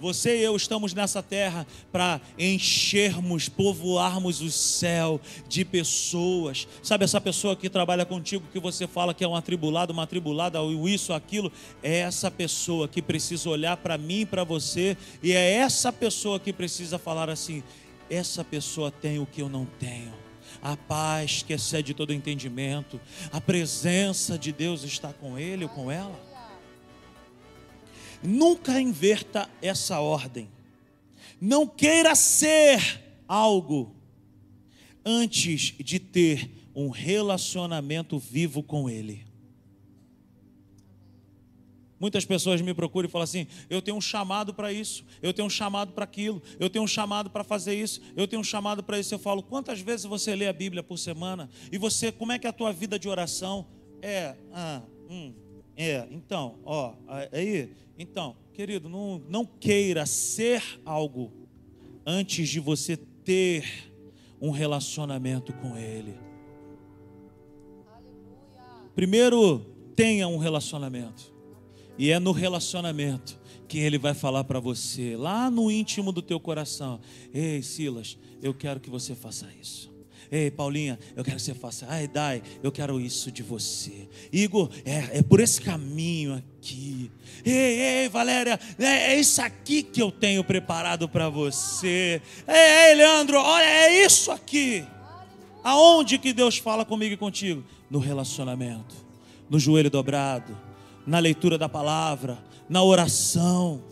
Você 0.00 0.38
e 0.38 0.42
eu 0.42 0.54
estamos 0.54 0.94
nessa 0.94 1.22
terra 1.22 1.66
para 1.90 2.20
enchermos, 2.38 3.48
povoarmos 3.48 4.40
o 4.40 4.50
céu 4.50 5.20
de 5.48 5.64
pessoas. 5.64 6.68
Sabe 6.82 7.04
essa 7.04 7.20
pessoa 7.20 7.56
que 7.56 7.68
trabalha 7.68 8.04
contigo, 8.04 8.46
que 8.52 8.60
você 8.60 8.86
fala 8.86 9.12
que 9.12 9.24
é 9.24 9.28
um 9.28 9.34
atribulado, 9.34 9.92
uma 9.92 10.04
atribulada, 10.04 10.60
ou 10.60 10.88
isso, 10.88 11.12
aquilo? 11.12 11.50
É 11.82 11.98
essa 11.98 12.30
pessoa 12.30 12.86
que 12.86 13.02
precisa 13.02 13.50
olhar 13.50 13.76
para 13.76 13.98
mim 13.98 14.24
para 14.24 14.44
você, 14.44 14.96
e 15.22 15.32
é 15.32 15.54
essa 15.54 15.92
pessoa 15.92 16.38
que 16.38 16.52
precisa 16.52 16.98
falar 16.98 17.28
assim: 17.28 17.62
essa 18.08 18.44
pessoa 18.44 18.90
tem 18.90 19.18
o 19.18 19.26
que 19.26 19.42
eu 19.42 19.48
não 19.48 19.66
tenho. 19.78 20.14
A 20.62 20.76
paz 20.76 21.42
que 21.42 21.52
excede 21.52 21.94
todo 21.94 22.12
entendimento, 22.12 23.00
a 23.30 23.40
presença 23.40 24.38
de 24.38 24.52
Deus 24.52 24.82
está 24.82 25.12
com 25.12 25.38
ele 25.38 25.64
ou 25.64 25.70
com 25.70 25.90
ela. 25.90 26.27
Nunca 28.22 28.80
inverta 28.80 29.48
essa 29.62 30.00
ordem. 30.00 30.48
Não 31.40 31.66
queira 31.66 32.14
ser 32.14 33.02
algo 33.26 33.94
antes 35.04 35.74
de 35.78 35.98
ter 35.98 36.50
um 36.74 36.88
relacionamento 36.88 38.18
vivo 38.18 38.62
com 38.62 38.88
Ele. 38.88 39.26
Muitas 42.00 42.24
pessoas 42.24 42.60
me 42.60 42.72
procuram 42.72 43.08
e 43.08 43.10
falam 43.10 43.24
assim: 43.24 43.46
eu 43.68 43.82
tenho 43.82 43.96
um 43.96 44.00
chamado 44.00 44.54
para 44.54 44.72
isso, 44.72 45.04
eu 45.20 45.32
tenho 45.32 45.46
um 45.46 45.50
chamado 45.50 45.92
para 45.92 46.04
aquilo, 46.04 46.40
eu 46.60 46.70
tenho 46.70 46.84
um 46.84 46.88
chamado 46.88 47.28
para 47.28 47.42
fazer 47.42 47.74
isso, 47.74 48.00
eu 48.16 48.28
tenho 48.28 48.40
um 48.40 48.44
chamado 48.44 48.82
para 48.82 48.98
isso. 48.98 49.12
Eu 49.12 49.18
falo: 49.18 49.42
quantas 49.42 49.80
vezes 49.80 50.06
você 50.06 50.36
lê 50.36 50.46
a 50.46 50.52
Bíblia 50.52 50.82
por 50.82 50.96
semana? 50.96 51.50
E 51.72 51.78
você, 51.78 52.12
como 52.12 52.30
é 52.30 52.38
que 52.38 52.46
é 52.46 52.50
a 52.50 52.52
tua 52.52 52.72
vida 52.72 52.98
de 52.98 53.08
oração? 53.08 53.66
É, 54.00 54.36
ah, 54.52 54.82
hum, 55.10 55.34
é, 55.80 56.08
então, 56.10 56.58
ó, 56.64 56.92
aí, 57.30 57.70
então, 57.96 58.34
querido, 58.52 58.88
não, 58.88 59.22
não 59.28 59.46
queira 59.46 60.04
ser 60.06 60.60
algo 60.84 61.32
antes 62.04 62.48
de 62.48 62.58
você 62.58 62.96
ter 62.96 63.92
um 64.40 64.50
relacionamento 64.50 65.52
com 65.52 65.78
Ele. 65.78 66.18
Primeiro, 68.92 69.60
tenha 69.94 70.26
um 70.26 70.38
relacionamento. 70.38 71.32
E 71.96 72.10
é 72.10 72.18
no 72.18 72.32
relacionamento 72.32 73.38
que 73.68 73.78
Ele 73.78 73.98
vai 73.98 74.14
falar 74.14 74.42
para 74.42 74.58
você, 74.58 75.16
lá 75.16 75.48
no 75.48 75.70
íntimo 75.70 76.10
do 76.10 76.22
teu 76.22 76.40
coração: 76.40 77.00
Ei, 77.32 77.62
Silas, 77.62 78.18
eu 78.42 78.52
quero 78.52 78.80
que 78.80 78.90
você 78.90 79.14
faça 79.14 79.46
isso. 79.60 79.92
Ei, 80.30 80.50
Paulinha, 80.50 80.98
eu 81.16 81.24
quero 81.24 81.36
que 81.36 81.42
você 81.42 81.54
faça. 81.54 81.86
Ai, 81.88 82.06
Dai, 82.06 82.42
eu 82.62 82.70
quero 82.70 83.00
isso 83.00 83.32
de 83.32 83.42
você. 83.42 84.08
Igor, 84.32 84.70
é, 84.84 85.18
é 85.18 85.22
por 85.22 85.40
esse 85.40 85.60
caminho 85.60 86.34
aqui. 86.34 87.10
Ei, 87.44 87.80
ei, 88.02 88.08
Valéria, 88.08 88.60
é, 88.78 89.14
é 89.14 89.20
isso 89.20 89.40
aqui 89.40 89.82
que 89.82 90.02
eu 90.02 90.12
tenho 90.12 90.44
preparado 90.44 91.08
para 91.08 91.30
você. 91.30 92.20
Ei, 92.46 92.90
ei, 92.90 92.94
Leandro, 92.94 93.38
olha, 93.38 93.64
é 93.64 94.04
isso 94.04 94.30
aqui. 94.30 94.84
Aonde 95.64 96.18
que 96.18 96.32
Deus 96.32 96.58
fala 96.58 96.84
comigo 96.84 97.14
e 97.14 97.16
contigo? 97.16 97.64
No 97.90 97.98
relacionamento, 97.98 98.94
no 99.48 99.58
joelho 99.58 99.90
dobrado, 99.90 100.56
na 101.06 101.18
leitura 101.18 101.56
da 101.56 101.68
palavra, 101.68 102.38
na 102.68 102.82
oração. 102.82 103.82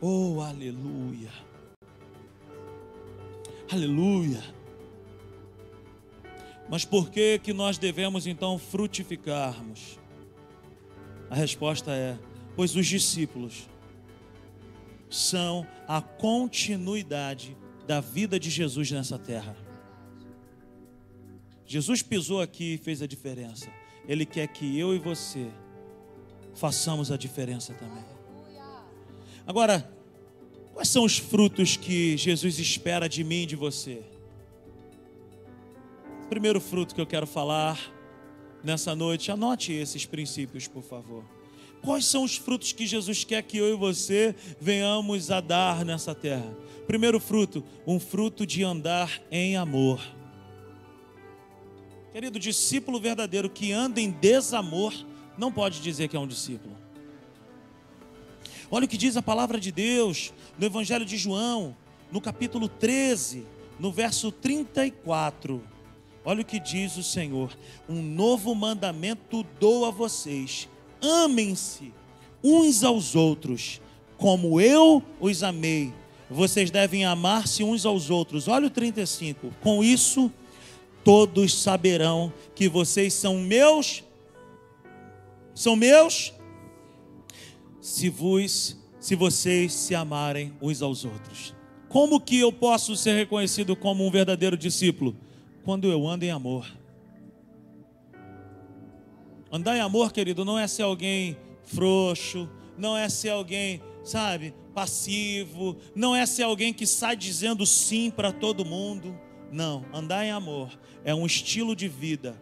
Oh, 0.00 0.40
aleluia. 0.40 1.51
Aleluia. 3.72 4.42
Mas 6.68 6.84
por 6.84 7.08
que 7.08 7.38
que 7.38 7.54
nós 7.54 7.78
devemos 7.78 8.26
então 8.26 8.58
frutificarmos? 8.58 9.98
A 11.30 11.34
resposta 11.34 11.90
é: 11.90 12.18
pois 12.54 12.76
os 12.76 12.86
discípulos 12.86 13.66
são 15.08 15.66
a 15.88 16.02
continuidade 16.02 17.56
da 17.86 17.98
vida 17.98 18.38
de 18.38 18.50
Jesus 18.50 18.90
nessa 18.90 19.18
terra. 19.18 19.56
Jesus 21.64 22.02
pisou 22.02 22.42
aqui 22.42 22.74
e 22.74 22.78
fez 22.78 23.00
a 23.00 23.06
diferença. 23.06 23.70
Ele 24.06 24.26
quer 24.26 24.48
que 24.48 24.78
eu 24.78 24.94
e 24.94 24.98
você 24.98 25.50
façamos 26.54 27.10
a 27.10 27.16
diferença 27.16 27.72
também. 27.72 28.04
Agora, 29.46 29.90
quais 30.74 30.88
são 30.88 31.04
os 31.04 31.18
frutos 31.18 31.76
que 31.76 32.16
Jesus 32.16 32.58
espera 32.58 33.08
de 33.08 33.22
mim 33.22 33.42
e 33.42 33.46
de 33.46 33.56
você? 33.56 34.02
O 36.24 36.28
primeiro 36.28 36.60
fruto 36.60 36.94
que 36.94 37.00
eu 37.00 37.06
quero 37.06 37.26
falar 37.26 37.78
nessa 38.64 38.94
noite, 38.94 39.30
anote 39.30 39.72
esses 39.72 40.06
princípios, 40.06 40.66
por 40.66 40.82
favor. 40.82 41.24
Quais 41.82 42.06
são 42.06 42.22
os 42.22 42.36
frutos 42.36 42.72
que 42.72 42.86
Jesus 42.86 43.24
quer 43.24 43.42
que 43.42 43.58
eu 43.58 43.74
e 43.74 43.76
você 43.76 44.34
venhamos 44.60 45.30
a 45.30 45.40
dar 45.40 45.84
nessa 45.84 46.14
terra? 46.14 46.56
Primeiro 46.86 47.18
fruto, 47.18 47.64
um 47.86 47.98
fruto 47.98 48.46
de 48.46 48.62
andar 48.62 49.20
em 49.30 49.56
amor. 49.56 50.00
Querido, 52.12 52.38
discípulo 52.38 53.00
verdadeiro 53.00 53.50
que 53.50 53.72
anda 53.72 54.00
em 54.00 54.10
desamor 54.10 54.94
não 55.36 55.50
pode 55.50 55.80
dizer 55.80 56.08
que 56.08 56.16
é 56.16 56.20
um 56.20 56.26
discípulo. 56.26 56.76
Olha 58.74 58.86
o 58.86 58.88
que 58.88 58.96
diz 58.96 59.18
a 59.18 59.22
palavra 59.22 59.60
de 59.60 59.70
Deus 59.70 60.32
no 60.58 60.64
Evangelho 60.64 61.04
de 61.04 61.18
João, 61.18 61.76
no 62.10 62.22
capítulo 62.22 62.68
13, 62.68 63.44
no 63.78 63.92
verso 63.92 64.32
34. 64.32 65.62
Olha 66.24 66.40
o 66.40 66.44
que 66.44 66.58
diz 66.58 66.96
o 66.96 67.02
Senhor: 67.02 67.54
Um 67.86 68.00
novo 68.00 68.54
mandamento 68.54 69.44
dou 69.60 69.84
a 69.84 69.90
vocês: 69.90 70.70
amem-se 71.02 71.92
uns 72.42 72.82
aos 72.82 73.14
outros, 73.14 73.78
como 74.16 74.58
eu 74.58 75.02
os 75.20 75.42
amei. 75.42 75.92
Vocês 76.30 76.70
devem 76.70 77.04
amar-se 77.04 77.62
uns 77.62 77.84
aos 77.84 78.08
outros. 78.08 78.48
Olha 78.48 78.68
o 78.68 78.70
35. 78.70 79.52
Com 79.60 79.84
isso, 79.84 80.32
todos 81.04 81.60
saberão 81.60 82.32
que 82.54 82.70
vocês 82.70 83.12
são 83.12 83.36
meus. 83.36 84.02
São 85.54 85.76
meus 85.76 86.32
se 87.82 88.08
vos 88.08 88.80
se 89.00 89.16
vocês 89.16 89.72
se 89.72 89.96
amarem 89.96 90.54
uns 90.62 90.80
aos 90.80 91.04
outros. 91.04 91.52
Como 91.88 92.20
que 92.20 92.38
eu 92.38 92.52
posso 92.52 92.94
ser 92.94 93.14
reconhecido 93.16 93.74
como 93.74 94.06
um 94.06 94.10
verdadeiro 94.12 94.56
discípulo? 94.56 95.16
Quando 95.64 95.90
eu 95.90 96.06
ando 96.06 96.24
em 96.24 96.30
amor. 96.30 96.64
Andar 99.50 99.76
em 99.76 99.80
amor, 99.80 100.12
querido, 100.12 100.44
não 100.44 100.56
é 100.56 100.68
ser 100.68 100.82
alguém 100.82 101.36
frouxo, 101.64 102.48
não 102.78 102.96
é 102.96 103.08
ser 103.08 103.30
alguém, 103.30 103.82
sabe, 104.04 104.54
passivo, 104.72 105.76
não 105.94 106.14
é 106.14 106.24
ser 106.24 106.44
alguém 106.44 106.72
que 106.72 106.86
sai 106.86 107.16
dizendo 107.16 107.66
sim 107.66 108.08
para 108.08 108.32
todo 108.32 108.64
mundo. 108.64 109.18
Não, 109.50 109.84
andar 109.92 110.24
em 110.24 110.30
amor 110.30 110.70
é 111.04 111.12
um 111.12 111.26
estilo 111.26 111.74
de 111.74 111.88
vida. 111.88 112.40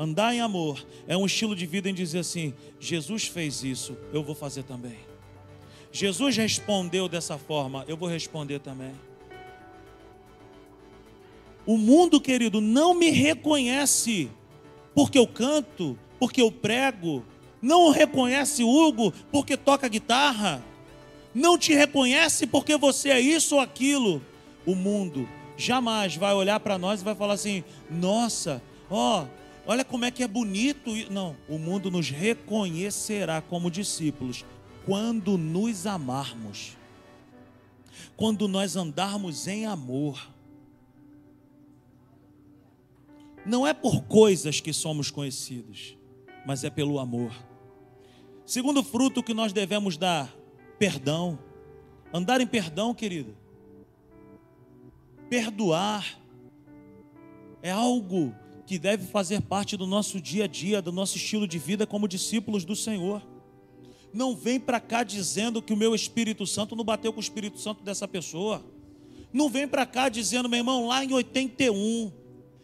Andar 0.00 0.32
em 0.32 0.40
amor 0.40 0.86
é 1.08 1.16
um 1.16 1.26
estilo 1.26 1.56
de 1.56 1.66
vida 1.66 1.90
em 1.90 1.94
dizer 1.94 2.20
assim: 2.20 2.54
Jesus 2.78 3.26
fez 3.26 3.64
isso, 3.64 3.98
eu 4.12 4.22
vou 4.22 4.32
fazer 4.32 4.62
também. 4.62 4.96
Jesus 5.90 6.36
respondeu 6.36 7.08
dessa 7.08 7.36
forma, 7.36 7.84
eu 7.88 7.96
vou 7.96 8.08
responder 8.08 8.60
também. 8.60 8.92
O 11.66 11.76
mundo, 11.76 12.20
querido, 12.20 12.60
não 12.60 12.94
me 12.94 13.10
reconhece 13.10 14.30
porque 14.94 15.18
eu 15.18 15.26
canto, 15.26 15.98
porque 16.20 16.40
eu 16.40 16.52
prego, 16.52 17.24
não 17.60 17.90
reconhece 17.90 18.62
Hugo 18.62 19.12
porque 19.32 19.56
toca 19.56 19.88
guitarra, 19.88 20.64
não 21.34 21.58
te 21.58 21.74
reconhece 21.74 22.46
porque 22.46 22.76
você 22.76 23.10
é 23.10 23.20
isso 23.20 23.56
ou 23.56 23.60
aquilo. 23.60 24.22
O 24.64 24.76
mundo 24.76 25.28
jamais 25.56 26.14
vai 26.14 26.34
olhar 26.34 26.60
para 26.60 26.78
nós 26.78 27.00
e 27.00 27.04
vai 27.04 27.16
falar 27.16 27.34
assim: 27.34 27.64
nossa, 27.90 28.62
ó, 28.88 29.26
olha 29.68 29.84
como 29.84 30.04
é 30.06 30.10
que 30.10 30.22
é 30.22 30.26
bonito. 30.26 30.90
Não, 31.10 31.36
o 31.48 31.58
mundo 31.58 31.90
nos 31.90 32.10
reconhecerá 32.10 33.40
como 33.40 33.70
discípulos 33.70 34.44
quando 34.86 35.36
nos 35.36 35.86
amarmos, 35.86 36.76
quando 38.16 38.48
nós 38.48 38.74
andarmos 38.74 39.46
em 39.46 39.66
amor. 39.66 40.30
Não 43.44 43.66
é 43.66 43.72
por 43.72 44.02
coisas 44.02 44.60
que 44.60 44.72
somos 44.72 45.10
conhecidos, 45.10 45.96
mas 46.46 46.64
é 46.64 46.70
pelo 46.70 46.98
amor. 46.98 47.32
Segundo 48.46 48.82
fruto 48.82 49.22
que 49.22 49.34
nós 49.34 49.52
devemos 49.52 49.98
dar, 49.98 50.34
perdão. 50.78 51.38
Andar 52.12 52.40
em 52.40 52.46
perdão, 52.46 52.94
querido 52.94 53.36
Perdoar 55.28 56.18
é 57.62 57.70
algo 57.70 58.34
que 58.68 58.78
deve 58.78 59.06
fazer 59.06 59.40
parte 59.40 59.78
do 59.78 59.86
nosso 59.86 60.20
dia 60.20 60.44
a 60.44 60.46
dia, 60.46 60.82
do 60.82 60.92
nosso 60.92 61.16
estilo 61.16 61.48
de 61.48 61.58
vida 61.58 61.86
como 61.86 62.06
discípulos 62.06 62.66
do 62.66 62.76
Senhor. 62.76 63.26
Não 64.12 64.36
vem 64.36 64.60
para 64.60 64.78
cá 64.78 65.02
dizendo 65.02 65.62
que 65.62 65.72
o 65.72 65.76
meu 65.76 65.94
Espírito 65.94 66.46
Santo 66.46 66.76
não 66.76 66.84
bateu 66.84 67.10
com 67.10 67.18
o 67.18 67.22
Espírito 67.22 67.58
Santo 67.58 67.82
dessa 67.82 68.06
pessoa. 68.06 68.62
Não 69.32 69.48
vem 69.48 69.66
para 69.66 69.86
cá 69.86 70.10
dizendo, 70.10 70.50
meu 70.50 70.58
irmão, 70.58 70.86
lá 70.86 71.02
em 71.02 71.10
81, 71.10 72.12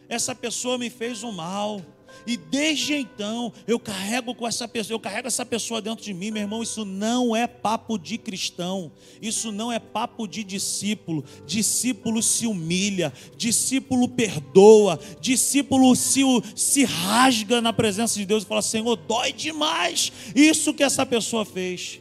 essa 0.07 0.35
pessoa 0.35 0.77
me 0.77 0.91
fez 0.91 1.23
um 1.23 1.31
mal. 1.31 1.81
E 2.25 2.37
desde 2.37 2.93
então 2.95 3.51
eu 3.67 3.79
carrego 3.79 4.33
com 4.33 4.47
essa 4.47 4.67
pessoa, 4.67 4.95
eu 4.95 4.99
carrego 4.99 5.27
essa 5.27 5.45
pessoa 5.45 5.81
dentro 5.81 6.03
de 6.03 6.13
mim, 6.13 6.31
meu 6.31 6.41
irmão. 6.41 6.63
Isso 6.63 6.85
não 6.85 7.35
é 7.35 7.47
papo 7.47 7.97
de 7.97 8.17
cristão, 8.17 8.91
isso 9.21 9.51
não 9.51 9.71
é 9.71 9.79
papo 9.79 10.27
de 10.27 10.43
discípulo. 10.43 11.23
Discípulo 11.45 12.21
se 12.21 12.47
humilha, 12.47 13.13
discípulo 13.37 14.07
perdoa, 14.07 14.99
discípulo 15.19 15.95
se, 15.95 16.21
se 16.55 16.83
rasga 16.83 17.61
na 17.61 17.73
presença 17.73 18.17
de 18.17 18.25
Deus 18.25 18.43
e 18.43 18.47
fala: 18.47 18.61
Senhor, 18.61 18.95
dói 18.95 19.31
demais 19.31 20.11
isso 20.35 20.73
que 20.73 20.83
essa 20.83 21.05
pessoa 21.05 21.45
fez. 21.45 21.99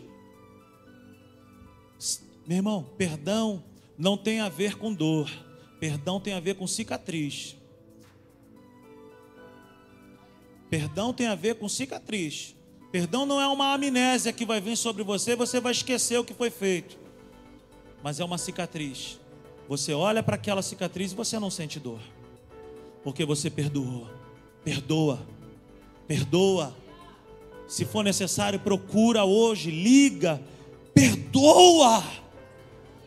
Meu 2.47 2.59
irmão, 2.59 2.87
perdão 2.99 3.63
não 3.97 4.17
tem 4.17 4.41
a 4.41 4.49
ver 4.49 4.77
com 4.77 4.93
dor, 4.93 5.31
perdão 5.79 6.21
tem 6.21 6.35
a 6.35 6.41
ver 6.41 6.57
com 6.57 6.67
cicatriz. 6.67 7.57
Perdão 10.75 11.13
tem 11.13 11.29
a 11.29 11.37
ver 11.37 11.55
com 11.55 11.69
cicatriz. 11.69 12.57
Perdão 12.91 13.25
não 13.25 13.41
é 13.41 13.47
uma 13.47 13.73
amnésia 13.73 14.33
que 14.33 14.45
vai 14.45 14.61
vir 14.61 14.77
sobre 14.77 15.05
você 15.05 15.37
você 15.37 15.61
vai 15.61 15.71
esquecer 15.71 16.19
o 16.19 16.25
que 16.25 16.35
foi 16.35 16.51
feito. 16.51 16.99
Mas 18.03 18.19
é 18.19 18.25
uma 18.25 18.37
cicatriz. 18.37 19.21
Você 19.69 19.93
olha 19.93 20.21
para 20.21 20.35
aquela 20.35 20.63
cicatriz 20.63 21.13
e 21.13 21.15
você 21.15 21.39
não 21.39 21.49
sente 21.49 21.79
dor. 21.79 22.01
Porque 23.05 23.25
você 23.25 23.49
perdoou. 23.49 24.11
Perdoa. 24.65 25.25
Perdoa. 26.09 26.75
Se 27.69 27.85
for 27.85 28.03
necessário, 28.03 28.59
procura 28.59 29.25
hoje, 29.25 29.71
liga. 29.71 30.43
Perdoa. 30.93 32.03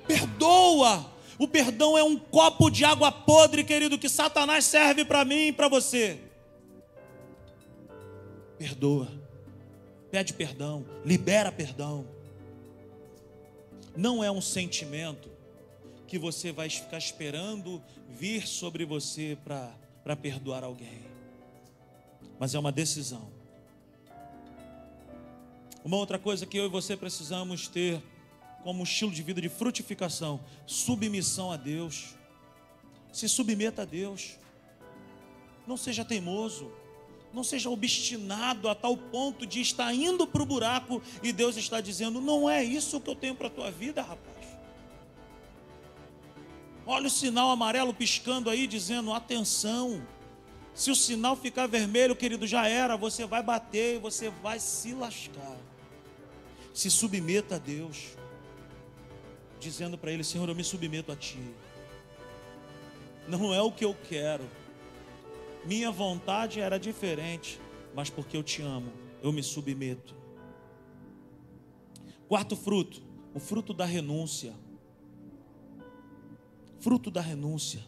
Perdoa. 0.08 1.06
O 1.38 1.50
perdão 1.50 1.98
é 1.98 2.04
um 2.04 2.18
copo 2.18 2.70
de 2.70 2.86
água 2.86 3.12
podre, 3.12 3.66
querido, 3.66 4.00
que 4.00 4.08
Satanás 4.08 4.64
serve 4.64 5.04
para 5.04 5.26
mim 5.26 5.48
e 5.48 5.52
para 5.52 5.68
você. 5.68 6.27
Perdoa. 8.58 9.12
Pede 10.10 10.34
perdão. 10.34 10.86
Libera 11.06 11.52
perdão. 11.52 12.08
Não 13.96 14.24
é 14.24 14.32
um 14.32 14.42
sentimento 14.42 15.30
que 16.08 16.18
você 16.18 16.52
vai 16.52 16.70
ficar 16.70 16.98
esperando 16.98 17.84
vir 18.08 18.48
sobre 18.48 18.86
você 18.86 19.38
para 19.44 20.16
perdoar 20.16 20.64
alguém. 20.64 21.02
Mas 22.40 22.56
é 22.56 22.60
uma 22.60 22.72
decisão. 22.72 23.30
Uma 25.84 25.98
outra 25.98 26.20
coisa 26.20 26.46
que 26.46 26.58
eu 26.58 26.66
e 26.66 26.70
você 26.70 26.96
precisamos 26.96 27.68
ter 27.68 28.02
como 28.64 28.84
estilo 28.84 29.12
de 29.12 29.24
vida 29.24 29.40
de 29.40 29.50
frutificação, 29.50 30.40
submissão 30.66 31.52
a 31.52 31.58
Deus. 31.58 32.16
Se 33.12 33.28
submeta 33.28 33.84
a 33.84 33.86
Deus. 33.86 34.38
Não 35.66 35.78
seja 35.78 36.04
teimoso. 36.04 36.72
Não 37.34 37.44
seja 37.44 37.70
obstinado 37.70 38.70
a 38.70 38.76
tal 38.76 38.98
ponto 38.98 39.46
de 39.46 39.62
estar 39.62 39.94
indo 39.94 40.26
para 40.26 40.42
o 40.42 40.46
buraco 40.46 41.02
e 41.22 41.32
Deus 41.32 41.58
está 41.58 41.82
dizendo: 41.82 42.22
não 42.22 42.50
é 42.50 42.64
isso 42.64 43.00
que 43.00 43.10
eu 43.10 43.16
tenho 43.16 43.36
para 43.36 43.48
a 43.48 43.52
tua 43.52 43.70
vida, 43.70 44.02
rapaz. 44.02 44.38
Olha 46.86 47.08
o 47.08 47.10
sinal 47.10 47.52
amarelo 47.52 47.94
piscando 47.94 48.50
aí, 48.50 48.66
dizendo: 48.66 49.14
atenção. 49.14 50.02
Se 50.74 50.92
o 50.92 50.96
sinal 50.96 51.36
ficar 51.36 51.68
vermelho, 51.68 52.16
querido, 52.16 52.46
já 52.46 52.68
era, 52.68 52.96
você 52.96 53.26
vai 53.26 53.44
bater 53.44 53.96
e 53.96 54.00
você 54.00 54.30
vai 54.30 54.60
se 54.60 54.94
lascar. 54.94 55.58
Se 56.74 56.90
submeta 56.92 57.56
a 57.56 57.58
Deus, 57.58 58.16
dizendo 59.60 59.98
para 59.98 60.12
Ele: 60.12 60.24
Senhor, 60.24 60.48
eu 60.48 60.56
me 60.56 60.64
submeto 60.64 61.12
a 61.12 61.16
Ti. 61.16 61.44
Não 63.28 63.54
é 63.54 63.62
o 63.62 63.72
que 63.72 63.84
eu 63.84 63.96
quero, 64.08 64.50
Minha 65.68 65.92
vontade 65.92 66.62
era 66.62 66.80
diferente, 66.80 67.60
mas 67.94 68.10
porque 68.10 68.38
eu 68.38 68.42
te 68.42 68.62
amo, 68.62 68.90
eu 69.22 69.34
me 69.34 69.44
submeto. 69.44 70.16
Quarto 72.26 72.56
fruto, 72.56 73.04
o 73.34 73.40
fruto 73.40 73.74
da 73.74 73.84
renúncia. 73.84 74.54
Fruto 76.80 77.12
da 77.12 77.20
renúncia. 77.20 77.82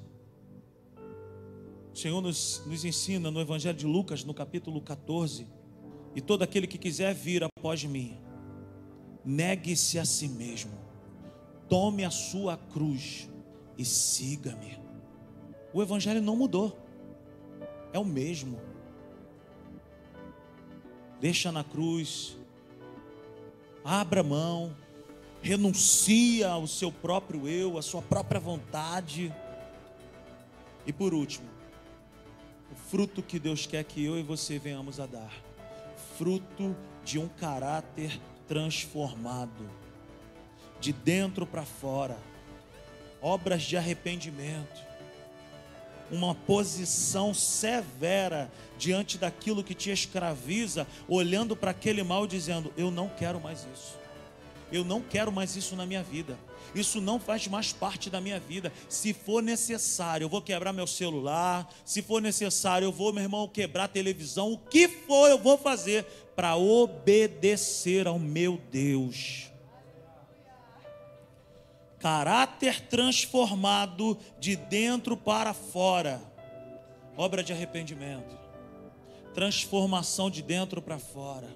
O 1.94 1.98
Senhor 1.98 2.20
nos, 2.20 2.62
nos 2.66 2.84
ensina 2.84 3.32
no 3.32 3.40
Evangelho 3.40 3.78
de 3.78 3.86
Lucas, 3.86 4.26
no 4.26 4.34
capítulo 4.34 4.82
14: 4.82 5.48
E 6.14 6.20
todo 6.20 6.44
aquele 6.44 6.68
que 6.68 6.78
quiser 6.78 7.16
vir 7.16 7.46
após 7.46 7.86
mim, 7.86 8.18
negue-se 9.24 9.98
a 9.98 10.04
si 10.04 10.28
mesmo, 10.28 10.78
tome 11.70 12.04
a 12.04 12.12
sua 12.12 12.58
cruz 12.58 13.30
e 13.78 13.86
siga-me. 13.86 14.78
O 15.74 15.82
Evangelho 15.82 16.22
não 16.22 16.36
mudou, 16.36 16.89
é 17.94 18.00
o 18.00 18.06
mesmo. 18.06 18.60
Deixa 21.20 21.52
na 21.52 21.64
cruz, 21.64 22.38
abra 23.84 24.24
mão, 24.24 24.76
renuncia 25.42 26.50
ao 26.50 26.68
seu 26.68 26.92
próprio 26.92 27.48
eu, 27.48 27.78
à 27.78 27.82
sua 27.82 28.02
própria 28.02 28.40
vontade. 28.40 29.34
E 30.86 30.94
por 30.94 31.14
último, 31.14 31.48
o 32.72 32.76
fruto 32.76 33.22
que 33.22 33.40
Deus 33.40 33.66
quer 33.66 33.84
que 33.84 34.04
eu 34.04 34.18
e 34.18 34.24
você 34.24 34.58
venhamos 34.60 35.00
a 35.00 35.06
dar. 35.06 35.34
Fruto 36.18 36.76
de 37.04 37.20
um 37.20 37.28
caráter 37.28 38.20
transformado, 38.48 39.70
de 40.80 40.92
dentro 40.92 41.46
para 41.46 41.66
fora, 41.66 42.18
obras 43.22 43.64
de 43.64 43.78
arrependimento, 43.78 44.89
uma 46.12 46.34
posição 46.34 47.34
severa 47.34 48.51
diante 48.78 49.18
daquilo 49.18 49.64
que 49.64 49.74
te 49.74 49.91
escraviza, 49.91 50.88
olhando 51.07 51.55
para 51.55 51.72
aquele 51.72 52.03
mal 52.03 52.26
dizendo: 52.26 52.74
Eu 52.78 52.89
não 52.91 53.10
quero 53.10 53.39
mais 53.39 53.68
isso. 53.74 53.97
Eu 54.72 54.84
não 54.84 55.01
quero 55.01 55.32
mais 55.32 55.55
isso 55.55 55.76
na 55.76 55.86
minha 55.86 56.03
vida. 56.03 56.38
Isso 56.76 57.01
não 57.01 57.20
faz 57.20 57.47
mais 57.47 57.74
parte 57.74 58.10
da 58.10 58.22
minha 58.22 58.39
vida. 58.39 58.72
Se 58.88 59.14
for 59.14 59.41
necessário, 59.41 60.26
eu 60.26 60.30
vou 60.30 60.41
quebrar 60.41 60.72
meu 60.72 60.86
celular. 60.86 61.68
Se 61.84 62.01
for 62.01 62.22
necessário, 62.22 62.86
eu 62.86 62.91
vou, 62.91 63.12
meu 63.12 63.24
irmão, 63.24 63.47
quebrar 63.47 63.86
a 63.86 63.88
televisão. 63.88 64.51
O 64.53 64.57
que 64.57 64.88
for, 64.88 65.28
eu 65.30 65.39
vou 65.39 65.57
fazer 65.57 66.05
para 66.36 66.55
obedecer 66.55 68.07
ao 68.07 68.20
meu 68.20 68.62
Deus. 68.72 69.49
Caráter 72.00 72.82
transformado 72.88 74.18
de 74.39 74.56
dentro 74.56 75.18
para 75.18 75.54
fora. 75.54 76.22
Obra 77.18 77.43
de 77.43 77.52
arrependimento. 77.52 78.38
Transformação 79.34 80.30
de 80.30 80.41
dentro 80.41 80.82
para 80.82 80.97
fora. 80.97 81.56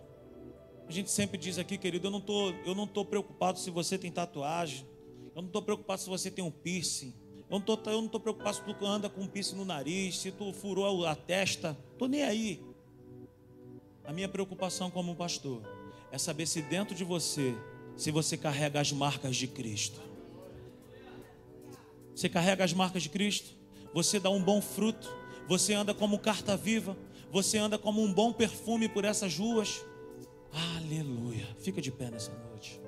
A 0.87 0.91
gente 0.91 1.09
sempre 1.09 1.37
diz 1.37 1.57
aqui, 1.57 1.77
querido, 1.77 2.07
eu 2.07 2.11
não 2.11 2.19
tô, 2.19 2.51
eu 2.65 2.75
não 2.75 2.85
tô 2.85 3.05
preocupado 3.05 3.57
se 3.57 3.71
você 3.71 3.97
tem 3.97 4.11
tatuagem. 4.11 4.85
Eu 5.33 5.41
não 5.41 5.47
estou 5.47 5.61
preocupado 5.61 6.01
se 6.01 6.09
você 6.09 6.29
tem 6.29 6.43
um 6.43 6.51
piercing. 6.51 7.13
Eu 7.49 7.59
não 7.59 8.05
estou 8.05 8.19
preocupado 8.19 8.57
se 8.57 8.61
tu 8.61 8.85
anda 8.85 9.09
com 9.09 9.21
um 9.21 9.27
piercing 9.27 9.55
no 9.55 9.63
nariz, 9.63 10.17
se 10.17 10.31
tu 10.31 10.51
furou 10.51 11.05
a 11.05 11.15
testa. 11.15 11.77
Estou 11.93 12.07
nem 12.07 12.23
aí. 12.23 12.61
A 14.03 14.11
minha 14.11 14.27
preocupação 14.27 14.91
como 14.91 15.15
pastor 15.15 15.61
é 16.11 16.17
saber 16.17 16.45
se 16.45 16.61
dentro 16.61 16.93
de 16.93 17.03
você, 17.03 17.55
se 17.95 18.11
você 18.11 18.35
carrega 18.35 18.81
as 18.81 18.91
marcas 18.91 19.35
de 19.37 19.47
Cristo. 19.47 20.12
Você 22.15 22.29
carrega 22.29 22.63
as 22.63 22.73
marcas 22.73 23.03
de 23.03 23.09
Cristo? 23.09 23.51
Você 23.93 24.19
dá 24.19 24.29
um 24.29 24.41
bom 24.41 24.61
fruto? 24.61 25.09
Você 25.47 25.73
anda 25.73 25.93
como 25.93 26.19
carta 26.19 26.55
viva? 26.55 26.97
Você 27.31 27.57
anda 27.57 27.77
como 27.77 28.01
um 28.01 28.13
bom 28.13 28.31
perfume 28.31 28.87
por 28.87 29.05
essas 29.05 29.37
ruas? 29.37 29.83
Aleluia. 30.77 31.47
Fica 31.59 31.81
de 31.81 31.91
pé 31.91 32.11
nessa 32.11 32.31
noite. 32.49 32.79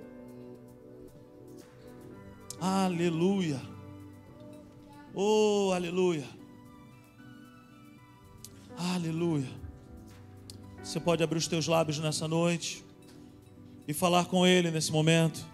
Aleluia. 2.60 3.62
Oh, 5.14 5.72
aleluia. 5.74 6.26
Aleluia. 8.78 9.50
Você 10.84 11.00
pode 11.00 11.24
abrir 11.24 11.38
os 11.40 11.48
teus 11.48 11.68
lábios 11.68 12.00
nessa 12.00 12.28
noite 12.28 12.86
e 13.88 13.94
falar 13.94 14.26
com 14.26 14.46
Ele 14.46 14.70
nesse 14.70 14.92
momento. 14.92 15.46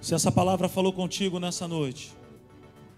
Se 0.00 0.14
essa 0.14 0.32
palavra 0.32 0.68
falou 0.68 0.92
contigo 0.92 1.38
nessa 1.38 1.68
noite, 1.68 2.12